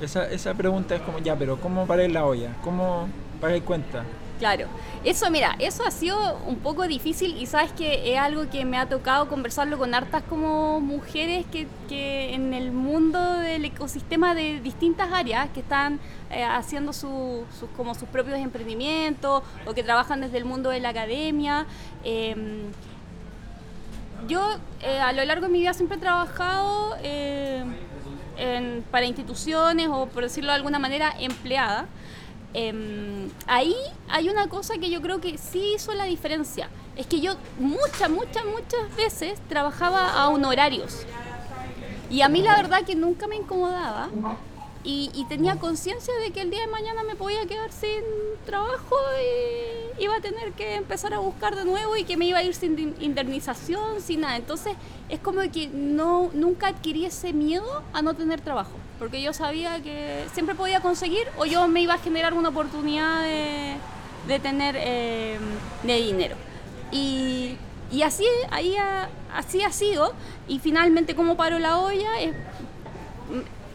Esa, 0.00 0.26
esa 0.30 0.54
pregunta 0.54 0.94
es 0.94 1.02
como, 1.02 1.18
ya, 1.18 1.36
pero 1.36 1.60
¿cómo 1.60 1.86
paráis 1.86 2.12
la 2.12 2.24
olla? 2.24 2.52
¿Cómo 2.64 3.08
pagáis 3.40 3.62
cuenta? 3.62 4.04
Claro, 4.38 4.68
eso 5.04 5.30
mira, 5.30 5.54
eso 5.58 5.84
ha 5.84 5.90
sido 5.90 6.16
un 6.46 6.56
poco 6.60 6.86
difícil 6.88 7.36
y 7.36 7.44
sabes 7.44 7.72
que 7.72 8.14
es 8.14 8.18
algo 8.18 8.48
que 8.48 8.64
me 8.64 8.78
ha 8.78 8.88
tocado 8.88 9.28
conversarlo 9.28 9.76
con 9.76 9.94
hartas 9.94 10.22
como 10.22 10.80
mujeres 10.80 11.44
que, 11.52 11.66
que 11.90 12.32
en 12.32 12.54
el 12.54 12.72
mundo 12.72 13.22
del 13.34 13.66
ecosistema 13.66 14.34
de 14.34 14.60
distintas 14.60 15.12
áreas 15.12 15.50
que 15.50 15.60
están 15.60 16.00
eh, 16.30 16.42
haciendo 16.42 16.94
su- 16.94 17.44
sus 17.58 17.68
como 17.76 17.94
sus 17.94 18.08
propios 18.08 18.38
emprendimientos 18.38 19.42
o 19.66 19.74
que 19.74 19.82
trabajan 19.82 20.22
desde 20.22 20.38
el 20.38 20.46
mundo 20.46 20.70
de 20.70 20.80
la 20.80 20.88
academia. 20.88 21.66
Em, 22.02 22.62
yo 24.26 24.40
eh, 24.82 25.00
a 25.00 25.12
lo 25.12 25.22
largo 25.24 25.46
de 25.48 25.52
mi 25.52 25.60
vida 25.60 25.74
siempre 25.74 25.98
he 25.98 26.00
trabajado 26.00 26.96
eh, 27.02 27.62
en- 28.40 28.84
para 28.90 29.06
instituciones 29.06 29.88
o 29.90 30.06
por 30.06 30.22
decirlo 30.24 30.50
de 30.50 30.56
alguna 30.56 30.78
manera 30.78 31.14
empleada. 31.18 31.86
Em, 32.52 33.28
ahí 33.46 33.76
hay 34.08 34.28
una 34.28 34.48
cosa 34.48 34.74
que 34.78 34.90
yo 34.90 35.00
creo 35.00 35.20
que 35.20 35.38
sí 35.38 35.74
hizo 35.76 35.92
la 35.94 36.04
diferencia. 36.04 36.68
Es 36.96 37.06
que 37.06 37.20
yo 37.20 37.34
muchas, 37.58 38.10
muchas, 38.10 38.44
muchas 38.44 38.96
veces 38.96 39.38
trabajaba 39.48 40.12
a 40.20 40.28
honorarios. 40.28 41.06
Y 42.10 42.22
a 42.22 42.28
mí 42.28 42.42
la 42.42 42.56
verdad 42.56 42.82
que 42.84 42.96
nunca 42.96 43.28
me 43.28 43.36
incomodaba. 43.36 44.08
Y, 44.82 45.10
y 45.14 45.24
tenía 45.26 45.56
conciencia 45.56 46.14
de 46.24 46.30
que 46.30 46.40
el 46.40 46.50
día 46.50 46.60
de 46.60 46.66
mañana 46.68 47.02
me 47.02 47.14
podía 47.14 47.44
quedar 47.46 47.70
sin 47.70 48.00
trabajo 48.46 48.96
y 49.98 50.02
iba 50.02 50.16
a 50.16 50.20
tener 50.22 50.52
que 50.52 50.76
empezar 50.76 51.12
a 51.12 51.18
buscar 51.18 51.54
de 51.54 51.66
nuevo 51.66 51.98
y 51.98 52.04
que 52.04 52.16
me 52.16 52.24
iba 52.24 52.38
a 52.38 52.42
ir 52.42 52.54
sin 52.54 52.78
in- 52.78 52.94
indemnización, 52.98 54.00
sin 54.00 54.22
nada. 54.22 54.36
Entonces 54.36 54.72
es 55.10 55.18
como 55.20 55.42
que 55.52 55.68
no, 55.68 56.30
nunca 56.32 56.68
adquirí 56.68 57.04
ese 57.04 57.34
miedo 57.34 57.82
a 57.92 58.00
no 58.00 58.14
tener 58.14 58.40
trabajo, 58.40 58.72
porque 58.98 59.20
yo 59.20 59.34
sabía 59.34 59.82
que 59.82 60.24
siempre 60.32 60.54
podía 60.54 60.80
conseguir 60.80 61.28
o 61.36 61.44
yo 61.44 61.68
me 61.68 61.82
iba 61.82 61.92
a 61.94 61.98
generar 61.98 62.32
una 62.32 62.48
oportunidad 62.48 63.22
de, 63.22 63.76
de 64.28 64.40
tener 64.40 64.76
eh, 64.78 65.38
de 65.82 65.94
dinero. 65.96 66.36
Y, 66.90 67.56
y 67.92 68.00
así, 68.00 68.24
ahí 68.50 68.76
ha- 68.76 69.10
así 69.34 69.62
ha 69.62 69.72
sido. 69.72 70.14
Y 70.48 70.58
finalmente, 70.58 71.14
como 71.14 71.36
paro 71.36 71.58
la 71.58 71.78
olla, 71.78 72.18
es 72.20 72.32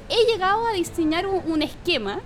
he 0.09 0.31
llegado 0.31 0.65
a 0.67 0.73
diseñar 0.73 1.27
un, 1.27 1.41
un 1.51 1.61
esquema 1.61 2.19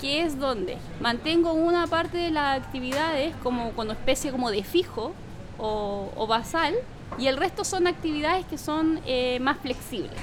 que 0.00 0.22
es 0.22 0.38
donde 0.38 0.76
mantengo 1.00 1.52
una 1.52 1.86
parte 1.86 2.18
de 2.18 2.30
las 2.30 2.60
actividades 2.60 3.34
como 3.42 3.72
con 3.72 3.90
especie 3.90 4.30
como 4.30 4.50
de 4.50 4.62
fijo 4.62 5.12
o, 5.58 6.10
o 6.16 6.26
basal 6.26 6.74
y 7.18 7.28
el 7.28 7.36
resto 7.36 7.64
son 7.64 7.86
actividades 7.86 8.44
que 8.46 8.58
son 8.58 9.00
eh, 9.06 9.38
más 9.40 9.58
flexibles. 9.58 10.20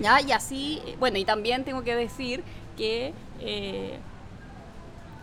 ¿Ya? 0.00 0.20
Y 0.20 0.30
así, 0.32 0.80
eh, 0.86 0.96
bueno, 0.98 1.18
y 1.18 1.24
también 1.24 1.64
tengo 1.64 1.82
que 1.82 1.96
decir 1.96 2.44
que, 2.76 3.12
eh, 3.40 3.98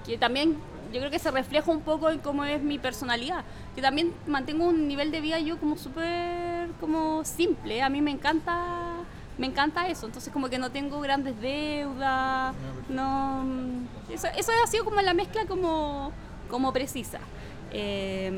que 0.06 0.18
también 0.18 0.58
yo 0.92 1.00
creo 1.00 1.12
que 1.12 1.20
se 1.20 1.32
refleja 1.32 1.72
un 1.72 1.82
poco 1.82 2.10
en 2.10 2.20
cómo 2.20 2.44
es 2.44 2.62
mi 2.62 2.78
personalidad. 2.78 3.46
Que 3.74 3.82
también 3.82 4.14
mantengo 4.28 4.66
un 4.66 4.88
nivel 4.88 5.12
de 5.12 5.22
vida 5.22 5.40
yo 5.40 5.58
como 5.58 5.78
súper 5.78 6.70
como 6.82 7.24
simple. 7.24 7.82
A 7.82 7.90
mí 7.90 8.02
me 8.02 8.12
encanta 8.12 8.95
me 9.38 9.48
encanta 9.48 9.88
eso. 9.88 10.06
Entonces 10.06 10.32
como 10.32 10.50
que 10.50 10.58
no 10.58 10.72
tengo 10.72 11.00
grandes 11.02 11.40
deudas. 11.40 12.54
No, 12.90 13.44
eso, 14.10 14.28
eso 14.38 14.52
ha 14.64 14.68
sido 14.68 14.86
como 14.86 15.02
la 15.02 15.14
mezcla 15.14 15.46
como, 15.46 16.12
como 16.50 16.72
precisa. 16.74 17.20
Eh, 17.72 18.32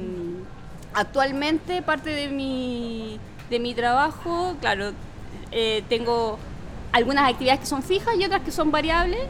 actualmente 0.94 1.82
parte 1.82 2.10
de 2.10 2.30
mi, 2.30 3.20
de 3.50 3.60
mi 3.60 3.74
trabajo, 3.74 4.56
claro, 4.60 4.92
eh, 5.52 5.84
tengo 5.90 6.40
algunas 6.92 7.30
actividades 7.30 7.62
que 7.62 7.66
son 7.68 7.84
fijas 7.84 8.16
y 8.18 8.26
otras 8.26 8.42
que 8.42 8.52
son 8.52 8.72
variables 8.72 9.22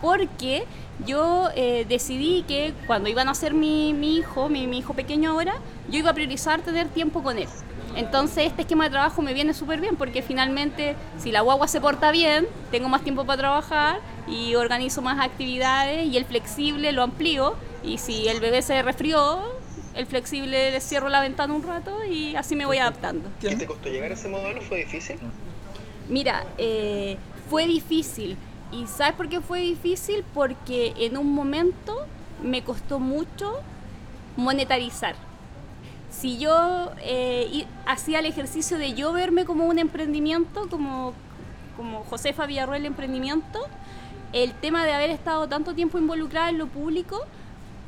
porque 0.00 0.64
yo 1.06 1.48
eh, 1.56 1.84
decidí 1.88 2.42
que 2.42 2.74
cuando 2.86 3.08
iban 3.08 3.28
a 3.28 3.34
ser 3.34 3.54
mi, 3.54 3.92
mi 3.92 4.16
hijo, 4.16 4.48
mi, 4.48 4.66
mi 4.66 4.78
hijo 4.78 4.94
pequeño 4.94 5.30
ahora, 5.30 5.54
yo 5.90 5.98
iba 5.98 6.10
a 6.10 6.14
priorizar 6.14 6.60
tener 6.60 6.88
tiempo 6.88 7.22
con 7.22 7.38
él. 7.38 7.48
Entonces 7.96 8.46
este 8.46 8.62
esquema 8.62 8.84
de 8.84 8.90
trabajo 8.90 9.22
me 9.22 9.34
viene 9.34 9.54
súper 9.54 9.80
bien 9.80 9.96
porque 9.96 10.22
finalmente 10.22 10.96
si 11.18 11.30
la 11.30 11.40
guagua 11.40 11.68
se 11.68 11.80
porta 11.80 12.10
bien, 12.10 12.46
tengo 12.70 12.88
más 12.88 13.02
tiempo 13.02 13.24
para 13.24 13.38
trabajar 13.38 14.00
y 14.26 14.54
organizo 14.54 15.02
más 15.02 15.24
actividades 15.24 16.06
y 16.06 16.16
el 16.16 16.24
flexible 16.24 16.92
lo 16.92 17.02
amplío 17.02 17.54
y 17.82 17.98
si 17.98 18.28
el 18.28 18.40
bebé 18.40 18.62
se 18.62 18.80
resfrió, 18.82 19.42
el 19.94 20.06
flexible 20.06 20.70
le 20.70 20.80
cierro 20.80 21.08
la 21.08 21.20
ventana 21.20 21.52
un 21.52 21.62
rato 21.62 22.04
y 22.04 22.34
así 22.36 22.56
me 22.56 22.64
voy 22.64 22.78
adaptando. 22.78 23.28
¿Qué 23.40 23.54
te 23.56 23.66
costó 23.66 23.88
llegar 23.88 24.10
a 24.10 24.14
ese 24.14 24.28
modelo? 24.28 24.62
¿Fue 24.62 24.78
difícil? 24.78 25.18
Mira, 26.08 26.44
eh, 26.58 27.16
fue 27.50 27.66
difícil. 27.66 28.36
¿Y 28.70 28.86
sabes 28.86 29.14
por 29.14 29.28
qué 29.28 29.40
fue 29.40 29.60
difícil? 29.60 30.24
Porque 30.32 30.94
en 30.96 31.18
un 31.18 31.34
momento 31.34 32.06
me 32.42 32.62
costó 32.64 32.98
mucho 32.98 33.60
monetarizar. 34.36 35.14
Si 36.12 36.38
yo 36.38 36.92
eh, 36.98 37.66
hacía 37.86 38.20
el 38.20 38.26
ejercicio 38.26 38.76
de 38.78 38.92
yo 38.92 39.12
verme 39.12 39.46
como 39.46 39.64
un 39.64 39.78
emprendimiento, 39.78 40.68
como, 40.68 41.14
como 41.76 42.04
Josefa 42.04 42.44
Villarroel 42.46 42.84
Emprendimiento, 42.84 43.60
el 44.34 44.52
tema 44.52 44.84
de 44.84 44.92
haber 44.92 45.10
estado 45.10 45.48
tanto 45.48 45.74
tiempo 45.74 45.98
involucrada 45.98 46.50
en 46.50 46.58
lo 46.58 46.66
público, 46.66 47.18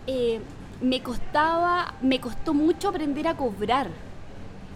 eh, 0.07 0.41
me 0.81 1.03
costaba, 1.03 1.95
me 2.01 2.19
costó 2.19 2.55
mucho 2.55 2.89
aprender 2.89 3.29
a 3.29 3.37
cobrar. 3.37 3.89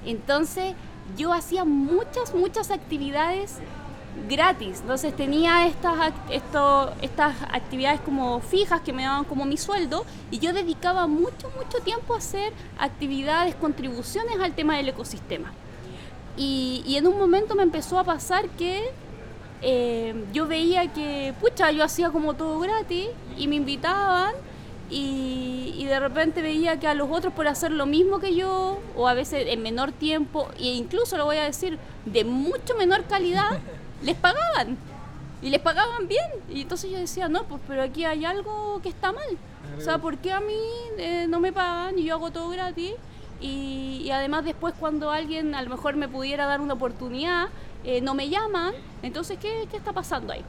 Entonces 0.04 0.74
yo 1.16 1.32
hacía 1.32 1.64
muchas, 1.64 2.34
muchas 2.34 2.70
actividades 2.70 3.58
gratis. 4.28 4.80
Entonces 4.80 5.14
tenía 5.14 5.66
estas, 5.66 6.12
esto, 6.30 6.92
estas 7.02 7.34
actividades 7.52 8.00
como 8.00 8.40
fijas 8.40 8.80
que 8.80 8.92
me 8.92 9.04
daban 9.04 9.24
como 9.24 9.44
mi 9.44 9.56
sueldo 9.56 10.04
y 10.30 10.38
yo 10.38 10.52
dedicaba 10.52 11.06
mucho, 11.06 11.50
mucho 11.56 11.78
tiempo 11.84 12.14
a 12.14 12.18
hacer 12.18 12.52
actividades, 12.78 13.54
contribuciones 13.54 14.38
al 14.40 14.54
tema 14.54 14.76
del 14.76 14.88
ecosistema. 14.88 15.52
Y, 16.36 16.82
y 16.86 16.96
en 16.96 17.06
un 17.06 17.18
momento 17.18 17.54
me 17.54 17.62
empezó 17.62 17.98
a 17.98 18.04
pasar 18.04 18.48
que 18.50 18.90
eh, 19.60 20.14
yo 20.32 20.46
veía 20.46 20.92
que, 20.92 21.34
pucha, 21.40 21.70
yo 21.72 21.82
hacía 21.82 22.10
como 22.10 22.34
todo 22.34 22.60
gratis 22.60 23.08
y 23.36 23.48
me 23.48 23.56
invitaban 23.56 24.32
y, 24.88 25.74
y 25.76 25.84
de 25.84 25.98
repente 25.98 26.40
veía 26.40 26.78
que 26.78 26.86
a 26.86 26.94
los 26.94 27.10
otros 27.10 27.32
por 27.32 27.48
hacer 27.48 27.72
lo 27.72 27.86
mismo 27.86 28.20
que 28.20 28.34
yo, 28.34 28.80
o 28.96 29.08
a 29.08 29.14
veces 29.14 29.46
en 29.48 29.62
menor 29.62 29.92
tiempo, 29.92 30.48
e 30.58 30.68
incluso 30.68 31.16
lo 31.16 31.24
voy 31.24 31.36
a 31.36 31.44
decir, 31.44 31.78
de 32.04 32.24
mucho 32.24 32.76
menor 32.76 33.04
calidad, 33.04 33.58
les 34.02 34.16
pagaban. 34.16 34.76
Y 35.40 35.50
les 35.50 35.60
pagaban 35.60 36.08
bien. 36.08 36.30
Y 36.48 36.62
entonces 36.62 36.90
yo 36.90 36.98
decía, 36.98 37.28
no, 37.28 37.44
pues 37.44 37.60
pero 37.68 37.82
aquí 37.82 38.04
hay 38.04 38.24
algo 38.24 38.80
que 38.82 38.88
está 38.88 39.12
mal. 39.12 39.38
O 39.76 39.80
sea, 39.80 39.98
¿por 39.98 40.18
qué 40.18 40.32
a 40.32 40.40
mí 40.40 40.58
eh, 40.96 41.26
no 41.28 41.40
me 41.40 41.52
pagan 41.52 41.98
y 41.98 42.04
yo 42.04 42.14
hago 42.14 42.30
todo 42.30 42.48
gratis? 42.48 42.94
Y, 43.40 44.10
además 44.10 44.44
después 44.44 44.74
cuando 44.80 45.10
alguien 45.10 45.54
a 45.54 45.62
lo 45.62 45.70
mejor 45.70 45.94
me 45.94 46.08
pudiera 46.08 46.46
dar 46.46 46.60
una 46.60 46.74
oportunidad, 46.74 47.48
eh, 47.84 48.00
no 48.00 48.14
me 48.14 48.28
llaman. 48.28 48.74
Entonces, 49.02 49.38
¿qué, 49.38 49.68
qué 49.70 49.76
está 49.76 49.92
pasando 49.92 50.32
ahí? 50.32 50.42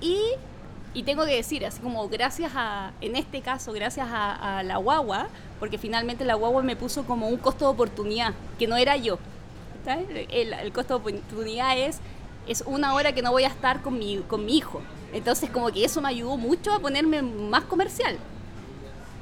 Y, 0.00 0.20
y 0.94 1.02
tengo 1.02 1.24
que 1.24 1.34
decir, 1.34 1.64
así 1.64 1.80
como 1.80 2.08
gracias 2.08 2.52
a, 2.54 2.92
en 3.00 3.16
este 3.16 3.40
caso, 3.40 3.72
gracias 3.72 4.08
a, 4.10 4.62
la 4.62 4.76
guagua, 4.76 5.28
porque 5.58 5.78
finalmente 5.78 6.24
la 6.24 6.34
guagua 6.34 6.62
me 6.62 6.76
puso 6.76 7.04
como 7.04 7.28
un 7.28 7.36
costo 7.36 7.66
de 7.66 7.72
oportunidad, 7.72 8.34
que 8.58 8.66
no 8.66 8.76
era 8.76 8.96
yo. 8.96 9.18
El, 10.30 10.52
el 10.52 10.72
costo 10.72 10.98
de 10.98 11.00
oportunidad 11.00 11.78
es, 11.78 12.00
es 12.50 12.64
una 12.66 12.94
hora 12.94 13.12
que 13.12 13.22
no 13.22 13.30
voy 13.30 13.44
a 13.44 13.48
estar 13.48 13.80
con 13.80 13.96
mi, 13.96 14.18
con 14.26 14.44
mi 14.44 14.56
hijo. 14.56 14.82
Entonces 15.12 15.50
como 15.50 15.70
que 15.70 15.84
eso 15.84 16.00
me 16.00 16.08
ayudó 16.08 16.36
mucho 16.36 16.72
a 16.72 16.80
ponerme 16.80 17.22
más 17.22 17.62
comercial. 17.64 18.18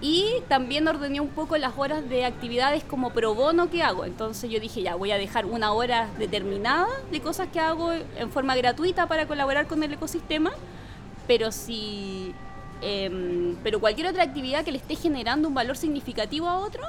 Y 0.01 0.37
también 0.49 0.89
ordené 0.89 1.21
un 1.21 1.29
poco 1.29 1.59
las 1.59 1.77
horas 1.77 2.09
de 2.09 2.25
actividades 2.25 2.85
como 2.85 3.11
pro 3.11 3.35
bono 3.35 3.69
que 3.69 3.83
hago. 3.83 4.07
Entonces 4.07 4.51
yo 4.51 4.61
dije, 4.61 4.81
ya 4.81 4.95
voy 4.95 5.11
a 5.11 5.19
dejar 5.19 5.45
una 5.45 5.73
hora 5.73 6.09
determinada 6.19 6.87
de 7.11 7.21
cosas 7.21 7.49
que 7.49 7.61
hago 7.61 7.93
en 7.93 8.31
forma 8.31 8.57
gratuita 8.57 9.07
para 9.09 9.27
colaborar 9.27 9.67
con 9.67 9.83
el 9.83 9.93
ecosistema. 9.93 10.53
Pero 11.27 11.53
si... 11.53 12.33
em, 12.81 13.57
pero 13.63 13.79
cualquier 13.79 14.07
otra 14.07 14.23
actividad 14.23 14.65
que 14.65 14.73
le 14.73 14.79
esté 14.79 14.95
generando 14.97 15.49
un 15.49 15.55
valor 15.55 15.77
significativo 15.77 16.49
a 16.49 16.61
otro, 16.61 16.83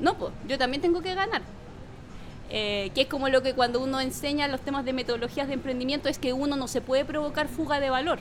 no, 0.00 0.14
pues 0.14 0.32
yo 0.46 0.56
también 0.56 0.80
tengo 0.80 1.02
que 1.02 1.14
ganar. 1.14 1.42
Eh, 2.50 2.90
que 2.94 3.02
es 3.02 3.06
como 3.08 3.28
lo 3.28 3.42
que 3.42 3.52
cuando 3.54 3.80
uno 3.80 4.00
enseña 4.00 4.48
los 4.48 4.60
temas 4.62 4.84
de 4.84 4.92
metodologías 4.94 5.48
de 5.48 5.54
emprendimiento, 5.54 6.08
es 6.08 6.18
que 6.18 6.32
uno 6.32 6.56
no 6.56 6.66
se 6.68 6.80
puede 6.80 7.04
provocar 7.04 7.46
fuga 7.48 7.78
de 7.80 7.90
valor. 7.90 8.20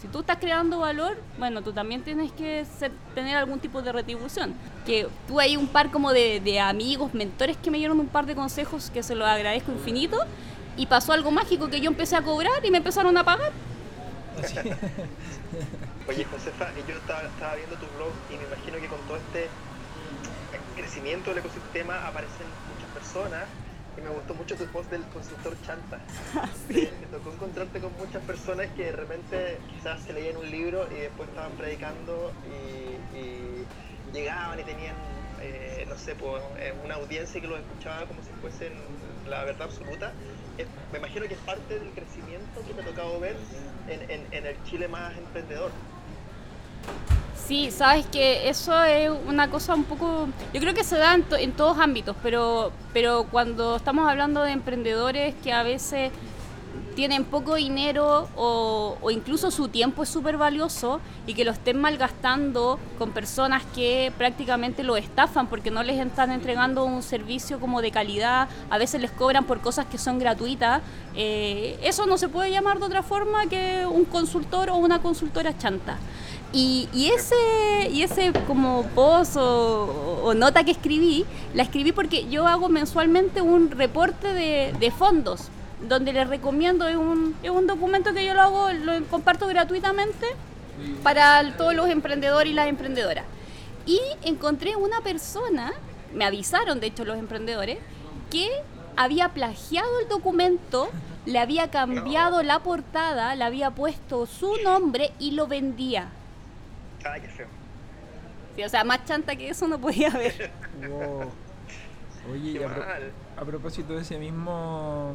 Si 0.00 0.08
tú 0.08 0.20
estás 0.20 0.38
creando 0.38 0.80
valor, 0.80 1.16
bueno, 1.38 1.62
tú 1.62 1.72
también 1.72 2.02
tienes 2.02 2.32
que 2.32 2.64
ser- 2.64 2.90
tener 3.14 3.36
algún 3.36 3.60
tipo 3.60 3.82
de 3.82 3.92
retribución. 3.92 4.52
Que 4.84 5.06
tuve 5.28 5.44
ahí 5.44 5.56
un 5.56 5.68
par 5.68 5.92
como 5.92 6.12
de, 6.12 6.40
de 6.40 6.58
amigos, 6.58 7.14
mentores 7.14 7.56
que 7.56 7.70
me 7.70 7.78
dieron 7.78 8.00
un 8.00 8.08
par 8.08 8.26
de 8.26 8.34
consejos 8.34 8.90
que 8.90 9.04
se 9.04 9.14
los 9.14 9.28
agradezco 9.28 9.70
infinito. 9.70 10.18
Y 10.76 10.86
pasó 10.86 11.12
algo 11.12 11.30
mágico 11.30 11.68
que 11.68 11.80
yo 11.80 11.88
empecé 11.88 12.16
a 12.16 12.22
cobrar 12.22 12.64
y 12.64 12.70
me 12.72 12.78
empezaron 12.78 13.16
a 13.16 13.22
pagar. 13.22 13.52
Oye, 16.08 16.24
Josefa, 16.24 16.70
yo 16.88 16.94
estaba, 16.96 17.22
estaba 17.22 17.54
viendo 17.54 17.76
tu 17.76 17.86
blog 17.96 18.10
y 18.30 18.36
me 18.36 18.44
imagino 18.44 18.78
que 18.80 18.86
con 18.88 18.98
todo 19.06 19.18
este 19.18 19.48
crecimiento 20.76 21.30
del 21.30 21.38
ecosistema 21.38 22.08
aparecen 22.08 22.46
personas 23.12 23.44
y 23.96 24.00
me 24.00 24.08
gustó 24.08 24.34
mucho 24.34 24.56
tu 24.56 24.64
post 24.66 24.90
del 24.90 25.02
consultor 25.08 25.54
chanta. 25.66 25.98
Me 26.68 27.18
tocó 27.18 27.32
encontrarte 27.32 27.78
con 27.80 27.92
muchas 27.98 28.22
personas 28.22 28.68
que 28.74 28.84
de 28.86 28.92
repente 28.92 29.58
quizás 29.74 30.00
se 30.02 30.12
leían 30.14 30.36
un 30.38 30.50
libro 30.50 30.86
y 30.90 31.00
después 31.00 31.28
estaban 31.28 31.52
predicando 31.52 32.32
y, 32.48 33.16
y 33.18 33.66
llegaban 34.14 34.58
y 34.60 34.62
tenían, 34.62 34.94
eh, 35.42 35.84
no 35.88 35.96
sé, 35.98 36.14
pues, 36.14 36.42
eh, 36.58 36.72
una 36.84 36.94
audiencia 36.94 37.38
que 37.40 37.46
los 37.46 37.60
escuchaba 37.60 38.06
como 38.06 38.22
si 38.22 38.30
fuesen 38.40 38.72
la 39.28 39.44
verdad 39.44 39.64
absoluta. 39.68 40.12
Es- 40.56 40.66
me 40.90 40.98
imagino 40.98 41.26
que 41.28 41.34
es 41.34 41.40
parte 41.40 41.78
del 41.78 41.90
crecimiento 41.90 42.62
que 42.66 42.72
te 42.72 42.80
ha 42.80 42.84
tocado 42.84 43.20
ver 43.20 43.36
en, 43.88 44.10
en- 44.10 44.26
en 44.32 44.46
el 44.46 44.56
Chile 44.64 44.88
más 44.88 45.16
emprendedor. 45.18 45.70
Sí, 47.52 47.70
sabes 47.70 48.06
que 48.06 48.48
eso 48.48 48.82
es 48.82 49.10
una 49.28 49.50
cosa 49.50 49.74
un 49.74 49.84
poco, 49.84 50.26
yo 50.54 50.60
creo 50.62 50.72
que 50.72 50.84
se 50.84 50.96
da 50.96 51.12
en, 51.14 51.22
to- 51.22 51.36
en 51.36 51.52
todos 51.52 51.76
ámbitos, 51.78 52.16
pero, 52.22 52.72
pero 52.94 53.24
cuando 53.30 53.76
estamos 53.76 54.08
hablando 54.08 54.40
de 54.42 54.52
emprendedores 54.52 55.34
que 55.44 55.52
a 55.52 55.62
veces 55.62 56.12
tienen 56.96 57.24
poco 57.24 57.56
dinero 57.56 58.26
o, 58.36 58.96
incluso 59.10 59.50
su 59.50 59.68
tiempo 59.68 60.02
es 60.02 60.08
súper 60.08 60.38
valioso 60.38 61.00
y 61.26 61.34
que 61.34 61.44
lo 61.44 61.50
estén 61.50 61.78
malgastando 61.78 62.78
con 62.98 63.10
personas 63.12 63.62
que 63.74 64.12
prácticamente 64.16 64.82
lo 64.82 64.96
estafan 64.96 65.46
porque 65.46 65.70
no 65.70 65.82
les 65.82 65.98
están 66.00 66.30
entregando 66.30 66.86
un 66.86 67.02
servicio 67.02 67.60
como 67.60 67.82
de 67.82 67.90
calidad, 67.90 68.48
a 68.70 68.78
veces 68.78 68.98
les 69.02 69.10
cobran 69.10 69.44
por 69.44 69.60
cosas 69.60 69.84
que 69.84 69.98
son 69.98 70.18
gratuitas, 70.18 70.80
eh, 71.14 71.78
eso 71.82 72.06
no 72.06 72.16
se 72.16 72.30
puede 72.30 72.50
llamar 72.50 72.78
de 72.78 72.86
otra 72.86 73.02
forma 73.02 73.44
que 73.46 73.84
un 73.86 74.06
consultor 74.06 74.70
o 74.70 74.76
una 74.76 75.00
consultora 75.02 75.56
chanta. 75.58 75.98
Y, 76.54 77.10
ese, 77.14 77.88
y 77.90 78.02
ese 78.02 78.32
como 78.46 78.84
post 78.94 79.36
o, 79.38 80.34
nota 80.36 80.64
que 80.64 80.70
escribí, 80.72 81.24
la 81.54 81.62
escribí 81.62 81.92
porque 81.92 82.28
yo 82.28 82.46
hago 82.46 82.68
mensualmente 82.68 83.40
un 83.40 83.70
reporte 83.70 84.34
de, 84.34 84.74
de 84.78 84.90
fondos, 84.90 85.48
donde 85.88 86.12
les 86.12 86.28
recomiendo, 86.28 86.86
es 86.86 86.96
un, 86.96 87.34
es 87.42 87.50
un 87.50 87.66
documento 87.66 88.12
que 88.12 88.24
yo 88.24 88.34
lo 88.34 88.42
hago, 88.42 88.70
lo 88.70 89.02
comparto 89.06 89.46
gratuitamente 89.46 90.26
para 91.02 91.56
todos 91.56 91.74
los 91.74 91.88
emprendedores 91.88 92.52
y 92.52 92.54
las 92.54 92.68
emprendedoras. 92.68 93.24
Y 93.86 93.98
encontré 94.22 94.76
una 94.76 95.00
persona, 95.00 95.72
me 96.14 96.24
avisaron 96.24 96.80
de 96.80 96.88
hecho 96.88 97.04
los 97.04 97.18
emprendedores, 97.18 97.78
que 98.30 98.48
había 98.96 99.30
plagiado 99.30 100.00
el 100.00 100.08
documento 100.08 100.90
le 101.24 101.38
había 101.38 101.70
cambiado 101.70 102.42
la 102.42 102.60
portada, 102.60 103.34
le 103.36 103.44
había 103.44 103.70
puesto 103.70 104.26
su 104.26 104.56
nombre 104.64 105.12
y 105.18 105.32
lo 105.32 105.46
vendía. 105.46 106.08
Ay, 107.04 107.20
qué 107.20 107.28
feo. 107.28 107.46
Sí, 108.56 108.62
o 108.64 108.68
sea, 108.68 108.84
más 108.84 109.04
chanta 109.06 109.34
que 109.36 109.48
eso 109.48 109.66
no 109.66 109.78
podía 109.78 110.08
haber. 110.08 110.50
Wow. 110.88 111.30
Oye, 112.32 112.50
y 112.50 112.62
a, 112.62 112.68
pro- 112.68 112.84
mal. 112.86 113.12
a 113.36 113.44
propósito 113.44 113.94
de 113.94 114.02
ese 114.02 114.18
mismo 114.18 115.12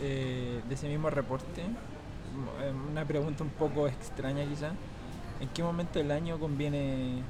eh, 0.00 0.60
de 0.68 0.74
ese 0.74 0.88
mismo 0.88 1.08
reporte, 1.10 1.60
m- 1.62 2.66
eh, 2.66 2.72
una 2.90 3.04
pregunta 3.04 3.44
un 3.44 3.50
poco 3.50 3.86
extraña 3.86 4.44
quizá. 4.44 4.70
¿En 5.40 5.48
qué 5.50 5.62
momento 5.62 5.98
del 6.00 6.10
año 6.10 6.38
conviene 6.38 7.22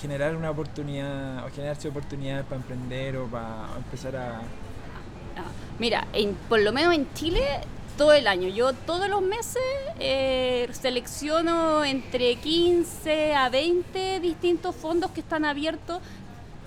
generar 0.00 0.36
una 0.36 0.50
oportunidad 0.50 1.44
o 1.44 1.50
generarse 1.50 1.88
oportunidades 1.88 2.44
para 2.44 2.56
emprender 2.56 3.16
o 3.16 3.26
para 3.26 3.66
empezar 3.76 4.14
a... 4.16 4.36
Ah, 4.38 5.50
Mira, 5.78 6.06
en, 6.12 6.34
por 6.48 6.60
lo 6.60 6.72
menos 6.72 6.94
en 6.94 7.12
Chile, 7.14 7.42
todo 8.02 8.14
el 8.14 8.26
año. 8.26 8.48
Yo 8.48 8.72
todos 8.72 9.08
los 9.08 9.22
meses 9.22 9.62
eh, 10.00 10.68
selecciono 10.72 11.84
entre 11.84 12.34
15 12.34 13.32
a 13.36 13.48
20 13.48 14.18
distintos 14.18 14.74
fondos 14.74 15.12
que 15.12 15.20
están 15.20 15.44
abiertos. 15.44 16.00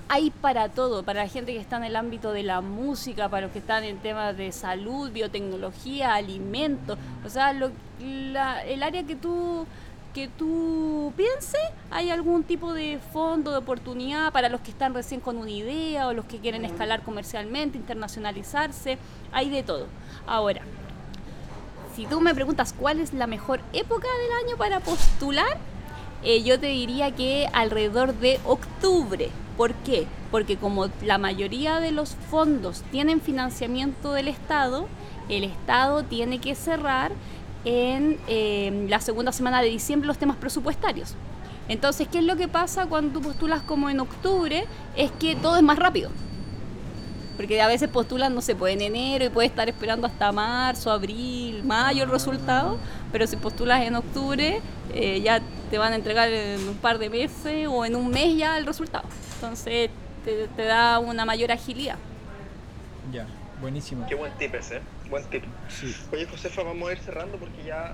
Hay 0.08 0.30
para 0.32 0.70
todo, 0.70 1.04
para 1.04 1.24
la 1.24 1.28
gente 1.30 1.52
que 1.52 1.60
está 1.60 1.76
en 1.76 1.84
el 1.84 1.98
ámbito 1.98 2.32
de 2.32 2.44
la 2.44 2.62
música, 2.62 3.28
para 3.28 3.48
los 3.48 3.52
que 3.52 3.60
están 3.60 3.84
en 3.84 3.98
temas 3.98 4.38
de 4.38 4.54
salud, 4.54 5.12
biotecnología, 5.12 6.14
alimentos. 6.16 6.98
O 7.26 7.30
sea, 7.30 7.52
lo- 7.52 7.72
la- 8.00 8.64
el 8.64 8.82
área 8.82 9.04
que 9.04 9.16
tú 9.18 9.68
que 10.14 10.30
tú 10.30 11.12
pienses, 11.18 11.60
hay 11.92 12.10
algún 12.10 12.44
tipo 12.46 12.72
de 12.72 13.00
fondo 13.12 13.52
de 13.52 13.58
oportunidad 13.58 14.32
para 14.32 14.48
los 14.48 14.62
que 14.62 14.72
están 14.72 14.94
recién 14.94 15.20
con 15.20 15.36
una 15.36 15.52
idea 15.52 16.08
o 16.08 16.14
los 16.14 16.24
que 16.24 16.38
quieren 16.38 16.64
escalar 16.64 17.02
comercialmente, 17.02 17.78
internacionalizarse, 17.78 18.98
hay 19.34 19.50
de 19.50 19.62
todo. 19.64 19.88
Ahora, 20.26 20.62
si 21.96 22.06
tú 22.06 22.20
me 22.20 22.36
preguntas 22.36 22.74
cuál 22.78 23.00
es 23.00 23.14
la 23.14 23.26
mejor 23.26 23.62
época 23.72 24.08
del 24.08 24.46
año 24.46 24.58
para 24.58 24.82
postular, 24.82 25.58
eh, 26.24 26.44
yo 26.44 26.60
te 26.60 26.68
diría 26.68 27.12
que 27.12 27.48
alrededor 27.54 28.14
de 28.16 28.40
octubre. 28.46 29.30
¿Por 29.56 29.74
qué? 29.76 30.06
Porque 30.30 30.58
como 30.58 30.88
la 31.02 31.18
mayoría 31.18 31.80
de 31.80 31.92
los 31.92 32.16
fondos 32.30 32.84
tienen 32.92 33.22
financiamiento 33.22 34.12
del 34.12 34.28
Estado, 34.28 34.88
el 35.30 35.46
Estado 35.46 36.04
tiene 36.04 36.40
que 36.40 36.56
cerrar 36.56 37.14
en 37.64 38.20
eh, 38.28 38.88
la 38.90 39.00
segunda 39.00 39.32
semana 39.32 39.62
de 39.62 39.70
diciembre 39.70 40.08
los 40.08 40.18
temas 40.18 40.36
presupuestarios. 40.36 41.16
Entonces, 41.70 42.08
¿qué 42.12 42.20
es 42.20 42.26
lo 42.26 42.36
que 42.36 42.48
pasa 42.48 42.86
cuando 42.88 43.20
tú 43.20 43.22
postulas 43.22 43.62
como 43.62 43.90
en 43.90 44.02
octubre? 44.02 44.66
Es 44.98 45.12
que 45.12 45.36
todo 45.36 45.56
es 45.56 45.64
más 45.64 45.80
rápido. 45.80 46.12
Porque 47.36 47.62
a 47.62 47.68
veces 47.68 47.90
postulan, 47.90 48.34
no 48.34 48.42
sé, 48.42 48.56
pues 48.56 48.74
en 48.74 48.82
enero 48.82 49.26
y 49.26 49.30
puedes 49.30 49.52
estar 49.52 49.68
esperando 49.68 50.08
hasta 50.08 50.32
marzo, 50.32 50.92
abril, 50.92 51.64
mayo 51.64 52.04
el 52.04 52.10
resultado, 52.10 52.78
pero 53.12 53.28
si 53.28 53.36
postulas 53.36 53.84
en 53.86 53.96
octubre 53.96 54.62
eh, 54.94 55.22
ya 55.22 55.42
te 55.70 55.78
van 55.78 55.94
a 55.94 55.96
entregar 55.96 56.30
en 56.32 56.68
un 56.68 56.78
par 56.78 56.98
de 56.98 57.10
meses 57.10 57.68
o 57.70 57.86
en 57.86 57.96
un 57.96 58.10
mes 58.10 58.38
ya 58.38 58.58
el 58.58 58.66
resultado. 58.66 59.06
Entonces 59.36 59.90
te, 60.24 60.48
te 60.48 60.64
da 60.64 61.00
una 61.00 61.26
mayor 61.26 61.52
agilidad. 61.52 61.98
Ya, 63.12 63.28
buenísimo. 63.62 64.06
Qué 64.08 64.16
buen 64.16 64.32
tip 64.38 64.56
ese, 64.56 64.78
¿eh? 64.78 64.82
buen 65.10 65.24
tip. 65.26 65.44
Sí. 65.68 65.96
Oye, 66.12 66.26
Josefa, 66.26 66.64
vamos 66.64 66.90
a 66.90 66.94
ir 66.94 67.00
cerrando 67.00 67.38
porque 67.38 67.64
ya 67.66 67.94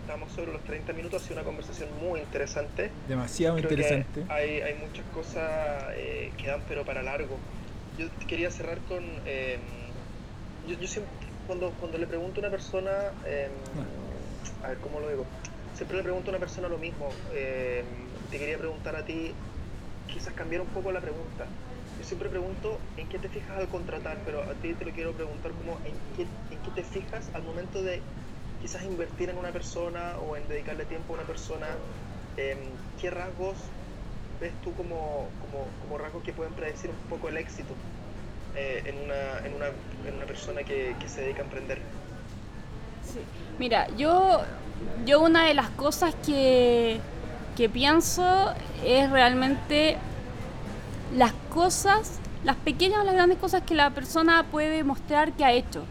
estamos 0.00 0.30
sobre 0.32 0.52
los 0.52 0.62
30 0.62 0.92
minutos. 0.92 1.20
Ha 1.22 1.24
sido 1.26 1.40
una 1.40 1.44
conversación 1.44 1.88
muy 2.00 2.20
interesante. 2.20 2.90
Demasiado 3.08 3.56
Creo 3.56 3.70
interesante. 3.70 4.22
que 4.24 4.32
hay, 4.32 4.60
hay 4.60 4.74
muchas 4.74 5.04
cosas 5.12 5.42
eh, 5.94 6.32
que 6.38 6.46
dan 6.46 6.62
pero 6.68 6.84
para 6.84 7.02
largo. 7.02 7.36
Yo 7.96 8.06
quería 8.28 8.50
cerrar 8.50 8.84
con... 8.84 9.02
eh, 9.24 9.94
yo, 10.62 10.86
siempre, 10.88 11.14
cuando, 11.44 11.76
cuando 11.76 11.98
le 11.98 12.06
pregunto 12.06 12.40
a 12.40 12.42
una 12.44 12.50
persona... 12.50 13.14
eh, 13.24 13.50
a 14.62 14.68
ver, 14.68 14.80
¿cómo 14.80 15.00
lo 15.00 15.08
digo? 15.08 15.30
Siempre 15.72 15.96
le 15.96 16.02
pregunto 16.02 16.30
a 16.30 16.32
una 16.34 16.40
persona 16.40 16.68
lo 16.68 16.78
mismo. 16.78 17.22
eh, 17.34 17.84
te 18.30 18.38
quería 18.38 18.58
preguntar 18.58 18.96
a 18.96 19.04
ti, 19.04 19.38
quizás 20.06 20.34
cambiar 20.34 20.62
un 20.62 20.72
poco 20.72 20.92
la 20.92 21.00
pregunta. 21.00 21.54
Yo 21.98 22.04
siempre 22.04 22.30
pregunto 22.30 22.90
en 22.96 23.08
qué 23.08 23.18
te 23.18 23.28
fijas 23.30 23.58
al 23.58 23.68
contratar, 23.68 24.22
pero 24.24 24.48
a 24.50 24.58
ti 24.60 24.76
te 24.76 24.84
lo 24.84 24.92
quiero 24.92 25.14
preguntar 25.16 25.54
como 25.54 25.80
en 25.84 26.02
qué, 26.12 26.34
en 26.50 26.62
qué 26.62 26.72
te 26.72 26.84
fijas 26.84 27.30
al 27.34 27.44
momento 27.44 27.82
de 27.82 28.04
quizás 28.58 28.84
invertir 28.84 29.30
en 29.30 29.38
una 29.38 29.52
persona 29.52 30.18
o 30.18 30.36
en 30.36 30.48
dedicarle 30.48 30.86
tiempo 30.86 31.12
a 31.14 31.16
una 31.16 31.26
persona. 31.26 31.82
em, 32.36 32.78
¿Qué 32.96 33.10
rasgos 33.10 33.75
ves 34.40 34.52
tú 34.62 34.72
como, 34.74 35.28
como, 35.40 35.66
como 35.82 35.98
rasgos 35.98 36.22
que 36.22 36.32
pueden 36.32 36.52
predecir 36.54 36.90
un 36.90 36.96
poco 37.08 37.28
el 37.28 37.36
éxito 37.36 37.74
eh, 38.54 38.82
en, 38.86 39.04
una, 39.04 39.46
en, 39.46 39.54
una, 39.54 39.66
en 40.08 40.16
una 40.16 40.26
persona 40.26 40.62
que, 40.62 40.94
que 41.00 41.08
se 41.08 41.22
dedica 41.22 41.40
a 41.40 41.44
emprender? 41.44 41.78
Mira, 43.58 43.88
yo, 43.96 44.42
yo 45.04 45.20
una 45.20 45.46
de 45.46 45.54
las 45.54 45.70
cosas 45.70 46.14
que, 46.24 47.00
que 47.56 47.68
pienso 47.68 48.54
es 48.84 49.10
realmente 49.10 49.96
las 51.16 51.32
cosas, 51.50 52.18
las 52.44 52.56
pequeñas 52.56 53.00
o 53.00 53.04
las 53.04 53.14
grandes 53.14 53.38
cosas 53.38 53.62
que 53.62 53.74
la 53.74 53.90
persona 53.90 54.44
puede 54.50 54.84
mostrar 54.84 55.32
que 55.32 55.44
ha 55.44 55.52
hecho. 55.52 55.84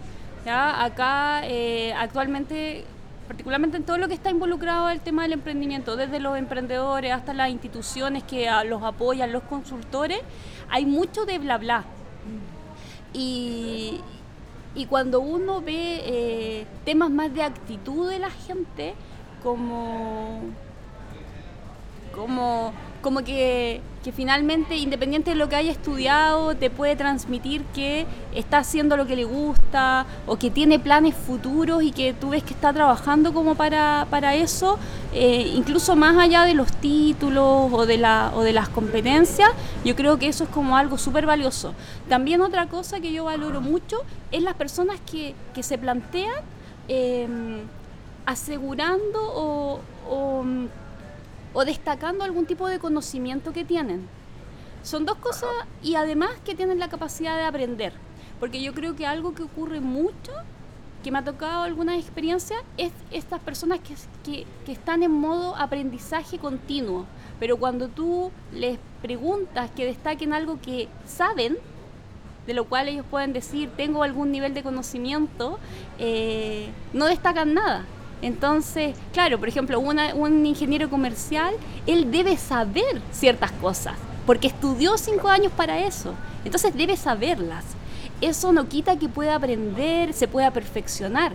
¿ya? 0.46 0.84
Acá 0.84 1.42
eh, 1.46 1.94
actualmente, 1.94 2.86
particularmente 3.28 3.78
en 3.78 3.84
todo 3.84 3.98
lo 3.98 4.08
que 4.08 4.14
está 4.14 4.30
involucrado 4.30 4.90
el 4.90 5.00
tema 5.02 5.24
del 5.24 5.34
emprendimiento, 5.34 5.96
desde 5.96 6.20
los 6.20 6.38
emprendedores 6.38 7.12
hasta 7.12 7.34
las 7.34 7.50
instituciones 7.50 8.24
que 8.24 8.48
a- 8.50 8.64
los 8.64 8.84
apoyan, 8.84 9.32
los 9.32 9.44
consultores, 9.44 10.20
hay 10.70 10.86
mucho 10.86 11.26
de 11.26 11.40
bla 11.40 11.58
bla. 11.58 11.84
Y, 13.14 14.02
y 14.76 14.86
cuando 14.88 15.22
uno 15.22 15.62
ve 15.62 16.02
eh, 16.06 16.68
temas 16.84 17.10
más 17.10 17.34
de 17.34 17.44
actitud 17.44 18.10
de 18.10 18.20
la 18.20 18.30
gente, 18.30 18.94
como, 19.42 20.42
como, 22.14 22.74
como 23.06 23.24
que, 23.24 23.82
que 24.04 24.12
finalmente, 24.12 24.78
independiente 24.78 25.30
de 25.30 25.36
lo 25.36 25.48
que 25.48 25.56
haya 25.56 25.72
estudiado, 25.72 26.56
te 26.56 26.72
puede 26.72 26.96
transmitir 26.96 27.64
que 27.66 28.08
está 28.34 28.58
haciendo 28.58 28.98
lo 28.98 29.06
que 29.06 29.16
le 29.16 29.26
gusta 29.26 30.08
o 30.26 30.38
que 30.38 30.50
tiene 30.50 30.80
planes 30.80 31.14
futuros 31.14 31.84
y 31.84 31.92
que 31.92 32.14
tú 32.14 32.30
ves 32.30 32.42
que 32.42 32.56
está 32.56 32.74
trabajando 32.74 33.32
como 33.32 33.54
para, 33.54 34.08
para 34.10 34.34
eso, 34.34 34.80
eh, 35.14 35.52
incluso 35.56 35.96
más 35.96 36.18
allá 36.18 36.46
de 36.46 36.56
los 36.56 36.72
títulos 36.72 37.72
o 37.72 37.86
de, 37.86 38.00
la, 38.00 38.32
o 38.34 38.42
de 38.42 38.54
las 38.54 38.70
competencias, 38.70 39.52
yo 39.84 39.96
creo 39.96 40.18
que 40.18 40.28
eso 40.28 40.46
es 40.46 40.50
como 40.50 40.76
algo 40.76 40.98
súper 40.98 41.28
valioso. 41.28 41.76
También 42.10 42.42
otra 42.42 42.66
cosa 42.66 43.02
que 43.02 43.14
yo 43.14 43.26
valoro 43.26 43.62
mucho 43.62 43.98
es 44.32 44.42
las 44.42 44.56
personas 44.56 45.00
que, 45.12 45.36
que 45.54 45.62
se 45.62 45.78
plantean 45.78 46.42
eh, 46.88 47.28
asegurando 48.26 49.20
o, 49.22 49.80
o 51.56 51.66
destacando 51.66 52.24
algún 52.24 52.46
tipo 52.46 52.68
de 52.68 52.78
conocimiento 52.78 53.54
que 53.54 53.66
tienen. 53.66 54.08
Son 54.84 55.06
dos 55.06 55.18
cosas 55.18 55.50
y 55.82 55.96
además 55.96 56.30
que 56.46 56.54
tienen 56.54 56.78
la 56.78 56.90
capacidad 56.90 57.36
de 57.36 57.46
aprender. 57.46 57.94
Porque 58.40 58.62
yo 58.62 58.74
creo 58.74 58.96
que 58.96 59.08
algo 59.08 59.34
que 59.34 59.42
ocurre 59.42 59.80
mucho, 59.80 60.32
que 61.04 61.12
me 61.12 61.18
ha 61.18 61.24
tocado 61.24 61.64
algunas 61.64 61.98
experiencias, 61.98 62.60
es 62.78 62.92
estas 63.10 63.40
personas 63.40 63.80
que, 63.80 63.96
que, 64.24 64.46
que 64.66 64.74
están 64.74 65.02
en 65.02 65.12
modo 65.12 65.56
aprendizaje 65.56 66.38
continuo. 66.38 67.06
Pero 67.40 67.58
cuando 67.58 67.88
tú 67.88 68.32
les 68.54 68.78
preguntas 69.02 69.72
que 69.72 69.86
destaquen 69.86 70.34
algo 70.34 70.60
que 70.62 70.90
saben, 71.06 71.58
de 72.46 72.54
lo 72.54 72.66
cual 72.66 72.90
ellos 72.90 73.06
pueden 73.10 73.34
decir, 73.34 73.72
tengo 73.76 74.04
algún 74.04 74.32
nivel 74.32 74.54
de 74.54 74.62
conocimiento, 74.62 75.58
eh, 75.98 76.70
no 76.94 77.06
destacan 77.06 77.54
nada. 77.54 77.86
Entonces, 78.26 78.96
claro, 79.14 79.38
por 79.38 79.48
ejemplo, 79.48 79.80
una- 79.80 80.16
un 80.16 80.44
ingeniero 80.48 80.90
comercial, 80.90 81.54
él 81.86 82.10
debe 82.10 82.38
saber 82.38 83.00
ciertas 83.12 83.52
cosas, 83.52 83.94
porque 84.26 84.48
estudió 84.48 84.98
cinco 84.98 85.28
años 85.30 85.52
para 85.56 85.78
eso. 85.78 86.16
Entonces 86.44 86.74
debe 86.76 86.98
saberlas. 86.98 87.64
Eso 88.22 88.52
no 88.52 88.68
quita 88.68 88.98
que 88.98 89.08
pueda 89.10 89.36
aprender, 89.36 90.12
se 90.14 90.28
pueda 90.28 90.50
perfeccionar, 90.50 91.34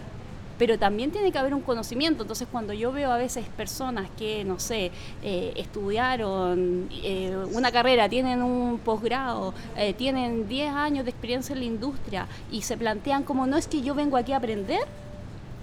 pero 0.59 0.81
también 0.81 1.13
tiene 1.13 1.31
que 1.31 1.39
haber 1.39 1.55
un 1.55 1.61
conocimiento. 1.61 2.23
Entonces, 2.23 2.49
cuando 2.51 2.73
yo 2.73 2.91
veo 2.91 3.13
a 3.13 3.19
veces 3.19 3.45
personas 3.57 4.09
que, 4.19 4.43
no 4.45 4.59
sé, 4.59 4.91
eh, 5.23 5.53
estudiaron 5.55 6.89
eh, 7.05 7.37
una 7.53 7.71
carrera, 7.71 8.09
tienen 8.09 8.43
un 8.43 8.79
posgrado, 8.81 9.55
eh, 9.77 9.95
tienen 9.95 10.49
10 10.49 10.73
años 10.73 11.05
de 11.05 11.11
experiencia 11.13 11.53
en 11.53 11.61
la 11.61 11.67
industria 11.67 12.27
y 12.51 12.63
se 12.63 12.77
plantean 12.77 13.23
como, 13.23 13.47
no 13.47 13.57
es 13.57 13.69
que 13.69 13.81
yo 13.81 13.95
vengo 13.95 14.17
aquí 14.17 14.33
a 14.33 14.39
aprender, 14.39 14.81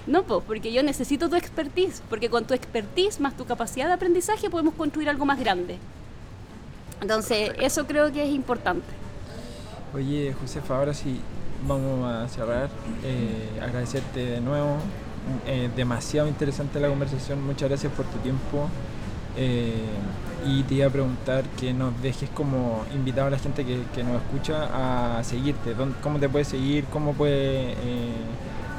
no, 0.08 0.24
pues, 0.24 0.44
porque 0.48 0.72
yo 0.74 0.82
necesito 0.84 1.30
tu 1.30 1.36
expertise, 1.36 2.02
porque 2.10 2.30
con 2.30 2.46
tu 2.46 2.54
expertise 2.54 3.20
más 3.20 3.36
tu 3.36 3.46
capacidad 3.46 3.88
de 3.88 3.94
aprendizaje 3.94 4.50
podemos 4.50 4.74
construir 4.74 5.10
algo 5.10 5.26
más 5.26 5.40
grande. 5.40 5.78
Entonces, 7.02 7.52
eso 7.60 7.86
creo 7.86 8.12
que 8.12 8.24
es 8.24 8.34
importante. 8.34 8.88
Oye, 9.94 10.34
Josefa, 10.40 10.78
ahora 10.78 10.94
sí 10.94 11.20
vamos 11.68 12.12
a 12.12 12.28
cerrar. 12.28 12.70
Eh, 13.04 13.60
agradecerte 13.62 14.26
de 14.26 14.42
nuevo. 14.42 14.78
Eh, 15.46 15.70
demasiado 15.76 16.28
interesante 16.28 16.80
la 16.80 16.88
conversación. 16.88 17.46
Muchas 17.46 17.70
gracias 17.70 17.92
por 17.94 18.06
tu 18.06 18.18
tiempo. 18.20 18.68
Eh, 19.38 19.74
y 20.48 20.64
te 20.64 20.76
iba 20.76 20.88
a 20.88 20.90
preguntar 20.90 21.44
que 21.60 21.74
nos 21.74 22.00
dejes 22.02 22.30
como 22.32 22.84
invitado 22.94 23.28
a 23.28 23.30
la 23.32 23.38
gente 23.40 23.64
que, 23.66 23.82
que 23.94 24.04
nos 24.04 24.22
escucha 24.22 25.18
a 25.20 25.24
seguirte. 25.24 25.74
¿Dónde- 25.76 25.96
¿Cómo 26.02 26.20
te 26.20 26.30
puede 26.30 26.46
seguir? 26.46 26.86
¿Cómo 26.86 27.14
puede 27.14 27.74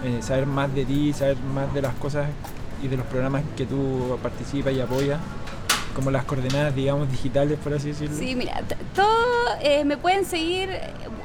eh, 0.05 0.19
saber 0.23 0.47
más 0.47 0.75
de 0.75 0.85
ti, 0.85 1.13
saber 1.13 1.37
más 1.55 1.73
de 1.75 1.83
las 1.83 1.95
cosas 1.95 2.29
y 2.83 2.89
de 2.89 2.97
los 2.97 3.07
programas 3.07 3.43
que 3.57 3.67
tú 3.67 4.19
participas 4.23 4.73
y 4.73 4.81
apoyas, 4.81 5.19
como 5.95 6.13
las 6.13 6.25
coordenadas, 6.25 6.75
digamos, 6.77 7.11
digitales, 7.11 7.59
por 7.59 7.75
así 7.75 7.89
decirlo. 7.89 8.17
Sí, 8.17 8.37
mira, 8.37 8.63
todo 8.95 9.09
eh, 9.61 9.85
me 9.85 9.97
pueden 9.97 10.25
seguir 10.25 10.71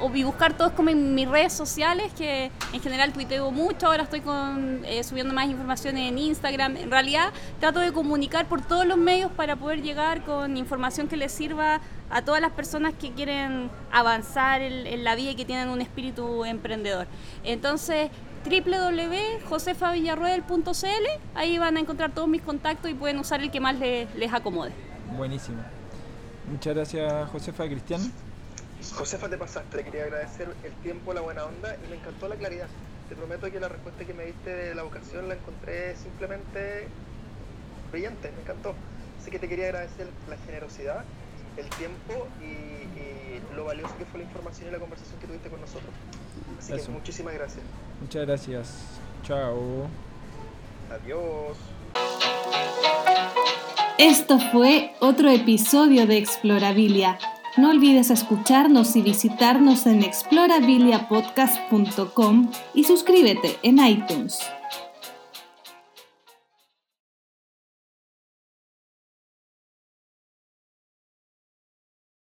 o 0.02 0.10
buscar 0.10 0.58
todos 0.58 0.72
como 0.72 0.90
en 0.90 1.14
mis 1.14 1.30
redes 1.30 1.54
sociales, 1.54 2.12
que 2.18 2.50
en 2.74 2.82
general 2.82 3.14
tuiteo 3.14 3.52
mucho, 3.52 3.88
ahora 3.88 4.04
estoy 4.04 4.22
con, 4.22 4.82
eh, 4.86 5.04
subiendo 5.04 5.32
más 5.34 5.48
información 5.48 5.96
en 5.98 6.18
Instagram. 6.18 6.78
En 6.78 6.90
realidad 6.90 7.32
trato 7.60 7.80
de 7.80 7.92
comunicar 7.92 8.48
por 8.48 8.62
todos 8.62 8.88
los 8.88 8.98
medios 8.98 9.32
para 9.32 9.56
poder 9.56 9.84
llegar 9.84 10.24
con 10.24 10.58
información 10.58 11.08
que 11.08 11.18
les 11.18 11.32
sirva 11.32 11.80
a 12.10 12.22
todas 12.24 12.42
las 12.42 12.52
personas 12.52 12.94
que 13.00 13.12
quieren 13.12 13.70
avanzar 13.92 14.62
en, 14.62 14.88
en 14.88 15.04
la 15.04 15.14
vida 15.16 15.32
y 15.32 15.36
que 15.36 15.46
tienen 15.46 15.70
un 15.70 15.82
espíritu 15.82 16.46
emprendedor. 16.46 17.06
Entonces, 17.44 18.10
www.josefavillarroel.cl, 18.44 21.08
ahí 21.36 21.58
van 21.58 21.78
a 21.78 21.80
encontrar 21.80 22.12
todos 22.12 22.28
mis 22.28 22.42
contactos 22.42 22.92
y 22.92 22.94
pueden 22.94 23.20
usar 23.20 23.42
el 23.42 23.52
que 23.52 23.60
más 23.60 23.78
le- 23.80 24.08
les 24.16 24.34
acomode. 24.34 24.72
Buenísimo. 25.16 25.64
Muchas 26.50 26.76
gracias, 26.76 27.30
Josefa. 27.30 27.66
Cristian. 27.66 28.02
Josefa, 28.96 29.30
te 29.30 29.38
pasaste, 29.38 29.78
le 29.78 29.84
quería 29.86 30.04
agradecer 30.04 30.50
el 30.64 30.72
tiempo, 30.84 31.14
la 31.14 31.22
buena 31.22 31.46
onda 31.46 31.76
y 31.86 31.90
me 31.90 31.96
encantó 31.96 32.28
la 32.28 32.36
claridad. 32.36 32.68
Te 33.08 33.16
prometo 33.16 33.50
que 33.52 33.60
la 33.60 33.70
respuesta 33.70 34.04
que 34.06 34.14
me 34.14 34.26
diste 34.26 34.50
de 34.54 34.76
la 34.76 34.84
vocación 34.84 35.28
la 35.30 35.36
encontré 35.36 35.96
simplemente 35.96 36.88
brillante, 37.92 38.32
me 38.36 38.42
encantó. 38.42 38.76
Así 39.22 39.32
que 39.32 39.40
te 39.40 39.48
quería 39.48 39.68
agradecer 39.68 40.08
la 40.30 40.36
generosidad, 40.46 41.06
el 41.58 41.68
tiempo 41.70 42.28
y, 42.42 42.46
y 42.46 43.42
lo 43.56 43.66
valioso 43.66 43.96
que 43.98 44.06
fue 44.06 44.20
la 44.20 44.26
información 44.26 44.70
y 44.70 44.72
la 44.72 44.80
conversación 44.80 45.20
que 45.20 45.28
tuviste 45.28 45.50
con 45.50 45.60
nosotros. 45.62 45.92
Así 46.60 46.74
Eso. 46.74 46.86
que 46.86 46.92
muchísimas 46.92 47.34
gracias. 47.34 47.64
Muchas 48.02 48.26
gracias. 48.26 48.74
Chao. 49.24 49.88
Adiós. 50.90 51.58
Esto 53.98 54.40
fue 54.52 54.94
otro 55.00 55.30
episodio 55.30 56.06
de 56.08 56.18
Explorabilia. 56.18 57.18
No 57.56 57.70
olvides 57.70 58.10
escucharnos 58.10 58.96
y 58.96 59.04
visitarnos 59.04 59.86
en 59.86 60.02
explorabiliapodcast.com 60.02 62.52
y 62.74 62.84
suscríbete 62.84 63.60
en 63.62 63.78
iTunes. 63.86 64.40